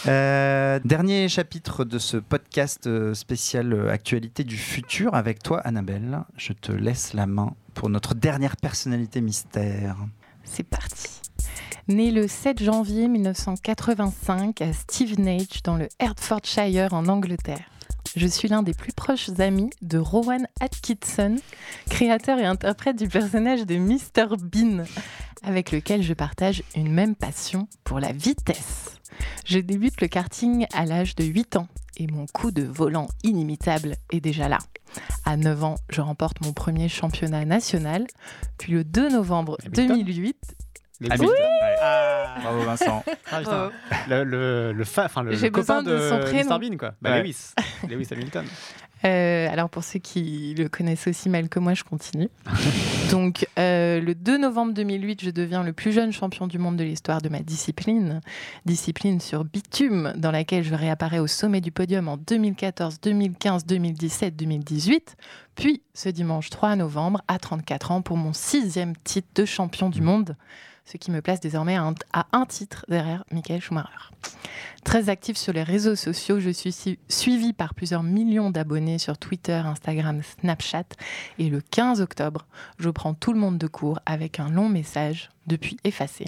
Euh, 0.05 0.79
dernier 0.83 1.29
chapitre 1.29 1.85
de 1.85 1.97
ce 1.97 2.17
podcast 2.17 2.87
euh, 2.87 3.13
spécial 3.13 3.71
euh, 3.71 3.89
Actualité 3.89 4.43
du 4.43 4.57
futur 4.57 5.15
avec 5.15 5.41
toi, 5.41 5.61
Annabelle. 5.61 6.19
Je 6.35 6.51
te 6.51 6.73
laisse 6.73 7.13
la 7.13 7.25
main 7.25 7.53
pour 7.73 7.89
notre 7.89 8.13
dernière 8.13 8.57
personnalité 8.57 9.21
mystère. 9.21 9.95
C'est 10.43 10.63
parti. 10.63 11.21
Né 11.87 12.11
le 12.11 12.27
7 12.27 12.61
janvier 12.61 13.07
1985 13.07 14.61
à 14.61 14.73
Stevenage 14.73 15.63
dans 15.63 15.77
le 15.77 15.87
Hertfordshire 15.99 16.93
en 16.93 17.07
Angleterre. 17.07 17.69
Je 18.17 18.27
suis 18.27 18.49
l'un 18.49 18.61
des 18.61 18.73
plus 18.73 18.91
proches 18.91 19.29
amis 19.39 19.69
de 19.81 19.97
Rowan 19.97 20.47
Atkinson, 20.59 21.37
créateur 21.89 22.39
et 22.39 22.45
interprète 22.45 22.97
du 22.97 23.07
personnage 23.07 23.65
de 23.65 23.77
Mr 23.77 24.35
Bean, 24.37 24.83
avec 25.43 25.71
lequel 25.71 26.03
je 26.03 26.13
partage 26.13 26.61
une 26.75 26.91
même 26.91 27.15
passion 27.15 27.67
pour 27.85 28.01
la 28.01 28.11
vitesse. 28.11 28.99
Je 29.45 29.59
débute 29.59 30.01
le 30.01 30.07
karting 30.07 30.65
à 30.73 30.85
l'âge 30.85 31.15
de 31.15 31.23
8 31.23 31.55
ans 31.57 31.67
et 31.97 32.07
mon 32.07 32.25
coup 32.27 32.51
de 32.51 32.63
volant 32.63 33.07
inimitable 33.23 33.95
est 34.11 34.19
déjà 34.21 34.47
là. 34.49 34.57
À 35.25 35.37
9 35.37 35.63
ans, 35.63 35.75
je 35.89 36.01
remporte 36.01 36.41
mon 36.41 36.53
premier 36.53 36.87
championnat 36.89 37.45
national, 37.45 38.05
puis 38.57 38.73
le 38.73 38.83
2 38.83 39.09
novembre 39.09 39.57
Hamilton 39.65 39.87
2008, 40.03 40.37
Les 41.01 41.11
Hamilton. 41.11 41.29
Ouais. 41.31 42.41
Bravo 42.41 42.61
Vincent. 42.63 43.03
Ah, 43.31 43.39
putain. 43.39 43.71
Le, 44.09 44.23
le, 44.23 44.73
le, 44.73 44.83
fa- 44.83 45.05
enfin, 45.05 45.23
le, 45.23 45.33
J'ai 45.33 45.47
le 45.47 45.51
copain 45.51 45.81
besoin 45.81 45.99
de 45.99 46.09
son 46.09 46.19
prénom. 46.19 46.57
Mr. 46.57 46.59
Bean, 46.69 46.77
quoi. 46.77 46.93
Bah, 47.01 47.11
Ouais. 47.11 47.23
Lewis. 47.23 47.53
Lewis 47.89 48.07
Hamilton. 48.11 48.45
Euh, 49.05 49.47
alors 49.51 49.69
pour 49.69 49.83
ceux 49.83 49.99
qui 49.99 50.55
le 50.57 50.69
connaissent 50.69 51.07
aussi 51.07 51.29
mal 51.29 51.49
que 51.49 51.59
moi, 51.59 51.73
je 51.73 51.83
continue. 51.83 52.29
Donc 53.11 53.47
euh, 53.59 53.99
le 53.99 54.15
2 54.15 54.37
novembre 54.37 54.73
2008, 54.73 55.23
je 55.23 55.29
deviens 55.29 55.63
le 55.63 55.73
plus 55.73 55.91
jeune 55.91 56.11
champion 56.11 56.47
du 56.47 56.57
monde 56.57 56.77
de 56.77 56.83
l'histoire 56.83 57.21
de 57.21 57.29
ma 57.29 57.39
discipline, 57.39 58.21
discipline 58.65 59.19
sur 59.19 59.43
bitume, 59.43 60.13
dans 60.15 60.31
laquelle 60.31 60.63
je 60.63 60.73
réapparais 60.73 61.19
au 61.19 61.27
sommet 61.27 61.61
du 61.61 61.71
podium 61.71 62.07
en 62.07 62.17
2014, 62.17 63.01
2015, 63.01 63.65
2017, 63.65 64.35
2018. 64.35 65.15
Puis 65.55 65.83
ce 65.93 66.09
dimanche 66.09 66.49
3 66.49 66.75
novembre, 66.77 67.21
à 67.27 67.39
34 67.39 67.91
ans, 67.91 68.01
pour 68.01 68.17
mon 68.17 68.33
sixième 68.33 68.93
titre 69.03 69.27
de 69.35 69.45
champion 69.45 69.89
du 69.89 70.01
monde, 70.01 70.35
ce 70.85 70.97
qui 70.97 71.11
me 71.11 71.21
place 71.21 71.39
désormais 71.39 71.75
à 71.75 71.83
un, 71.83 71.93
à 72.11 72.27
un 72.33 72.45
titre 72.45 72.85
derrière 72.89 73.23
Michael 73.31 73.61
Schumacher. 73.61 73.89
Très 74.83 75.07
active 75.09 75.37
sur 75.37 75.53
les 75.53 75.63
réseaux 75.63 75.95
sociaux, 75.95 76.39
je 76.39 76.49
suis 76.49 76.97
suivie 77.07 77.53
par 77.53 77.73
plusieurs 77.73 78.03
millions 78.03 78.49
d'abonnés 78.49 78.97
sur 78.97 79.17
Twitter, 79.17 79.53
Instagram, 79.53 80.21
Snapchat. 80.41 80.83
Et 81.39 81.49
le 81.49 81.61
15 81.61 82.01
octobre, 82.01 82.45
je 82.79 82.89
prends 82.89 83.13
tout 83.13 83.31
le 83.33 83.39
monde 83.39 83.57
de 83.57 83.67
court 83.67 83.99
avec 84.05 84.39
un 84.41 84.49
long 84.49 84.67
message 84.67 85.29
depuis 85.47 85.77
effacé. 85.85 86.25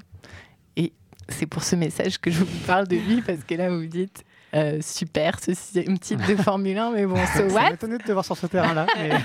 Et 0.78 0.94
c'est 1.28 1.48
pour 1.48 1.64
ce 1.64 1.76
message 1.76 2.18
que 2.20 2.32
je 2.32 2.44
vous 2.44 2.66
parle 2.66 2.88
de 2.88 2.96
lui, 2.96 3.22
parce 3.22 3.44
que 3.44 3.56
là, 3.56 3.70
vous 3.70 3.82
vous 3.82 3.88
dites, 3.88 4.24
euh, 4.54 4.80
super, 4.82 5.38
ce 5.44 5.54
sixième 5.54 6.00
titre 6.00 6.26
de 6.28 6.36
Formule 6.42 6.78
1, 6.78 6.92
mais 6.92 7.06
bon, 7.06 7.18
so 7.36 7.44
what? 7.54 7.72
m'étonnait 7.72 7.98
de 7.98 8.04
te 8.04 8.12
voir 8.14 8.24
sur 8.24 8.38
ce 8.38 8.48
terrain-là. 8.48 8.88
mais- 8.98 9.12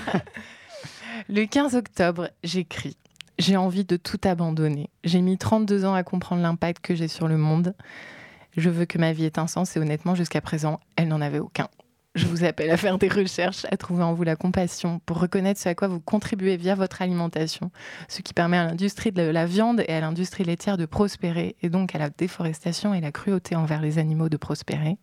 Le 1.29 1.45
15 1.45 1.75
octobre, 1.75 2.29
j'écris. 2.43 2.97
J'ai 3.39 3.57
envie 3.57 3.85
de 3.85 3.97
tout 3.97 4.19
abandonner. 4.23 4.89
J'ai 5.03 5.21
mis 5.21 5.37
32 5.37 5.85
ans 5.85 5.93
à 5.93 6.03
comprendre 6.03 6.41
l'impact 6.41 6.83
que 6.83 6.95
j'ai 6.95 7.07
sur 7.07 7.27
le 7.27 7.37
monde. 7.37 7.73
Je 8.57 8.69
veux 8.69 8.85
que 8.85 8.97
ma 8.97 9.13
vie 9.13 9.25
ait 9.25 9.39
un 9.39 9.47
sens 9.47 9.75
et 9.75 9.79
honnêtement, 9.79 10.15
jusqu'à 10.15 10.41
présent, 10.41 10.79
elle 10.95 11.07
n'en 11.07 11.21
avait 11.21 11.39
aucun. 11.39 11.69
Je 12.13 12.25
vous 12.25 12.43
appelle 12.43 12.69
à 12.69 12.75
faire 12.75 12.97
des 12.97 13.07
recherches, 13.07 13.65
à 13.71 13.77
trouver 13.77 14.03
en 14.03 14.13
vous 14.13 14.23
la 14.23 14.35
compassion 14.35 14.99
pour 15.05 15.21
reconnaître 15.21 15.61
ce 15.61 15.69
à 15.69 15.75
quoi 15.75 15.87
vous 15.87 16.01
contribuez 16.01 16.57
via 16.57 16.75
votre 16.75 17.01
alimentation, 17.01 17.71
ce 18.09 18.21
qui 18.21 18.33
permet 18.33 18.57
à 18.57 18.65
l'industrie 18.65 19.13
de 19.13 19.21
la 19.21 19.45
viande 19.45 19.81
et 19.87 19.93
à 19.93 20.01
l'industrie 20.01 20.43
laitière 20.43 20.75
de 20.75 20.85
prospérer 20.85 21.55
et 21.61 21.69
donc 21.69 21.95
à 21.95 21.99
la 21.99 22.09
déforestation 22.09 22.93
et 22.93 22.99
la 22.99 23.13
cruauté 23.13 23.55
envers 23.55 23.81
les 23.81 23.97
animaux 23.97 24.27
de 24.27 24.35
prospérer, 24.35 24.97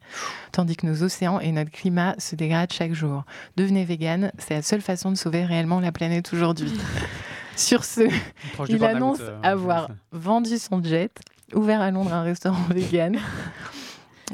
tandis 0.52 0.76
que 0.76 0.86
nos 0.86 1.02
océans 1.02 1.40
et 1.40 1.50
notre 1.50 1.70
climat 1.70 2.14
se 2.18 2.36
dégradent 2.36 2.74
chaque 2.74 2.92
jour. 2.92 3.24
Devenez 3.56 3.86
vegan, 3.86 4.30
c'est 4.36 4.54
la 4.54 4.62
seule 4.62 4.82
façon 4.82 5.10
de 5.10 5.16
sauver 5.16 5.46
réellement 5.46 5.80
la 5.80 5.92
planète 5.92 6.30
aujourd'hui. 6.34 6.78
Sur 7.56 7.84
ce, 7.84 8.02
il 8.68 8.84
annonce 8.84 9.20
euh, 9.20 9.40
avoir 9.42 9.88
vendu 10.12 10.58
son 10.58 10.82
jet, 10.84 11.10
ouvert 11.54 11.80
à 11.80 11.90
Londres 11.90 12.12
un 12.12 12.22
restaurant 12.22 12.64
vegan 12.68 13.18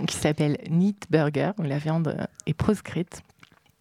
qui 0.07 0.17
s'appelle 0.17 0.59
Neat 0.71 1.07
Burger, 1.11 1.53
où 1.59 1.63
la 1.63 1.79
viande 1.79 2.27
est 2.47 2.55
proscrite. 2.55 3.23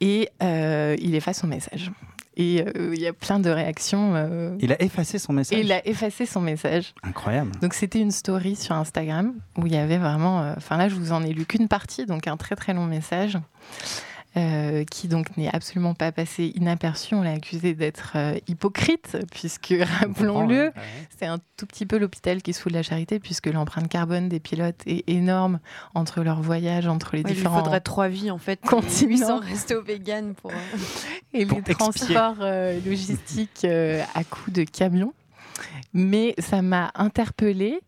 Et 0.01 0.29
euh, 0.41 0.95
il 0.99 1.15
efface 1.15 1.39
son 1.39 1.47
message. 1.47 1.91
Et 2.35 2.63
euh, 2.63 2.93
il 2.95 2.99
y 2.99 3.07
a 3.07 3.13
plein 3.13 3.39
de 3.39 3.49
réactions. 3.49 4.13
euh, 4.15 4.55
Il 4.59 4.73
a 4.73 4.81
effacé 4.81 5.19
son 5.19 5.33
message. 5.33 5.57
et 5.57 5.61
il 5.61 5.71
a 5.71 5.87
effacé 5.87 6.25
son 6.25 6.41
message. 6.41 6.93
Incroyable. 7.03 7.51
Donc 7.61 7.73
c'était 7.73 7.99
une 7.99 8.11
story 8.11 8.55
sur 8.55 8.75
Instagram 8.75 9.33
où 9.57 9.67
il 9.67 9.73
y 9.73 9.77
avait 9.77 9.99
vraiment. 9.99 10.53
Enfin 10.57 10.77
là, 10.77 10.89
je 10.89 10.95
vous 10.95 11.11
en 11.11 11.23
ai 11.23 11.31
lu 11.31 11.45
qu'une 11.45 11.67
partie, 11.67 12.05
donc 12.05 12.27
un 12.27 12.35
très 12.37 12.55
très 12.55 12.73
long 12.73 12.85
message. 12.85 13.37
Euh, 14.35 14.83
qui 14.85 15.07
donc 15.07 15.37
n'est 15.37 15.53
absolument 15.53 15.93
pas 15.93 16.11
passé 16.11 16.51
inaperçu. 16.55 17.15
On 17.15 17.21
l'a 17.21 17.31
accusé 17.33 17.73
d'être 17.73 18.13
euh, 18.15 18.37
hypocrite, 18.47 19.17
puisque, 19.31 19.73
rappelons-le, 20.01 20.71
c'est 21.17 21.25
un 21.25 21.39
tout 21.57 21.65
petit 21.65 21.85
peu 21.85 21.97
l'hôpital 21.97 22.41
qui 22.41 22.53
se 22.53 22.61
fout 22.61 22.71
de 22.71 22.77
la 22.77 22.83
charité, 22.83 23.19
puisque 23.19 23.47
l'empreinte 23.47 23.87
carbone 23.87 24.29
des 24.29 24.39
pilotes 24.39 24.81
est 24.85 25.07
énorme 25.07 25.59
entre 25.93 26.23
leurs 26.23 26.41
voyages, 26.41 26.87
entre 26.87 27.15
les 27.15 27.23
différents. 27.23 27.59
Il 27.59 27.63
faudrait 27.63 27.81
trois 27.81 28.07
vies, 28.07 28.31
en 28.31 28.37
fait, 28.37 28.59
sans 28.65 29.39
rester 29.39 29.75
au 29.75 29.83
vegan 29.83 30.33
pour. 30.35 30.51
Et 31.33 31.45
les 31.45 31.61
transports 31.61 32.43
logistiques 32.85 33.65
à 33.65 34.23
coups 34.23 34.53
de 34.53 34.63
camions. 34.63 35.13
Mais 35.93 36.33
ça 36.39 36.61
m'a 36.61 36.91
interpellée. 36.95 37.79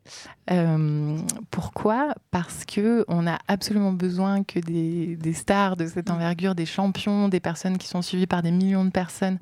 Euh, 0.52 1.18
pourquoi? 1.50 2.14
Parce 2.32 2.66
que 2.66 3.04
on 3.08 3.26
a 3.28 3.40
absolument 3.48 3.94
besoin 3.94 4.44
que 4.44 4.60
des, 4.60 5.34
stars 5.34 5.76
de 5.76 5.88
cette 5.88 6.10
envergure, 6.10 6.56
des 6.56 6.66
champions, 6.66 7.30
des 7.30 7.40
personnes 7.40 7.78
qui 7.78 7.88
sont 7.88 8.02
suivies 8.02 8.28
par 8.28 8.44
des 8.44 8.52
millions 8.52 8.86
de 8.86 8.92
personnes 8.92 9.40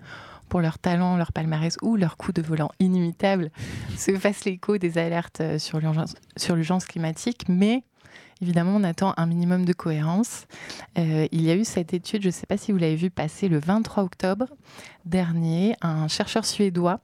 pour 0.50 0.62
leur 0.62 0.78
talent, 0.78 1.18
leur 1.18 1.32
palmarès 1.34 1.78
ou 1.82 1.96
leur 1.96 2.16
coup 2.16 2.32
de 2.32 2.42
volant 2.42 2.70
inimitable, 2.80 3.50
se 3.98 4.16
fassent 4.18 4.46
l'écho 4.46 4.78
des 4.78 4.98
alertes 4.98 5.42
euh, 5.42 5.58
sur 5.58 5.80
l'urgence 5.80 6.86
climatique. 6.86 7.46
Mais 7.50 7.84
évidemment, 8.42 8.76
on 8.76 8.84
attend 8.84 9.14
un 9.18 9.26
minimum 9.26 9.66
de 9.66 9.74
cohérence. 9.74 10.46
Euh, 10.98 11.28
il 11.32 11.42
y 11.42 11.50
a 11.50 11.56
eu 11.56 11.66
cette 11.66 11.94
étude, 11.94 12.22
je 12.22 12.28
ne 12.28 12.32
sais 12.32 12.46
pas 12.46 12.58
si 12.58 12.72
vous 12.72 12.78
l'avez 12.78 12.96
vu 12.96 13.10
passer 13.10 13.50
le 13.50 13.60
23 13.60 14.04
octobre 14.04 14.48
dernier, 15.06 15.76
un 15.82 16.08
chercheur 16.08 16.46
suédois 16.46 17.02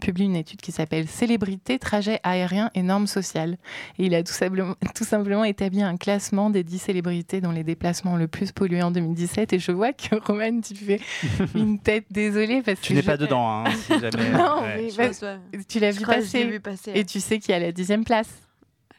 publie 0.00 0.24
une 0.24 0.36
étude 0.36 0.60
qui 0.60 0.72
s'appelle 0.72 1.08
Célébrité, 1.08 1.78
trajet 1.78 2.20
aérien 2.22 2.70
et 2.74 2.82
normes 2.82 3.06
sociales. 3.06 3.58
Et 3.98 4.06
il 4.06 4.14
a 4.14 4.22
tout 4.22 4.32
simplement, 4.32 4.74
tout 4.94 5.04
simplement 5.04 5.44
établi 5.44 5.82
un 5.82 5.96
classement 5.96 6.50
des 6.50 6.64
10 6.64 6.78
célébrités 6.78 7.40
dont 7.40 7.50
les 7.50 7.64
déplacements 7.64 8.16
le 8.16 8.28
plus 8.28 8.52
pollués 8.52 8.82
en 8.82 8.90
2017. 8.90 9.52
Et 9.52 9.58
je 9.58 9.72
vois 9.72 9.92
que 9.92 10.14
Roman, 10.26 10.60
tu 10.60 10.74
fais 10.74 11.00
une 11.54 11.78
tête 11.78 12.06
désolée 12.10 12.62
parce 12.62 12.80
tu 12.80 12.92
que. 12.92 12.98
n'es 12.98 13.02
pas 13.02 13.16
dedans, 13.16 13.48
hein, 13.48 13.64
si 13.74 13.92
jamais. 14.00 14.30
non, 14.30 14.62
mais 14.62 14.88
tu 15.68 15.80
l'as 15.80 15.90
vu, 15.90 16.04
passer. 16.60 16.92
Et 16.94 17.04
tu 17.04 17.20
sais 17.20 17.38
qu'il 17.38 17.52
y 17.52 17.54
a 17.54 17.58
la 17.60 17.72
dixième 17.72 18.04
place. 18.04 18.28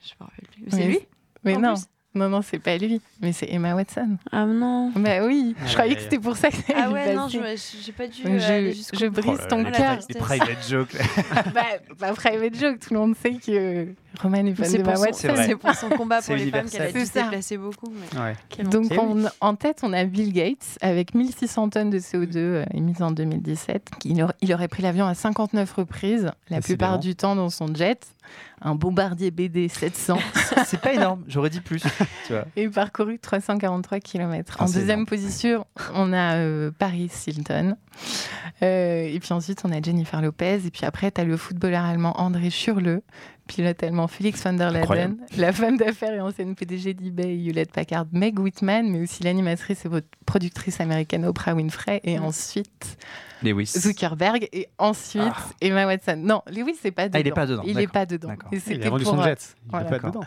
Je 0.04 0.14
me 0.20 0.26
rappelle 0.26 0.48
plus. 0.52 0.64
C'est 0.70 0.88
lui? 0.88 1.00
Mais 1.44 1.58
non. 1.58 1.76
Non, 2.18 2.30
non, 2.30 2.42
c'est 2.42 2.60
pas 2.60 2.78
lui, 2.78 3.00
mais 3.22 3.32
c'est 3.32 3.48
Emma 3.52 3.76
Watson. 3.76 4.18
Ah 4.32 4.46
non. 4.46 4.92
Bah 4.96 5.24
oui, 5.26 5.56
je 5.68 5.74
croyais 5.74 5.96
que 5.96 6.02
c'était 6.02 6.20
pour 6.20 6.36
ça 6.36 6.50
que 6.50 6.58
Ah 6.76 6.90
ouais, 6.90 7.14
non, 7.14 7.28
j'ai 7.30 7.92
pas 7.92 8.08
dû. 8.08 8.24
je, 8.24 8.84
je 8.94 9.06
brise 9.08 9.40
ton 9.48 9.64
cœur. 9.64 10.00
C'est 10.02 10.18
private 10.18 10.68
joke. 10.68 10.96
bah, 11.54 11.64
pas 12.00 12.14
private 12.14 12.56
joke, 12.60 12.80
tout 12.80 12.94
le 12.94 13.00
monde 13.00 13.16
sait 13.16 13.36
que 13.36 13.88
Roman 14.20 14.46
est 14.46 14.56
fan 14.56 14.98
Watson. 14.98 15.34
C'est 15.36 15.56
pour 15.56 15.74
son 15.74 15.90
combat 15.90 16.22
pour 16.26 16.36
les 16.36 16.50
femmes 16.50 16.70
qu'elle 16.70 16.82
a 16.82 16.92
dû 16.92 17.06
se 17.06 17.14
déplacer 17.14 17.58
beaucoup. 17.58 17.94
Donc 18.72 18.92
en 19.42 19.56
tête, 19.56 19.80
on 19.84 19.94
a 19.94 20.04
Bill 20.06 20.34
Gates 20.34 20.78
avec 20.82 21.14
1600 21.14 21.70
tonnes 21.70 21.90
de 21.90 22.00
CO2 22.00 22.38
euh, 22.38 22.66
émises 22.74 23.02
en 23.02 23.12
2017. 23.12 23.90
Il, 24.06 24.26
il 24.42 24.54
aurait 24.54 24.68
pris 24.68 24.84
l'avion 24.84 25.06
à 25.06 25.14
59 25.14 25.72
reprises, 25.74 26.32
la 26.50 26.62
plupart 26.62 27.00
du 27.00 27.16
temps 27.16 27.36
dans 27.36 27.50
son 27.50 27.74
jet 27.74 28.08
un 28.62 28.76
bombardier 28.76 29.32
BD 29.32 29.68
700. 29.68 30.18
c'est 30.66 30.82
pas 30.82 30.94
énorme, 30.94 31.24
j'aurais 31.28 31.50
dit 31.50 31.62
plus. 31.62 31.84
Tu 32.26 32.34
vois. 32.34 32.46
Et 32.56 32.68
parcouru 32.68 33.20
343 33.20 34.00
km. 34.00 34.58
en 34.60 34.66
ah, 34.66 34.72
deuxième 34.72 35.06
position, 35.06 35.66
on 35.94 36.12
a 36.14 36.36
euh, 36.36 36.72
Paris 36.78 37.12
Hilton. 37.28 37.76
Euh, 38.64 39.08
et 39.08 39.20
puis 39.20 39.34
ensuite, 39.34 39.62
on 39.64 39.72
a 39.72 39.82
Jennifer 39.82 40.22
Lopez. 40.22 40.66
Et 40.66 40.72
puis 40.72 40.86
après, 40.86 41.12
tu 41.12 41.22
as 41.22 41.24
le 41.24 41.38
footballeur 41.38 41.84
allemand 41.86 42.20
André 42.20 42.50
Schurle, 42.50 43.02
pilote 43.48 43.84
allemand 43.84 44.08
Félix 44.08 44.44
van 44.44 44.54
der 44.54 44.72
Laden, 44.72 45.18
la 45.38 45.52
femme 45.52 45.78
d'affaires 45.78 46.14
et 46.14 46.22
ancienne 46.22 46.56
PDG 46.56 46.94
d'eBay 46.94 47.36
Hewlett 47.38 47.72
Packard 47.72 48.06
Meg 48.12 48.40
Whitman, 48.40 48.90
mais 48.90 49.02
aussi 49.02 49.24
l'animatrice 49.24 49.86
et 49.86 49.90
productrice 50.26 50.80
américaine 50.80 51.26
Oprah 51.26 51.56
Winfrey. 51.56 52.02
Et 52.04 52.20
ensuite, 52.20 52.98
Lewis. 53.44 53.68
Zuckerberg. 53.78 54.48
Et 54.52 54.68
ensuite, 54.78 55.24
ah. 55.26 55.50
Emma 55.62 55.86
Watson. 55.86 56.18
Non, 56.18 56.42
Lewis, 56.48 56.76
c'est 56.82 56.92
pas 56.92 57.10
dedans. 57.10 57.18
Ah, 57.18 57.20
il 57.20 57.26
n'est 57.26 57.32
pas 57.32 57.46
dedans. 57.46 57.64
Il 57.66 57.76
n'est 57.78 57.88
pas 57.88 58.06
dedans. 58.06 58.30
il 58.52 58.84
a 58.84 58.90
vendu 58.90 59.06
son 59.06 59.22
jet. 59.24 59.56
Il 59.72 59.78
n'est 59.78 59.86
pas 59.86 60.00
dedans. 60.00 60.22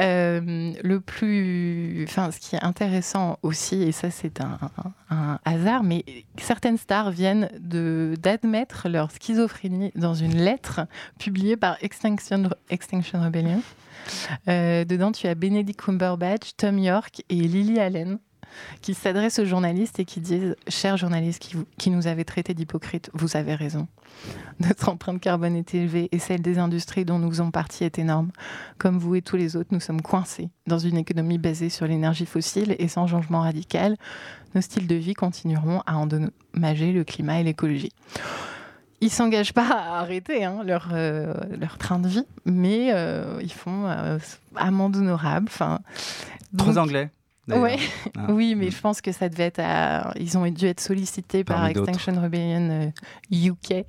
Euh, 0.00 0.72
le 0.82 1.00
plus, 1.00 2.04
enfin, 2.08 2.32
ce 2.32 2.40
qui 2.40 2.56
est 2.56 2.64
intéressant 2.64 3.38
aussi, 3.42 3.82
et 3.82 3.92
ça 3.92 4.10
c'est 4.10 4.40
un, 4.40 4.58
hasard, 5.44 5.84
mais 5.84 6.04
certaines 6.36 6.78
stars 6.78 7.12
viennent 7.12 7.48
d'admettre 7.60 8.88
leur 8.88 9.12
schizophrénie 9.12 9.92
dans 9.94 10.14
une 10.14 10.36
lettre 10.36 10.80
publiée 11.18 11.56
par 11.56 11.76
Extinction, 11.80 12.50
Extinction 12.70 13.22
Rebellion. 13.22 13.62
Euh, 14.48 14.84
dedans, 14.84 15.12
tu 15.12 15.28
as 15.28 15.34
Benedict 15.36 15.80
Cumberbatch, 15.80 16.56
Tom 16.56 16.78
York 16.78 17.22
et 17.28 17.36
Lily 17.36 17.78
Allen 17.78 18.18
qui 18.80 18.94
s'adressent 18.94 19.38
aux 19.38 19.44
journalistes 19.44 19.98
et 20.00 20.04
qui 20.04 20.20
disent 20.20 20.56
Chers 20.68 20.96
journalistes 20.96 21.40
qui, 21.40 21.56
qui 21.78 21.90
nous 21.90 22.06
avez 22.06 22.24
traités 22.24 22.54
d'hypocrites, 22.54 23.10
vous 23.14 23.36
avez 23.36 23.54
raison. 23.54 23.86
Notre 24.60 24.88
empreinte 24.88 25.20
carbone 25.20 25.56
est 25.56 25.74
élevée 25.74 26.08
et 26.12 26.18
celle 26.18 26.42
des 26.42 26.58
industries 26.58 27.04
dont 27.04 27.18
nous 27.18 27.30
faisons 27.30 27.50
partie 27.50 27.84
est 27.84 27.98
énorme. 27.98 28.30
Comme 28.78 28.98
vous 28.98 29.14
et 29.16 29.22
tous 29.22 29.36
les 29.36 29.56
autres, 29.56 29.70
nous 29.72 29.80
sommes 29.80 30.02
coincés 30.02 30.50
dans 30.66 30.78
une 30.78 30.96
économie 30.96 31.38
basée 31.38 31.68
sur 31.68 31.86
l'énergie 31.86 32.26
fossile 32.26 32.76
et 32.78 32.88
sans 32.88 33.06
changement 33.06 33.40
radical, 33.40 33.96
nos 34.54 34.60
styles 34.60 34.86
de 34.86 34.94
vie 34.94 35.14
continueront 35.14 35.82
à 35.86 35.96
endommager 35.96 36.92
le 36.92 37.04
climat 37.04 37.40
et 37.40 37.44
l'écologie 37.44 37.92
ils 39.04 39.10
s'engagent 39.10 39.52
pas 39.52 39.66
à 39.66 40.00
arrêter 40.00 40.44
hein, 40.44 40.62
leur, 40.64 40.88
euh, 40.92 41.34
leur 41.60 41.76
train 41.78 41.98
de 41.98 42.08
vie, 42.08 42.24
mais 42.46 42.90
euh, 42.92 43.38
ils 43.42 43.52
font 43.52 43.86
euh, 43.86 44.18
amende 44.56 44.96
honorable. 44.96 45.46
Enfin, 45.48 45.80
Trop 46.56 46.78
anglais. 46.78 47.10
Ouais. 47.48 47.78
Ah. 48.16 48.26
oui, 48.30 48.54
mais 48.54 48.70
je 48.70 48.80
pense 48.80 49.00
que 49.00 49.12
ça 49.12 49.28
devait 49.28 49.44
être. 49.44 49.60
Ils 50.18 50.38
ont 50.38 50.48
dû 50.50 50.66
être 50.66 50.80
sollicités 50.80 51.44
par 51.44 51.66
Extinction 51.66 52.20
Rebellion 52.20 52.92
UK. 53.30 53.72
Euh, 53.72 53.84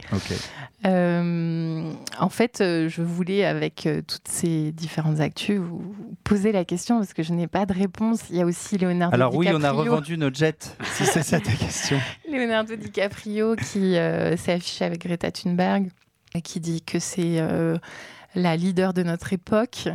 euh, 0.86 1.94
en 2.20 2.30
fait, 2.30 2.62
euh, 2.62 2.90
je 2.90 3.02
voulais, 3.02 3.46
avec 3.46 3.88
toutes 4.08 4.28
ces 4.28 4.72
différentes 4.72 5.20
actus, 5.20 5.60
vous 5.60 5.96
poser 6.24 6.52
la 6.52 6.66
question 6.66 6.98
parce 7.00 7.14
que 7.14 7.24
je 7.24 7.34
n'ai 7.34 7.48
pas 7.48 7.66
de 7.66 7.74
réponse. 7.74 8.22
Il 8.30 8.38
y 8.38 8.42
a 8.42 8.46
aussi 8.46 8.78
Leonardo 8.78 9.14
Alors, 9.14 9.32
DiCaprio. 9.32 9.58
Alors, 9.58 9.62
oui, 9.62 9.78
on 9.78 9.88
a 9.88 9.92
revendu 9.92 10.18
nos 10.18 10.34
jets, 10.34 10.76
si 10.94 11.06
c'est 11.06 11.24
ça 11.24 11.40
ta 11.40 11.52
question. 11.52 12.00
Leonardo 12.32 12.76
DiCaprio 12.76 13.56
qui 13.56 13.94
s'est 13.94 14.54
affiché 14.54 14.86
avec 14.86 15.02
Greta 15.02 15.32
Thunberg 15.32 15.90
et 16.34 16.42
qui 16.42 16.60
dit 16.60 16.82
que 16.82 17.00
c'est 17.00 17.42
la 18.36 18.56
leader 18.56 18.94
de 18.94 19.04
notre 19.04 19.34
époque, 19.34 19.88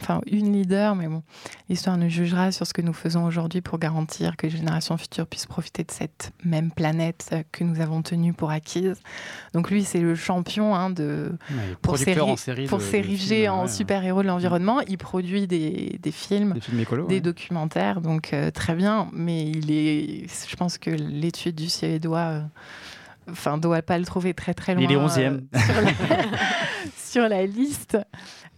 enfin 0.00 0.20
une 0.30 0.52
leader, 0.52 0.94
mais 0.94 1.06
bon, 1.06 1.22
l'histoire 1.68 1.96
nous 1.98 2.08
jugera 2.08 2.50
sur 2.50 2.66
ce 2.66 2.72
que 2.72 2.82
nous 2.82 2.92
faisons 2.92 3.24
aujourd'hui 3.24 3.60
pour 3.60 3.78
garantir 3.78 4.36
que 4.36 4.46
les 4.46 4.56
générations 4.56 4.96
futures 4.96 5.26
puissent 5.26 5.46
profiter 5.46 5.84
de 5.84 5.90
cette 5.90 6.32
même 6.44 6.70
planète 6.70 7.34
que 7.52 7.64
nous 7.64 7.80
avons 7.80 8.02
tenue 8.02 8.32
pour 8.32 8.50
acquise. 8.50 8.96
Donc 9.52 9.70
lui, 9.70 9.84
c'est 9.84 10.00
le 10.00 10.14
champion 10.14 10.74
hein, 10.74 10.90
de 10.90 11.32
pour 11.82 11.98
s'ériger 12.80 13.48
en 13.48 13.68
super-héros 13.68 14.22
de 14.22 14.28
l'environnement. 14.28 14.80
Il 14.88 14.98
produit 14.98 15.46
des, 15.46 15.98
films, 16.10 16.54
des, 16.54 16.60
films 16.60 16.84
des 17.08 17.20
documentaires, 17.20 18.00
donc 18.00 18.32
euh, 18.32 18.50
très 18.50 18.74
bien. 18.74 19.08
Mais 19.12 19.44
il 19.44 19.70
est, 19.70 20.26
je 20.48 20.56
pense 20.56 20.78
que 20.78 20.90
l'étude 20.90 21.54
du 21.54 21.68
Suédois. 21.68 22.18
Euh, 22.18 22.42
enfin, 23.30 23.58
doit 23.58 23.82
pas 23.82 23.98
le 23.98 24.04
trouver 24.04 24.34
très 24.34 24.54
très 24.54 24.74
loin. 24.74 24.84
Il 24.84 24.92
est 24.92 24.96
11e. 24.96 25.18
Euh, 25.18 25.40
sur, 26.96 27.28
la, 27.28 27.46
liste. 27.46 27.98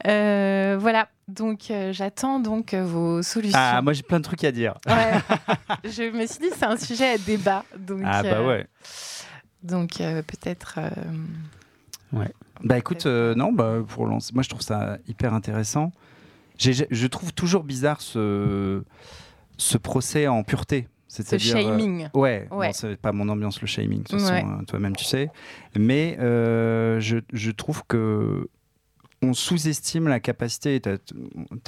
Euh, 0.07 0.77
voilà. 0.81 1.09
Donc, 1.29 1.71
euh, 1.71 1.93
j'attends 1.93 2.41
donc 2.41 2.75
vos 2.75 3.23
solutions. 3.23 3.59
Ah, 3.61 3.83
moi 3.83 3.93
j'ai 3.93 4.03
plein 4.03 4.19
de 4.19 4.25
trucs 4.25 4.43
à 4.45 4.53
dire. 4.53 4.75
Ouais. 4.87 5.13
je 5.85 6.11
me 6.11 6.27
suis 6.27 6.41
dit 6.41 6.51
c'est 6.57 6.67
un 6.67 6.77
sujet 6.77 7.11
à 7.11 7.19
débat. 7.19 7.65
Donc, 7.79 8.03
ah 8.05 8.23
bah 8.23 8.43
ouais. 8.43 8.67
Donc 9.63 9.99
peut-être. 9.99 10.81
Ouais. 12.13 12.33
Bah 12.65 12.79
écoute, 12.79 13.07
non, 13.07 13.53
bah 13.53 13.79
pour 13.87 14.07
lancer, 14.07 14.33
moi 14.35 14.43
je 14.43 14.49
trouve 14.49 14.63
ça 14.63 14.99
hyper 15.07 15.35
intéressant. 15.35 15.93
Je 16.59 17.07
trouve 17.07 17.33
toujours 17.33 17.63
bizarre 17.63 18.01
ce, 18.01 18.83
ce 19.57 19.79
procès 19.79 20.27
en 20.27 20.43
pureté 20.43 20.89
ce 21.11 21.39
shaming. 21.39 22.09
Euh, 22.15 22.45
ouais, 22.51 22.71
c'est 22.73 22.97
pas 22.97 23.13
mon 23.13 23.29
ambiance 23.29 23.61
le 23.61 23.67
shaming, 23.67 24.03
de 24.03 24.09
toute 24.09 24.21
façon, 24.21 24.33
hein, 24.33 24.65
toi-même 24.67 24.95
tu 24.95 25.05
sais. 25.05 25.29
Mais 25.77 26.17
euh, 26.21 27.01
je, 27.01 27.19
je, 27.33 27.51
trouve 27.51 27.83
que 27.87 28.49
on 29.21 29.35
sous-estime 29.35 30.07
la 30.09 30.21
capacité, 30.21 30.81
tu 30.81 30.89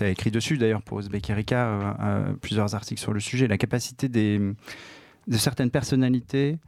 as, 0.05 0.09
écrit 0.09 0.31
dessus 0.31 0.59
d'ailleurs 0.59 0.83
pour 0.83 1.01
Uzbek 1.01 1.29
Erika 1.29 1.97
euh, 2.01 2.33
plusieurs 2.41 2.75
articles 2.75 3.01
sur 3.01 3.13
le 3.13 3.21
sujet, 3.21 3.49
la 3.49 3.59
capacité 3.59 4.09
des, 4.09 4.39
de 4.39 5.37
certaines 5.37 5.71
personnalités 5.71 6.59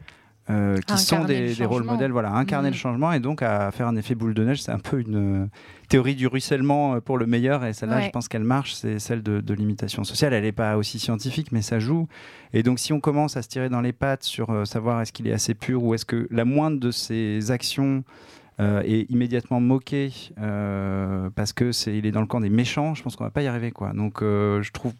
euh, 0.50 0.76
qui 0.86 0.98
sont 0.98 1.24
des, 1.24 1.54
rôles 1.64 1.84
modèles, 1.84 2.12
voilà, 2.12 2.30
à 2.30 2.36
incarner 2.36 2.68
le 2.68 2.74
mm. 2.74 2.78
changement 2.78 3.12
et 3.12 3.20
donc 3.20 3.40
à 3.40 3.70
faire 3.70 3.88
un 3.88 3.96
effet 3.96 4.14
boule 4.14 4.34
de 4.34 4.44
neige. 4.44 4.62
C'est 4.62 4.72
un 4.72 4.78
peu 4.78 5.00
une 5.00 5.44
euh, 5.44 5.46
théorie 5.88 6.14
du 6.14 6.26
ruissellement 6.26 6.96
euh, 6.96 7.00
pour 7.00 7.16
le 7.16 7.24
meilleur 7.24 7.64
et 7.64 7.72
celle-là, 7.72 8.02
je 8.02 8.10
pense 8.10 8.28
qu'elle 8.28 8.44
marche. 8.44 8.74
C'est 8.74 8.98
celle 8.98 9.22
de, 9.22 9.54
l'imitation 9.54 10.04
sociale. 10.04 10.34
Elle 10.34 10.44
n'est 10.44 10.52
pas 10.52 10.76
aussi 10.76 10.98
scientifique, 10.98 11.50
mais 11.50 11.62
ça 11.62 11.78
joue. 11.78 12.08
Et 12.52 12.62
donc, 12.62 12.78
si 12.78 12.92
on 12.92 13.00
commence 13.00 13.38
à 13.38 13.42
se 13.42 13.48
tirer 13.48 13.70
dans 13.70 13.80
les 13.80 13.94
pattes 13.94 14.22
sur 14.22 14.66
savoir 14.66 15.00
est-ce 15.00 15.12
qu'il 15.12 15.26
est 15.26 15.32
assez 15.32 15.54
pur 15.54 15.82
ou 15.82 15.94
est-ce 15.94 16.04
que 16.04 16.28
la 16.30 16.44
moindre 16.44 16.78
de 16.78 16.90
ses 16.90 17.50
actions 17.50 18.04
est 18.58 19.10
immédiatement 19.10 19.60
moquée 19.60 20.12
parce 21.34 21.52
que 21.52 21.72
c'est 21.72 21.96
il 21.96 22.06
est 22.06 22.12
dans 22.12 22.20
le 22.20 22.26
camp 22.26 22.40
des 22.40 22.50
méchants, 22.50 22.94
je 22.94 23.02
pense 23.02 23.16
qu'on 23.16 23.24
va 23.24 23.30
pas 23.30 23.42
y 23.42 23.46
arriver 23.46 23.70
quoi. 23.70 23.92
Donc, 23.92 24.18
je 24.20 24.70
trouve 24.72 24.92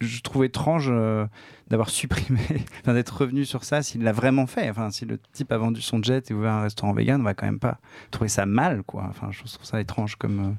je 0.00 0.20
trouve 0.20 0.44
étrange 0.44 0.88
euh, 0.88 1.26
d'avoir 1.68 1.90
supprimé, 1.90 2.40
d'être 2.86 3.16
revenu 3.16 3.44
sur 3.44 3.64
ça 3.64 3.82
s'il 3.82 4.02
l'a 4.02 4.12
vraiment 4.12 4.46
fait. 4.46 4.70
Enfin, 4.70 4.90
si 4.90 5.04
le 5.04 5.18
type 5.32 5.52
a 5.52 5.58
vendu 5.58 5.80
son 5.80 6.02
jet 6.02 6.30
et 6.30 6.34
ouvert 6.34 6.52
un 6.52 6.62
restaurant 6.62 6.92
vegan, 6.92 7.20
on 7.20 7.24
va 7.24 7.34
quand 7.34 7.46
même 7.46 7.58
pas 7.58 7.78
trouver 8.10 8.28
ça 8.28 8.46
mal, 8.46 8.82
quoi. 8.84 9.06
Enfin, 9.08 9.28
je 9.30 9.38
trouve 9.38 9.64
ça 9.64 9.80
étrange 9.80 10.16
comme 10.16 10.40
euh, 10.40 10.52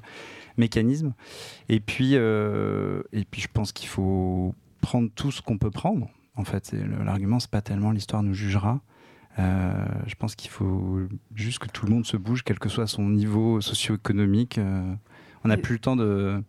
mécanisme. 0.56 1.14
Et 1.68 1.80
puis, 1.80 2.12
euh, 2.14 3.02
et 3.12 3.24
puis, 3.24 3.40
je 3.40 3.48
pense 3.52 3.72
qu'il 3.72 3.88
faut 3.88 4.54
prendre 4.80 5.10
tout 5.14 5.30
ce 5.30 5.42
qu'on 5.42 5.58
peut 5.58 5.70
prendre. 5.70 6.08
En 6.36 6.44
fait, 6.44 6.74
l'argument, 7.04 7.40
c'est 7.40 7.50
pas 7.50 7.62
tellement 7.62 7.90
l'histoire 7.90 8.22
nous 8.22 8.34
jugera. 8.34 8.80
Je 9.38 10.14
pense 10.18 10.34
qu'il 10.34 10.50
faut 10.50 11.00
juste 11.34 11.60
que 11.60 11.68
tout 11.68 11.86
le 11.86 11.92
monde 11.92 12.04
se 12.04 12.18
bouge, 12.18 12.44
quel 12.44 12.58
que 12.58 12.68
soit 12.68 12.86
son 12.86 13.08
niveau 13.08 13.60
socio-économique. 13.62 14.60
On 15.44 15.48
n'a 15.48 15.56
plus 15.56 15.74
le 15.74 15.78
temps 15.78 15.96
de, 15.96 16.42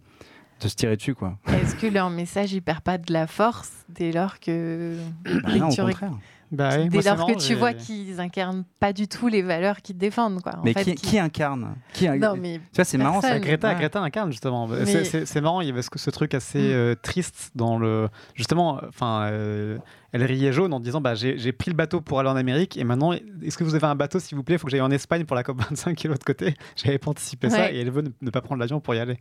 de 0.62 0.68
se 0.68 0.76
tirer 0.76 0.95
dessus, 0.95 1.16
quoi. 1.16 1.38
Est-ce 1.47 1.76
que 1.76 1.88
leur 1.88 2.09
message 2.09 2.53
il 2.53 2.62
perd 2.62 2.82
pas 2.82 2.97
de 2.97 3.12
la 3.12 3.28
force 3.28 3.72
dès 3.89 4.12
lors 4.12 4.39
que 4.39 4.95
Bah 5.26 5.32
dès 5.53 5.59
non, 5.59 5.70
au 5.70 5.72
tu 5.74 5.82
ré- 5.82 5.91
contraire. 5.93 6.12
Bah 6.51 6.70
oui, 6.78 6.89
dès 6.89 7.01
lors 7.03 7.26
que 7.26 7.38
tu 7.47 7.55
vois 7.55 7.74
qu'ils 7.74 8.20
incarnent 8.20 8.66
pas 8.82 8.91
du 8.91 9.07
tout 9.07 9.30
les 9.30 9.41
valeurs 9.41 9.82
qu'ils 9.82 9.97
défendent 9.97 10.41
quoi. 10.41 10.57
En 10.57 10.64
Mais 10.66 10.74
fait, 10.74 10.84
qui, 10.84 10.95
qu'ils- 10.95 11.09
qui 11.12 11.20
incarne? 11.20 11.76
Qui 11.93 12.07
a- 12.09 12.18
Non 12.18 12.34
Tu 12.34 12.41
mais 12.41 12.59
vois, 12.76 12.84
c'est 12.84 12.97
marrant 12.97 13.22
ça. 13.22 13.39
Greta, 13.39 13.70
Ouais. 13.70 13.76
Greta 13.76 14.01
incarne 14.01 14.32
justement. 14.32 14.68
Mais- 14.68 14.86
C'est- 15.26 15.41
marrant, 15.41 15.62
il 15.62 15.68
y 15.68 15.72
avait 15.72 15.82
ce, 15.82 15.89
ce 15.95 16.09
truc 16.09 16.34
assez 16.34 16.59
Mm. 16.59 16.72
euh, 16.74 16.95
triste 17.01 17.51
dans 17.55 17.80
le. 17.80 18.09
Justement, 18.36 18.82
enfin, 18.89 19.30
euh, 19.32 19.78
elle 20.12 20.24
riait 20.24 20.51
jaune 20.51 20.74
en 20.74 20.80
disant 20.80 21.01
bah, 21.01 21.16
j'ai 21.16 21.51
pris 21.51 21.72
le 21.72 21.76
bateau 21.76 22.01
pour 22.01 22.20
aller 22.20 22.30
en 22.30 22.36
Amérique 22.36 22.78
et 22.78 22.84
maintenant, 22.84 23.14
est-ce 23.14 23.57
que 23.57 23.64
vous 23.64 23.76
avez 23.76 23.86
un 23.86 23.95
bateau 23.95 24.20
s'il 24.20 24.36
vous 24.36 24.43
plaît? 24.43 24.55
Il 24.55 24.59
faut 24.59 24.66
que 24.66 24.72
j'aille 24.72 24.82
en 24.82 24.91
Espagne 24.91 25.26
pour 25.26 25.36
la 25.36 25.43
COP25 25.43 25.95
qui 25.95 26.07
est 26.07 26.09
de 26.09 26.14
l'autre 26.14 26.26
côté. 26.26 26.53
J'avais 26.76 26.97
pas 26.97 27.12
anticipé 27.12 27.49
ça 27.49 27.72
et 27.72 27.80
elle 27.80 27.91
veut 27.91 28.01
ne, 28.01 28.09
ne 28.22 28.30
pas 28.30 28.41
prendre 28.41 28.59
l'avion 28.59 28.80
pour 28.80 28.95
y 28.95 28.99
aller. 28.99 29.18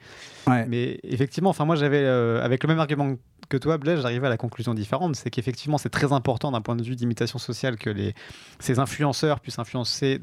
Ouais. 0.46 0.66
Mais 0.66 1.00
effectivement, 1.04 1.50
enfin, 1.50 1.64
moi 1.64 1.76
j'avais, 1.76 2.02
euh, 2.02 2.42
avec 2.44 2.62
le 2.62 2.68
même 2.68 2.80
argument 2.80 3.16
que 3.48 3.56
toi, 3.56 3.78
Blaise, 3.78 4.02
j'arrivais 4.02 4.26
à 4.26 4.30
la 4.30 4.36
conclusion 4.36 4.74
différente 4.74 5.16
c'est 5.16 5.30
qu'effectivement, 5.30 5.78
c'est 5.78 5.90
très 5.90 6.12
important 6.12 6.52
d'un 6.52 6.60
point 6.60 6.76
de 6.76 6.82
vue 6.82 6.96
d'imitation 6.96 7.38
sociale 7.38 7.76
que 7.76 7.90
les, 7.90 8.14
ces 8.58 8.78
influenceurs 8.78 9.40
puissent 9.40 9.58
influencer 9.58 10.20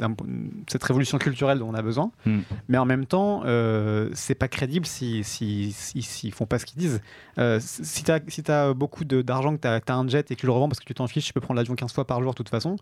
cette 0.67 0.83
révolution 0.83 1.17
culturelle 1.17 1.59
dont 1.59 1.69
on 1.69 1.73
a 1.73 1.81
besoin. 1.81 2.11
Mm. 2.25 2.39
Mais 2.67 2.77
en 2.77 2.85
même 2.85 3.05
temps, 3.05 3.43
euh, 3.45 4.09
c'est 4.13 4.35
pas 4.35 4.47
crédible 4.47 4.85
s'ils 4.85 5.23
si, 5.25 5.71
si, 5.71 6.01
s'ils 6.01 6.33
font 6.33 6.45
pas 6.45 6.59
ce 6.59 6.65
qu'ils 6.65 6.79
disent. 6.79 7.01
Euh, 7.37 7.59
si 7.61 8.03
tu 8.03 8.11
as, 8.11 8.19
si 8.27 8.43
beaucoup 8.75 9.05
d'argent, 9.05 9.55
que 9.55 9.61
tu 9.61 9.67
as, 9.67 9.95
un 9.95 10.07
jet 10.07 10.31
et 10.31 10.35
que 10.35 10.41
tu 10.41 10.45
le 10.45 10.51
revends 10.57 10.67
parce 10.69 10.79
que 10.79 10.85
tu 10.85 10.93
t'en 10.93 11.07
fiches, 11.07 11.25
tu 11.25 11.33
peux 11.33 11.41
prendre 11.41 11.57
l'avion 11.57 11.75
15 11.75 11.93
fois 11.93 12.05
par 12.05 12.21
jour 12.21 12.31
de 12.33 12.35
toute 12.37 12.49
façon, 12.49 12.75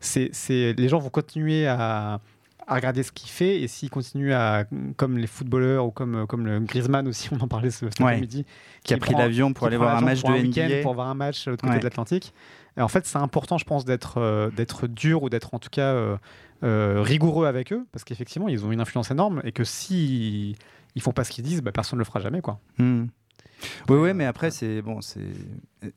c'est, 0.00 0.30
c'est, 0.32 0.72
les 0.76 0.88
gens 0.88 0.98
vont 0.98 1.10
continuer 1.10 1.66
à, 1.66 2.20
à 2.66 2.74
regarder 2.74 3.02
ce 3.02 3.12
qu'il 3.12 3.30
fait 3.30 3.60
et 3.60 3.68
s'ils 3.68 3.88
continuent 3.90 4.32
à, 4.34 4.64
comme 4.96 5.16
les 5.18 5.26
footballeurs 5.26 5.86
ou 5.86 5.90
comme, 5.90 6.26
comme 6.26 6.46
le 6.46 6.60
Griezmann 6.60 7.06
aussi, 7.08 7.28
on 7.32 7.40
en 7.40 7.48
parlait 7.48 7.70
ce, 7.70 7.86
cet 7.86 8.00
Ouais. 8.00 8.06
après-midi, 8.06 8.44
Qui 8.84 8.94
a 8.94 8.98
pris 8.98 9.12
prend- 9.12 9.20
l'avion 9.22 9.52
pour 9.52 9.66
aller 9.66 9.76
voir 9.76 9.96
un 9.96 10.00
match 10.02 10.22
de 10.22 10.30
NBA. 10.32 10.82
pour 10.82 10.94
voir 10.94 11.08
un 11.08 11.14
match 11.14 11.44
de 11.46 11.50
l'autre 11.52 11.62
côté 11.62 11.74
Ouais. 11.74 11.78
de 11.80 11.84
l'Atlantique. 11.84 12.32
Et 12.76 12.80
en 12.82 12.88
fait, 12.88 13.06
c'est 13.06 13.18
important, 13.18 13.58
je 13.58 13.64
pense, 13.64 13.84
d'être 13.84 14.18
euh, 14.18 14.50
d'être 14.50 14.86
dur 14.86 15.22
ou 15.24 15.28
d'être 15.30 15.52
en 15.54 15.58
tout 15.58 15.70
cas 15.70 15.92
euh, 15.94 16.16
euh, 16.62 17.00
rigoureux 17.02 17.46
avec 17.46 17.72
eux, 17.72 17.86
parce 17.92 18.04
qu'effectivement, 18.04 18.48
ils 18.48 18.64
ont 18.64 18.70
une 18.72 18.80
influence 18.80 19.10
énorme 19.10 19.40
et 19.44 19.50
que 19.52 19.64
si 19.64 20.54
ils 20.94 21.02
font 21.02 21.12
pas 21.12 21.24
ce 21.24 21.30
qu'ils 21.30 21.44
disent, 21.44 21.62
bah, 21.62 21.72
personne 21.72 21.96
ne 21.96 22.00
le 22.00 22.04
fera 22.04 22.20
jamais, 22.20 22.40
quoi. 22.40 22.60
Hmm. 22.78 23.06
Oui, 23.88 23.96
oui, 23.98 24.14
mais 24.14 24.24
après, 24.24 24.50
c'est 24.50 24.82
bon. 24.82 25.00
C'est 25.00 25.20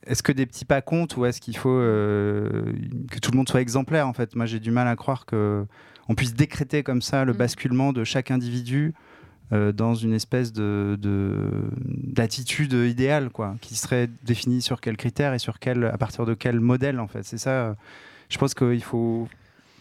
est-ce 0.05 0.24
que 0.24 0.32
des 0.32 0.45
petits 0.45 0.66
pas 0.66 0.82
comptent 0.82 1.16
ou 1.18 1.26
est-ce 1.26 1.39
qu'il 1.41 1.55
faut 1.57 1.70
euh, 1.70 2.64
que 3.12 3.20
tout 3.20 3.32
le 3.32 3.38
monde 3.38 3.49
soit 3.49 3.62
exemplaire 3.62 4.07
En 4.07 4.14
fait, 4.14 4.36
moi, 4.36 4.45
j'ai 4.45 4.59
du 4.59 4.72
mal 4.72 4.88
à 4.88 4.95
croire 4.95 5.26
que 5.26 5.66
on 6.09 6.16
puisse 6.16 6.34
décréter 6.34 6.84
comme 6.84 7.01
ça 7.01 7.24
le 7.26 7.34
Mm. 7.34 7.38
basculement 7.38 7.93
de 7.93 8.03
chaque 8.03 8.32
individu 8.32 8.93
euh, 9.53 9.72
dans 9.74 9.95
une 9.95 10.14
espèce 10.14 10.53
de 10.53 10.97
de- 10.99 11.51
d'attitude 11.88 12.74
idéale, 12.74 13.30
quoi, 13.30 13.55
qui 13.62 13.76
serait 13.76 14.09
définie 14.24 14.62
sur 14.62 14.80
quels 14.82 14.97
critères 14.97 15.34
et 15.34 15.39
sur 15.39 15.59
quel, 15.59 15.84
à 15.86 15.97
partir 15.97 16.26
de 16.26 16.34
quel 16.34 16.59
modèle, 16.59 16.99
en 16.99 17.07
fait. 17.07 17.24
C'est 17.24 17.38
ça. 17.38 17.49
euh, 17.51 17.74
Je 18.30 18.38
pense 18.38 18.53
qu'il 18.53 18.82
faut. 18.84 19.28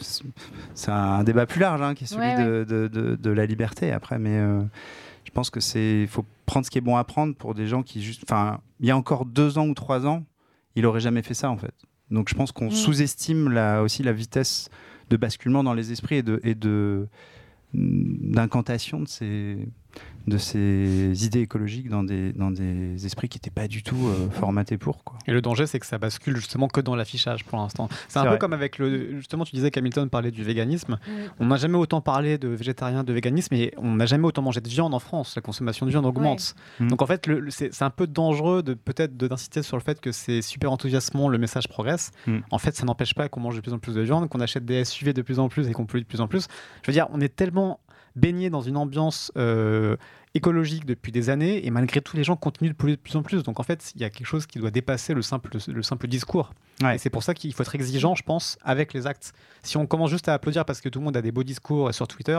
C'est 0.00 0.90
un 0.90 1.22
débat 1.24 1.46
plus 1.46 1.60
large, 1.60 1.82
hein, 1.82 1.94
qui 1.94 2.04
est 2.04 2.06
celui 2.06 2.22
Ouais, 2.22 2.44
de, 2.44 2.64
de- 2.64 2.88
de- 2.88 3.16
de 3.16 3.30
la 3.30 3.46
liberté 3.46 3.92
après, 3.92 4.18
mais. 4.18 4.38
euh, 4.38 4.62
je 5.30 5.34
pense 5.34 5.48
que 5.50 5.60
c'est, 5.60 6.08
faut 6.08 6.24
prendre 6.44 6.66
ce 6.66 6.70
qui 6.72 6.78
est 6.78 6.80
bon 6.80 6.96
à 6.96 7.04
prendre 7.04 7.36
pour 7.36 7.54
des 7.54 7.68
gens 7.68 7.84
qui 7.84 8.02
juste, 8.02 8.24
enfin, 8.24 8.60
il 8.80 8.86
y 8.86 8.90
a 8.90 8.96
encore 8.96 9.24
deux 9.24 9.58
ans 9.58 9.68
ou 9.68 9.74
trois 9.74 10.04
ans, 10.04 10.24
il 10.74 10.84
aurait 10.86 10.98
jamais 10.98 11.22
fait 11.22 11.34
ça 11.34 11.50
en 11.50 11.56
fait. 11.56 11.72
Donc 12.10 12.28
je 12.28 12.34
pense 12.34 12.50
qu'on 12.50 12.66
Mm. 12.66 12.72
sous-estime 12.72 13.48
la, 13.48 13.82
aussi 13.82 14.02
la 14.02 14.12
vitesse 14.12 14.70
de 15.08 15.16
basculement 15.16 15.62
dans 15.62 15.72
les 15.72 15.92
esprits 15.92 16.16
et 16.16 16.22
de, 16.24 16.40
et 16.42 16.56
de 16.56 17.06
d'incantation 17.72 18.98
de 19.00 19.06
ces, 19.06 19.56
de 20.26 20.38
ces 20.38 21.24
idées 21.26 21.40
écologiques 21.40 21.88
dans 21.88 22.02
des, 22.02 22.32
dans 22.32 22.50
des 22.50 23.06
esprits 23.06 23.28
qui 23.28 23.38
n'étaient 23.38 23.50
pas 23.50 23.68
du 23.68 23.82
tout 23.82 24.06
euh, 24.06 24.28
formatés 24.30 24.76
pour. 24.78 25.02
Quoi. 25.04 25.18
Et 25.26 25.32
le 25.32 25.40
danger, 25.40 25.66
c'est 25.66 25.78
que 25.80 25.86
ça 25.86 25.98
bascule 25.98 26.36
justement 26.36 26.68
que 26.68 26.80
dans 26.80 26.94
l'affichage 26.94 27.44
pour 27.44 27.58
l'instant. 27.58 27.88
C'est 28.08 28.18
un 28.18 28.26
peu 28.26 28.36
comme 28.36 28.52
avec 28.52 28.78
le. 28.78 29.16
Justement, 29.16 29.44
tu 29.44 29.54
disais 29.56 29.70
qu'Hamilton 29.70 30.08
parlait 30.08 30.30
du 30.30 30.42
véganisme. 30.44 30.98
On 31.38 31.46
n'a 31.46 31.56
jamais 31.56 31.78
autant 31.78 32.00
parlé 32.00 32.38
de 32.38 32.48
végétarien, 32.48 33.04
de 33.04 33.12
véganisme, 33.12 33.54
et 33.54 33.72
on 33.76 33.94
n'a 33.96 34.06
jamais 34.06 34.26
autant 34.26 34.42
mangé 34.42 34.60
de 34.60 34.68
viande 34.68 34.94
en 34.94 34.98
France. 34.98 35.34
La 35.36 35.42
consommation 35.42 35.86
de 35.86 35.90
viande 35.90 36.06
augmente. 36.06 36.54
Ouais. 36.80 36.86
Donc 36.88 37.02
en 37.02 37.06
fait, 37.06 37.26
le- 37.26 37.40
le- 37.40 37.50
c'est 37.50 37.82
un 37.82 37.90
peu 37.90 38.06
dangereux 38.06 38.62
de 38.62 38.74
peut-être 38.74 39.16
d'insister 39.16 39.62
sur 39.62 39.76
le 39.76 39.82
fait 39.82 40.00
que 40.00 40.12
c'est 40.12 40.42
super 40.42 40.70
enthousiasmant, 40.72 41.28
le 41.28 41.38
message 41.38 41.68
progresse. 41.68 42.10
Mm. 42.26 42.38
En 42.50 42.58
fait, 42.58 42.76
ça 42.76 42.84
n'empêche 42.84 43.14
pas 43.14 43.28
qu'on 43.28 43.40
mange 43.40 43.56
de 43.56 43.60
plus 43.60 43.72
en 43.72 43.78
plus 43.78 43.94
de 43.94 44.00
viande, 44.02 44.28
qu'on 44.28 44.40
achète 44.40 44.64
des 44.64 44.84
SUV 44.84 45.12
de 45.12 45.22
plus 45.22 45.38
en 45.38 45.48
plus 45.48 45.68
et 45.68 45.72
qu'on 45.72 45.86
pollue 45.86 46.02
de 46.02 46.06
plus 46.06 46.20
en 46.20 46.28
plus. 46.28 46.46
Je 46.82 46.86
veux 46.88 46.92
dire, 46.92 47.06
on 47.12 47.20
est 47.20 47.34
tellement 47.34 47.80
baigné 48.16 48.50
dans 48.50 48.60
une 48.60 48.76
ambiance 48.76 49.32
euh, 49.36 49.96
écologique 50.34 50.84
depuis 50.86 51.12
des 51.12 51.30
années, 51.30 51.66
et 51.66 51.70
malgré 51.70 52.00
tout, 52.00 52.16
les 52.16 52.24
gens 52.24 52.36
continuent 52.36 52.70
de 52.70 52.74
polluer 52.74 52.96
de 52.96 53.00
plus 53.00 53.16
en 53.16 53.22
plus. 53.22 53.42
Donc 53.42 53.60
en 53.60 53.62
fait, 53.62 53.92
il 53.94 54.00
y 54.00 54.04
a 54.04 54.10
quelque 54.10 54.26
chose 54.26 54.46
qui 54.46 54.58
doit 54.58 54.70
dépasser 54.70 55.14
le 55.14 55.22
simple, 55.22 55.50
le 55.66 55.82
simple 55.82 56.06
discours. 56.06 56.52
Ouais. 56.82 56.96
Et 56.96 56.98
c'est 56.98 57.10
pour 57.10 57.22
ça 57.22 57.34
qu'il 57.34 57.52
faut 57.52 57.62
être 57.62 57.74
exigeant, 57.74 58.14
je 58.14 58.22
pense, 58.22 58.58
avec 58.62 58.92
les 58.94 59.06
actes. 59.06 59.32
Si 59.62 59.76
on 59.76 59.86
commence 59.86 60.10
juste 60.10 60.28
à 60.28 60.34
applaudir 60.34 60.64
parce 60.64 60.80
que 60.80 60.88
tout 60.88 60.98
le 60.98 61.04
monde 61.04 61.16
a 61.16 61.22
des 61.22 61.32
beaux 61.32 61.42
discours 61.42 61.92
sur 61.92 62.08
Twitter, 62.08 62.38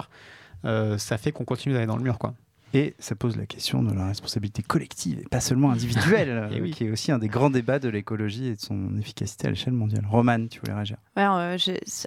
euh, 0.65 0.97
ça 0.97 1.17
fait 1.17 1.31
qu'on 1.31 1.45
continue 1.45 1.73
d'aller 1.73 1.87
dans 1.87 1.97
le 1.97 2.03
mur, 2.03 2.17
quoi. 2.17 2.33
Et 2.73 2.95
ça 2.99 3.15
pose 3.15 3.37
la 3.37 3.45
question 3.45 3.83
de 3.83 3.93
la 3.93 4.07
responsabilité 4.07 4.63
collective 4.63 5.19
et 5.19 5.27
pas 5.29 5.41
seulement 5.41 5.71
individuelle, 5.71 6.49
Eh 6.53 6.61
oui. 6.61 6.71
qui 6.71 6.85
est 6.85 6.89
aussi 6.91 7.11
un 7.11 7.19
des 7.19 7.27
grands 7.27 7.49
débats 7.49 7.79
de 7.79 7.89
l'écologie 7.89 8.47
et 8.47 8.55
de 8.55 8.59
son 8.61 8.97
efficacité 8.99 9.47
à 9.47 9.49
l'échelle 9.49 9.73
mondiale. 9.73 10.05
Roman, 10.09 10.47
tu 10.47 10.59
voulais 10.59 10.73
réagir? 10.73 10.97
Ouais, 11.17 11.25
euh, 11.25 11.57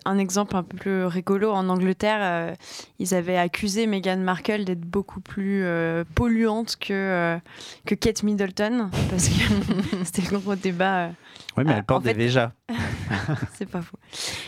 un 0.04 0.18
exemple 0.18 0.56
un 0.56 0.62
peu 0.62 0.76
plus 0.76 1.04
rigolo. 1.04 1.50
En 1.52 1.68
Angleterre, 1.68 2.18
euh, 2.22 2.54
ils 2.98 3.14
avaient 3.14 3.36
accusé 3.36 3.86
Meghan 3.86 4.18
Markle 4.18 4.64
d'être 4.64 4.80
beaucoup 4.80 5.20
plus 5.20 5.62
euh, 5.64 6.04
polluante 6.14 6.76
que, 6.76 6.92
euh, 6.92 7.38
que 7.84 7.94
Kate 7.94 8.22
Middleton, 8.22 8.88
parce 9.10 9.28
que 9.28 9.34
c'était 10.04 10.22
le 10.32 10.38
gros 10.38 10.54
débat. 10.54 11.10
Euh, 11.57 11.61
Oui, 11.62 11.64
mais 11.66 11.72
Ah, 11.74 11.78
elle 11.78 11.84
porte 11.84 12.02
en 12.02 12.05
fait- 12.09 12.14
des 12.14 12.18
Véjas. 12.24 12.52
c'est 13.55 13.68
pas 13.68 13.82
faux. 13.82 13.98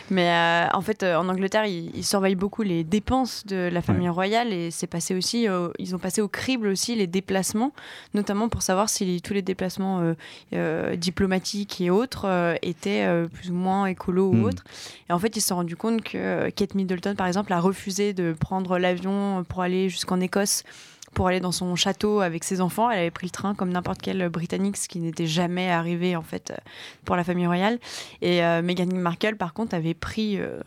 Mais 0.09 0.29
euh, 0.29 0.67
en 0.73 0.81
fait, 0.81 1.03
euh, 1.03 1.15
en 1.15 1.29
Angleterre, 1.29 1.65
ils, 1.65 1.95
ils 1.95 2.03
surveillent 2.03 2.35
beaucoup 2.35 2.63
les 2.63 2.83
dépenses 2.83 3.45
de 3.45 3.69
la 3.71 3.81
famille 3.81 4.09
royale 4.09 4.51
et 4.53 4.71
c'est 4.71 4.87
passé 4.87 5.15
aussi. 5.15 5.47
euh, 5.47 5.69
ils 5.79 5.95
ont 5.95 5.99
passé 5.99 6.21
au 6.21 6.27
crible 6.27 6.67
aussi 6.67 6.95
les 6.95 7.07
déplacements, 7.07 7.71
notamment 8.13 8.49
pour 8.49 8.61
savoir 8.61 8.89
si 8.89 9.21
tous 9.21 9.33
les 9.33 9.41
déplacements 9.41 9.99
euh, 10.01 10.13
euh, 10.53 10.95
diplomatiques 10.95 11.79
et 11.81 11.89
autres 11.89 12.25
euh, 12.25 12.55
étaient 12.61 13.05
euh, 13.05 13.27
plus 13.27 13.51
ou 13.51 13.55
moins 13.55 13.85
écolos 13.85 14.31
Hmm. 14.33 14.43
ou 14.43 14.47
autres. 14.47 14.63
Et 15.09 15.13
en 15.13 15.19
fait, 15.19 15.35
ils 15.37 15.41
se 15.41 15.49
sont 15.49 15.55
rendus 15.57 15.75
compte 15.77 16.01
que 16.01 16.17
euh, 16.17 16.49
Kate 16.49 16.75
Middleton, 16.75 17.15
par 17.15 17.27
exemple, 17.27 17.53
a 17.53 17.59
refusé 17.59 18.13
de 18.13 18.33
prendre 18.33 18.77
l'avion 18.79 19.43
pour 19.47 19.61
aller 19.61 19.89
jusqu'en 19.89 20.19
Écosse 20.19 20.63
pour 21.17 21.27
aller 21.29 21.39
dans 21.39 21.51
son 21.51 21.75
château 21.75 22.21
avec 22.21 22.43
ses 22.43 22.61
enfants. 22.61 22.91
Elle 22.91 22.99
avait 22.99 23.09
pris 23.09 23.25
le 23.25 23.31
train 23.31 23.55
comme 23.55 23.71
n'importe 23.71 24.03
quel 24.03 24.29
Britannique, 24.29 24.77
ce 24.77 24.87
qui 24.87 24.99
n'était 24.99 25.25
jamais 25.25 25.67
arrivé 25.71 26.15
en 26.15 26.21
fait 26.21 26.51
euh, 26.51 26.55
pour 27.05 27.15
la 27.15 27.23
famille 27.23 27.47
royale. 27.47 27.79
Et 28.21 28.43
euh, 28.43 28.61
Meghan 28.61 28.85
Markle, 28.93 29.35
par 29.35 29.55
contre, 29.55 29.73
avait 29.73 29.95
pris 29.95 30.39
euh, 30.39 30.59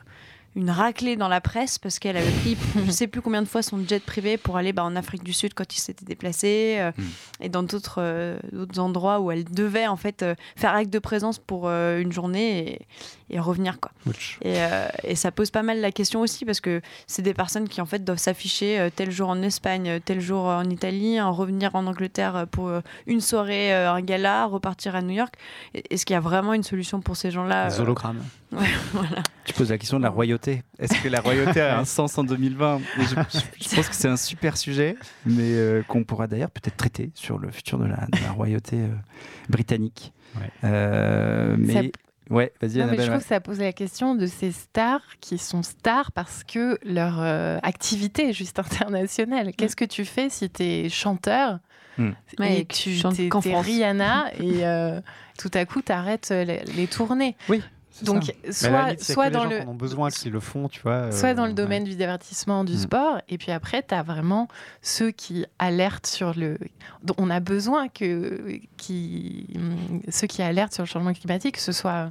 une 0.56 0.70
raclée 0.70 1.16
dans 1.16 1.28
la 1.28 1.40
presse 1.40 1.78
parce 1.78 1.98
qu'elle 1.98 2.16
avait 2.16 2.30
pris 2.30 2.56
je 2.86 2.90
sais 2.90 3.06
plus 3.06 3.22
combien 3.22 3.42
de 3.42 3.48
fois 3.48 3.62
son 3.62 3.84
jet 3.86 4.02
privé 4.04 4.36
pour 4.36 4.56
aller 4.56 4.72
bah, 4.72 4.84
en 4.84 4.96
Afrique 4.96 5.22
du 5.22 5.32
Sud 5.32 5.54
quand 5.54 5.76
il 5.76 5.80
s'était 5.80 6.04
déplacé 6.04 6.76
euh, 6.78 6.90
Mm. 6.96 7.02
et 7.44 7.48
dans 7.48 7.62
d'autres 7.62 7.98
euh, 7.98 8.38
d'autres 8.52 8.78
endroits 8.80 9.20
où 9.20 9.30
elle 9.30 9.44
devait 9.44 9.86
en 9.86 9.96
fait 9.96 10.22
euh, 10.22 10.34
faire 10.56 10.74
acte 10.74 10.90
de 10.90 10.98
présence 10.98 11.38
pour 11.38 11.68
une 11.68 12.12
journée 12.12 12.80
et, 13.30 13.34
et 13.36 13.40
revenir 13.40 13.78
quoi. 13.80 13.92
Et, 14.42 14.56
et 15.04 15.14
ça 15.14 15.30
pose 15.30 15.50
pas 15.50 15.62
mal 15.62 15.80
la 15.80 15.92
question 15.92 16.20
aussi 16.20 16.44
parce 16.44 16.60
que 16.60 16.80
c'est 17.06 17.22
des 17.22 17.34
personnes 17.34 17.68
qui 17.68 17.80
en 17.80 17.86
fait 17.86 18.04
doivent 18.04 18.18
s'afficher 18.18 18.90
tel 18.96 19.10
jour 19.10 19.28
en 19.28 19.40
Espagne, 19.42 20.00
tel 20.04 20.20
jour 20.20 20.44
en 20.46 20.68
Italie, 20.68 21.20
en 21.20 21.32
revenir 21.32 21.74
en 21.74 21.86
Angleterre 21.86 22.46
pour 22.50 22.70
une 23.06 23.20
soirée, 23.20 23.72
un 23.72 24.00
gala, 24.00 24.46
repartir 24.46 24.96
à 24.96 25.02
New 25.02 25.14
York. 25.14 25.34
Est-ce 25.74 26.04
qu'il 26.04 26.14
y 26.14 26.16
a 26.16 26.20
vraiment 26.20 26.54
une 26.54 26.62
solution 26.62 27.00
pour 27.00 27.16
ces 27.16 27.30
gens-là 27.30 27.68
Les 27.68 27.74
euh, 27.74 27.76
voilà. 28.92 29.22
Tu 29.44 29.52
poses 29.54 29.70
la 29.70 29.78
question 29.78 29.98
de 29.98 30.02
la 30.02 30.10
royauté. 30.10 30.62
Est-ce 30.78 31.00
que 31.02 31.08
la 31.08 31.20
royauté 31.20 31.60
a 31.60 31.78
un 31.78 31.84
sens 31.84 32.18
en 32.18 32.24
2020 32.24 32.78
Et 32.78 32.82
je, 33.02 33.06
je- 33.08 33.68
je 33.70 33.76
pense 33.76 33.88
que 33.88 33.94
c'est 33.94 34.08
un 34.08 34.16
super 34.16 34.56
sujet, 34.56 34.96
mais 35.26 35.42
euh, 35.54 35.82
qu'on 35.86 36.04
pourra 36.04 36.26
d'ailleurs 36.26 36.50
peut-être 36.50 36.76
traiter 36.76 37.10
sur 37.14 37.38
le 37.38 37.50
futur 37.50 37.78
de 37.78 37.84
la, 37.86 37.96
de 38.12 38.22
la 38.24 38.32
royauté 38.32 38.76
euh, 38.76 38.88
britannique. 39.48 40.12
Ouais. 40.36 40.50
Euh, 40.64 41.56
mais 41.58 41.72
Ça- 41.72 41.80
ouais, 42.30 42.52
vas-y 42.60 42.70
Non, 42.70 42.76
mais 42.76 42.82
Annabelle. 42.82 43.00
je 43.00 43.02
trouve 43.06 43.14
ouais. 43.16 43.18
que 43.22 43.28
ça 43.28 43.40
pose 43.40 43.58
la 43.58 43.72
question 43.72 44.14
de 44.14 44.26
ces 44.26 44.52
stars 44.52 45.02
qui 45.20 45.38
sont 45.38 45.62
stars 45.62 46.12
parce 46.12 46.44
que 46.44 46.78
leur 46.84 47.20
euh, 47.20 47.58
activité 47.62 48.30
est 48.30 48.32
juste 48.32 48.58
internationale. 48.58 49.52
Qu'est-ce 49.56 49.76
que 49.76 49.84
tu 49.84 50.04
fais 50.04 50.28
si 50.28 50.50
tu 50.50 50.62
es 50.62 50.88
chanteur 50.88 51.58
Mm. 51.98 52.10
Ouais, 52.38 52.54
et 52.54 52.58
et 52.60 52.64
que 52.64 52.72
tu 52.72 52.90
tu 52.90 52.96
chantes. 52.96 53.16
Rihanna 53.44 54.30
et 54.38 54.64
euh, 54.64 55.00
tout 55.36 55.50
à 55.52 55.64
coup 55.66 55.82
t'arrêtes 55.82 56.30
les, 56.30 56.62
les 56.76 56.86
tournées? 56.86 57.36
C'est 57.48 57.60
Donc 58.04 58.24
ça. 58.24 58.32
La 58.44 58.52
soit, 58.52 58.84
limite, 58.86 59.02
soit 59.04 59.24
que 59.26 59.30
les 59.30 59.34
dans 59.36 59.42
gens 59.44 59.48
le 59.50 59.56
qui 59.60 59.66
en 59.66 59.70
ont 59.70 59.74
besoin 59.74 60.10
qui 60.10 60.30
le 60.30 60.40
font, 60.40 60.68
tu 60.68 60.80
vois. 60.82 60.92
euh, 60.92 61.12
soit 61.12 61.34
dans 61.34 61.44
le 61.44 61.50
ouais. 61.50 61.54
domaine 61.54 61.84
du 61.84 61.90
divertissement, 61.94 62.64
du 62.64 62.74
Mm. 62.74 62.78
sport, 62.78 63.20
et 63.28 63.38
puis 63.38 63.52
après, 63.52 63.82
tu 63.86 63.94
as 63.94 64.02
vraiment 64.02 64.48
ceux 64.82 65.10
qui 65.10 65.44
alertent 65.58 66.06
sur 66.06 66.34
le... 66.36 66.58
dont 67.02 67.14
On 67.18 67.30
a 67.30 67.40
besoin 67.40 67.88
que 67.88 68.58
qui... 68.76 69.46
ceux 70.08 70.26
qui 70.26 70.42
alertent 70.42 70.74
sur 70.74 70.82
le 70.84 70.88
changement 70.88 71.12
climatique, 71.12 71.56
que 71.56 71.60
ce 71.62 71.72
soit 71.72 72.10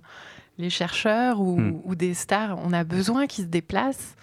les 0.57 0.69
chercheurs 0.69 1.39
ou, 1.39 1.59
Mm. 1.59 1.81
ou 1.85 1.95
des 1.95 2.13
stars, 2.13 2.57
on 2.63 2.73
a 2.73 2.83
besoin 2.83 3.27
qu'ils 3.27 3.45
se 3.45 3.49
déplacent. 3.49 4.15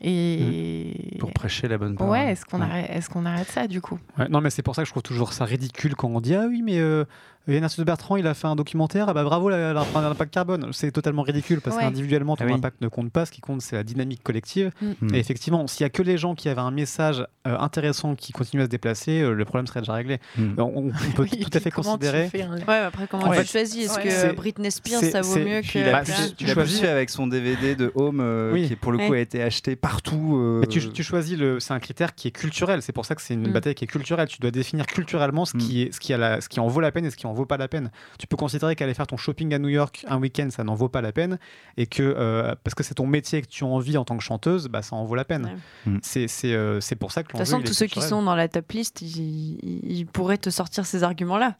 Et... 0.00 1.16
Pour 1.18 1.32
prêcher 1.32 1.68
la 1.68 1.78
bonne 1.78 1.96
parole. 1.96 2.12
Ouais, 2.12 2.32
est-ce 2.32 2.44
qu'on 2.44 2.58
Ouais. 2.60 2.66
arrête, 2.66 2.90
est 2.90 3.08
qu'on 3.08 3.24
arrête 3.24 3.48
ça 3.50 3.66
du 3.66 3.80
coup? 3.80 3.98
Ouais, 4.18 4.28
non, 4.28 4.40
mais 4.40 4.50
c'est 4.50 4.62
pour 4.62 4.74
ça 4.74 4.82
que 4.82 4.86
je 4.86 4.92
trouve 4.92 5.02
toujours 5.02 5.32
ça 5.32 5.44
ridicule 5.44 5.94
quand 5.96 6.08
on 6.08 6.20
dit 6.20 6.34
Ah 6.34 6.44
oui, 6.48 6.62
mais 6.62 6.78
euh, 6.78 7.04
Yann 7.46 7.62
Arthus 7.64 7.84
Bertrand, 7.84 8.16
il 8.16 8.26
a 8.26 8.32
fait 8.34 8.46
un 8.46 8.56
documentaire, 8.56 9.06
ah 9.08 9.12
bah 9.14 9.22
bravo 9.24 9.50
l'impact 9.50 10.32
carbone. 10.32 10.70
C'est 10.72 10.90
totalement 10.92 11.22
ridicule 11.22 11.60
parce 11.60 11.76
Ouais. 11.76 11.82
qu'individuellement, 11.82 12.36
ton 12.36 12.44
Ah 12.44 12.48
oui. 12.48 12.54
impact 12.54 12.80
ne 12.80 12.88
compte 12.88 13.10
pas. 13.12 13.26
Ce 13.26 13.30
qui 13.32 13.40
compte, 13.40 13.60
c'est 13.60 13.76
la 13.76 13.82
dynamique 13.82 14.22
collective. 14.22 14.70
Mm. 14.80 15.14
Et 15.14 15.18
effectivement, 15.18 15.66
s'il 15.66 15.82
y 15.82 15.86
a 15.86 15.90
que 15.90 16.02
les 16.02 16.16
gens 16.16 16.34
qui 16.34 16.48
avaient 16.48 16.60
un 16.62 16.70
message 16.70 17.26
euh, 17.46 17.58
intéressant 17.58 18.14
qui 18.14 18.32
continuent 18.32 18.62
à 18.62 18.64
se 18.64 18.70
déplacer, 18.70 19.20
euh, 19.20 19.32
le 19.34 19.44
problème 19.44 19.66
serait 19.66 19.80
déjà 19.80 19.92
réglé. 19.92 20.18
Mm. 20.38 20.54
On, 20.58 20.62
on 20.62 20.90
peut 21.14 21.22
Oui, 21.30 21.38
tout 21.40 21.50
à 21.52 21.60
fait 21.60 21.70
tu 21.70 21.76
considérer. 21.76 22.28
fais 22.28 22.46
Ouais, 22.66 22.74
après, 22.76 23.06
comment 23.06 23.28
Ouais. 23.28 23.42
tu 23.42 23.50
choisis? 23.50 23.84
Est-ce 23.84 23.96
Ouais. 23.96 24.04
que 24.04 24.10
C'est- 24.10 24.32
Britney 24.32 24.70
Spears, 24.70 25.00
ça 25.02 25.20
vaut 25.20 25.36
mieux 25.38 25.60
que. 25.60 25.78
il 25.78 25.88
a, 25.88 25.92
Bah, 25.92 26.02
plus, 26.02 26.34
tu- 26.36 26.46
choisis- 26.46 26.82
avec 26.84 27.10
son 27.10 27.26
DVD 27.26 27.74
de 27.74 27.92
Home, 27.94 28.20
euh, 28.20 28.52
Oui. 28.52 28.68
qui 28.68 28.76
pour 28.76 28.92
le 28.92 28.98
coup 28.98 29.10
Ouais. 29.12 29.18
a 29.18 29.20
été 29.20 29.42
acheté 29.42 29.76
partout. 29.76 30.36
euh, 30.38 30.60
Mais 30.60 30.66
tu, 30.66 30.88
tu 30.90 31.02
choisis 31.02 31.36
le, 31.38 31.60
c'est 31.60 31.74
un 31.74 31.80
critère 31.80 32.14
qui 32.14 32.28
est 32.28 32.30
culturel. 32.30 32.80
C'est 32.80 32.92
pour 32.92 33.04
ça 33.04 33.14
que 33.14 33.20
c'est 33.22 33.34
une 33.34 33.48
Mm. 33.48 33.52
bataille 33.52 33.74
qui 33.74 33.84
est 33.84 33.88
culturelle. 33.88 34.28
Tu 34.28 34.38
dois 34.40 34.50
définir 34.50 34.86
culturellement 34.86 35.44
ce 35.44 35.52
qui 35.58 35.82
est, 35.82 35.92
ce 35.92 36.00
qui 36.00 36.12
a 36.14 36.16
la, 36.18 36.40
ce 36.40 36.48
qui 36.48 36.60
en 36.60 36.68
vaut 36.68 36.80
la 36.80 36.90
peine 36.92 37.04
et 37.04 37.10
ce 37.10 37.16
qui 37.16 37.26
en 37.26 37.33
vaut 37.34 37.46
pas 37.46 37.56
la 37.56 37.68
peine. 37.68 37.90
Tu 38.18 38.26
peux 38.26 38.36
considérer 38.36 38.76
qu'aller 38.76 38.94
faire 38.94 39.06
ton 39.06 39.16
shopping 39.16 39.52
à 39.54 39.58
New 39.58 39.68
York 39.68 40.04
un 40.08 40.18
week-end, 40.18 40.48
ça 40.50 40.64
n'en 40.64 40.74
vaut 40.74 40.88
pas 40.88 41.02
la 41.02 41.12
peine, 41.12 41.38
et 41.76 41.86
que 41.86 42.02
euh, 42.02 42.54
parce 42.64 42.74
que 42.74 42.82
c'est 42.82 42.94
ton 42.94 43.06
métier 43.06 43.40
et 43.40 43.42
que 43.42 43.48
tu 43.48 43.64
en 43.64 43.78
vis 43.78 43.96
en 43.96 44.04
tant 44.04 44.16
que 44.16 44.22
chanteuse, 44.22 44.68
bah 44.68 44.82
ça 44.82 44.96
en 44.96 45.04
vaut 45.04 45.14
la 45.14 45.24
peine. 45.24 45.44
Ouais. 45.86 45.92
Mm. 45.92 45.98
C'est, 46.02 46.28
c'est, 46.28 46.54
euh, 46.54 46.80
c'est 46.80 46.96
pour 46.96 47.12
ça 47.12 47.22
que 47.22 47.28
De 47.28 47.32
toute 47.32 47.40
façon, 47.40 47.60
tous 47.60 47.74
ceux 47.74 47.86
qui 47.86 48.00
sont 48.00 48.22
dans 48.22 48.36
la 48.36 48.48
top 48.48 48.70
list, 48.72 49.02
ils 49.02 50.06
pourraient 50.12 50.38
te 50.38 50.50
sortir 50.50 50.86
ces 50.86 51.02
arguments-là. 51.02 51.56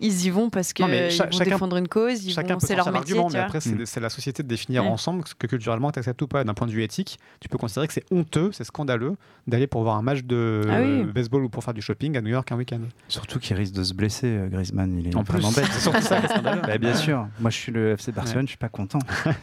Ils 0.00 0.26
y 0.26 0.30
vont 0.30 0.48
parce 0.48 0.72
Non, 0.78 0.86
mais 0.86 1.08
vont 1.08 1.10
chacun- 1.10 1.44
défendre 1.44 1.76
une 1.76 1.88
cause, 1.88 2.24
ils 2.24 2.32
Chacun 2.32 2.54
vont, 2.54 2.60
peut 2.60 2.66
c'est 2.68 2.76
leur 2.76 2.92
métier. 2.92 3.20
mais 3.32 3.38
après, 3.40 3.60
c'est, 3.60 3.70
Mm. 3.74 3.86
c'est 3.86 3.98
la 4.00 4.10
société 4.10 4.42
de 4.44 4.48
définir 4.48 4.84
Ouais. 4.84 4.90
ensemble 4.90 5.24
ce 5.26 5.34
que 5.34 5.46
culturellement 5.48 5.90
tu 5.90 5.98
acceptes 5.98 6.22
ou 6.22 6.28
pas. 6.28 6.44
D'un 6.44 6.54
point 6.54 6.66
de 6.68 6.72
vue 6.72 6.82
éthique, 6.84 7.18
tu 7.40 7.48
peux 7.48 7.58
considérer 7.58 7.88
que 7.88 7.92
c'est 7.92 8.04
honteux, 8.12 8.50
c'est 8.52 8.62
scandaleux 8.64 9.16
d'aller 9.48 9.66
pour 9.66 9.82
voir 9.82 9.96
un 9.96 10.02
match 10.02 10.22
de 10.22 10.62
Ah 10.70 10.80
oui. 10.82 11.02
baseball 11.04 11.42
ou 11.44 11.48
pour 11.48 11.64
faire 11.64 11.74
du 11.74 11.82
shopping 11.82 12.16
à 12.16 12.20
New 12.20 12.30
York 12.30 12.50
un 12.52 12.56
week-end. 12.56 12.80
Surtout 13.08 13.38
qu'il 13.40 13.56
risque 13.56 13.74
de 13.74 13.82
se 13.82 13.92
blesser, 13.94 14.26
euh, 14.28 14.48
Griezmann. 14.48 14.98
Il 14.98 15.08
est 15.08 15.16
En 15.16 15.24
plus, 15.24 15.32
vraiment 15.40 15.50
bête. 15.52 15.64
c'est 15.72 15.80
surtout 15.80 16.00
ça 16.02 16.20
qui 16.20 16.26
est 16.26 16.28
scandaleux. 16.28 16.62
Bah, 16.64 16.78
bien 16.78 16.94
sûr. 16.94 17.26
Moi, 17.40 17.50
je 17.50 17.56
suis 17.56 17.72
le 17.72 17.92
FC 17.96 18.12
Barcelone, 18.12 18.46
je 18.46 18.50
suis 18.50 18.58
pas 18.58 18.68
content. 18.68 18.98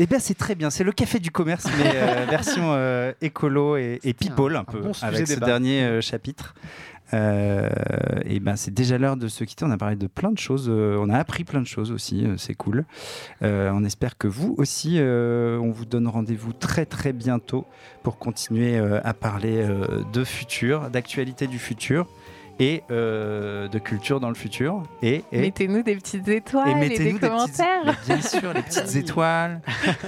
Eh 0.00 0.06
bien, 0.06 0.18
c'est 0.20 0.34
très 0.34 0.54
bien. 0.54 0.70
C'est 0.70 0.84
le 0.84 0.92
café 0.92 1.18
du 1.18 1.30
commerce, 1.32 1.64
mais 1.76 1.90
euh, 1.94 2.26
version 2.30 2.72
euh, 2.72 3.12
écolo 3.20 3.76
et, 3.76 3.98
people 4.16 4.54
un- 4.54 4.62
peu 4.62 4.80
bon 4.80 4.92
sujet 4.92 5.06
avec 5.06 5.26
ce 5.26 5.34
débat. 5.34 5.46
dernier 5.46 5.82
euh, 5.82 6.00
chapitre. 6.00 6.54
Euh, 7.14 7.68
et 8.24 8.40
ben, 8.40 8.56
c'est 8.56 8.72
déjà 8.72 8.98
l'heure 8.98 9.16
de 9.16 9.28
se 9.28 9.44
quitter. 9.44 9.64
On 9.64 9.70
a 9.70 9.78
parlé 9.78 9.96
de 9.96 10.06
plein 10.06 10.30
de 10.30 10.38
choses. 10.38 10.68
euh, 10.68 10.96
on 11.00 11.08
a 11.08 11.18
appris 11.18 11.44
plein 11.44 11.60
de 11.60 11.66
choses 11.66 11.90
aussi. 11.90 12.24
euh, 12.24 12.36
c'est 12.36 12.54
cool. 12.54 12.84
On 13.42 13.84
espère 13.84 14.18
que 14.18 14.26
vous 14.28 14.54
aussi, 14.58 14.98
on 15.00 15.70
vous 15.70 15.84
donne 15.84 16.06
rendez-vous 16.08 16.52
très 16.52 16.86
très 16.86 17.12
bientôt 17.12 17.64
pour 18.02 18.18
continuer 18.18 18.78
à 18.78 19.14
parler 19.14 19.66
de 20.12 20.24
futur, 20.24 20.90
d'actualité 20.90 21.46
du 21.46 21.58
futur 21.58 22.06
et 22.60 22.82
euh, 22.90 23.68
de 23.68 23.78
culture 23.78 24.20
dans 24.20 24.28
le 24.28 24.34
futur. 24.34 24.82
Et, 25.02 25.22
et 25.32 25.40
Mettez-nous 25.40 25.82
des 25.82 25.94
petites 25.96 26.26
étoiles 26.28 26.68
et, 26.70 26.74
des 26.74 26.80
mettez-nous 26.80 27.18
des 27.18 27.28
petites- 27.28 27.28
commentaires. 27.30 27.96
bien 28.06 28.20
sûr, 28.20 28.52
les 28.52 28.62
petites 28.62 28.96
étoiles, 28.96 29.60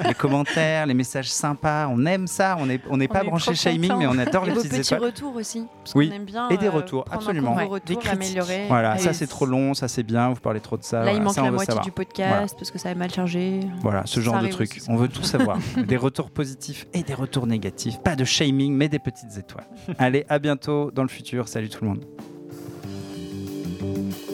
les 0.07 0.15
commentaires, 0.15 0.87
les 0.87 0.95
messages 0.95 1.31
sympas. 1.31 1.87
On 1.89 2.05
aime 2.07 2.27
ça. 2.27 2.57
On 2.59 2.67
n'est 2.67 2.81
on 2.91 2.97
n'est 2.97 3.09
On 3.09 3.13
pas 3.13 3.23
est 3.23 3.27
branché 3.27 3.55
shaming, 3.55 3.93
mais 3.99 4.07
on 4.07 4.19
adore 4.19 4.45
Et 4.45 4.49
les 4.49 4.53
vos 4.55 4.61
petites 4.63 4.73
petits 4.79 4.95
étoiles. 4.95 5.03
retours 5.11 5.37
aussi. 5.37 5.65
Parce 5.85 5.95
Oui. 5.95 6.09
qu'on 6.09 6.17
aime 6.17 6.25
bien. 6.25 6.49
Et 6.49 6.57
des 6.57 6.67
euh, 6.67 6.71
retours, 6.71 7.05
en 7.11 7.15
absolument. 7.15 7.53
Vos 7.55 7.59
des 7.61 7.65
retours, 7.67 7.99
critiques. 8.01 8.05
l'améliorer. 8.05 8.65
Voilà, 8.69 8.99
ça 8.99 9.13
c'est 9.13 9.27
trop 9.29 9.47
long, 9.47 9.75
ça 9.75 9.87
c'est 9.89 10.03
bien, 10.03 10.31
vous 10.31 10.41
parlez 10.41 10.61
trop 10.61 10.77
de 10.77 10.83
ça. 10.83 10.99
Là, 10.99 11.03
voilà, 11.05 11.19
il 11.19 11.23
manque 11.23 11.35
ça, 11.35 11.43
on 11.43 11.45
la 11.47 11.51
moitié 11.53 11.67
savoir. 11.67 11.85
du 11.85 11.93
podcast 11.93 12.55
parce 12.59 12.71
que 12.71 12.79
ça 12.79 12.89
a 12.91 12.95
mal 12.95 13.11
chargé. 13.13 13.61
Voilà, 13.83 14.03
ce 14.07 14.17
Ça 14.17 14.21
genre 14.23 14.41
de 14.43 14.49
truc. 14.49 14.81
On 14.89 14.97
veut 14.97 15.09
tout 15.09 15.23
savoir. 15.23 15.59
des 15.87 15.97
retours 15.97 16.31
positifs 16.31 16.87
et 16.95 17.03
des 17.03 17.15
retours 17.15 17.47
négatifs. 17.47 18.01
Pas 18.03 18.17
de 18.17 18.25
shaming, 18.25 18.75
mais 18.75 18.89
des 18.89 18.99
petites 18.99 19.37
étoiles. 19.39 19.67
Allez, 19.99 20.25
à 20.29 20.39
bientôt 20.39 20.91
dans 20.91 21.03
le 21.03 21.09
futur. 21.09 21.47
Salut 21.49 21.69
tout 21.69 21.85
le 21.85 21.91
monde. 21.91 22.05
Thank 23.81 24.29
you. 24.29 24.30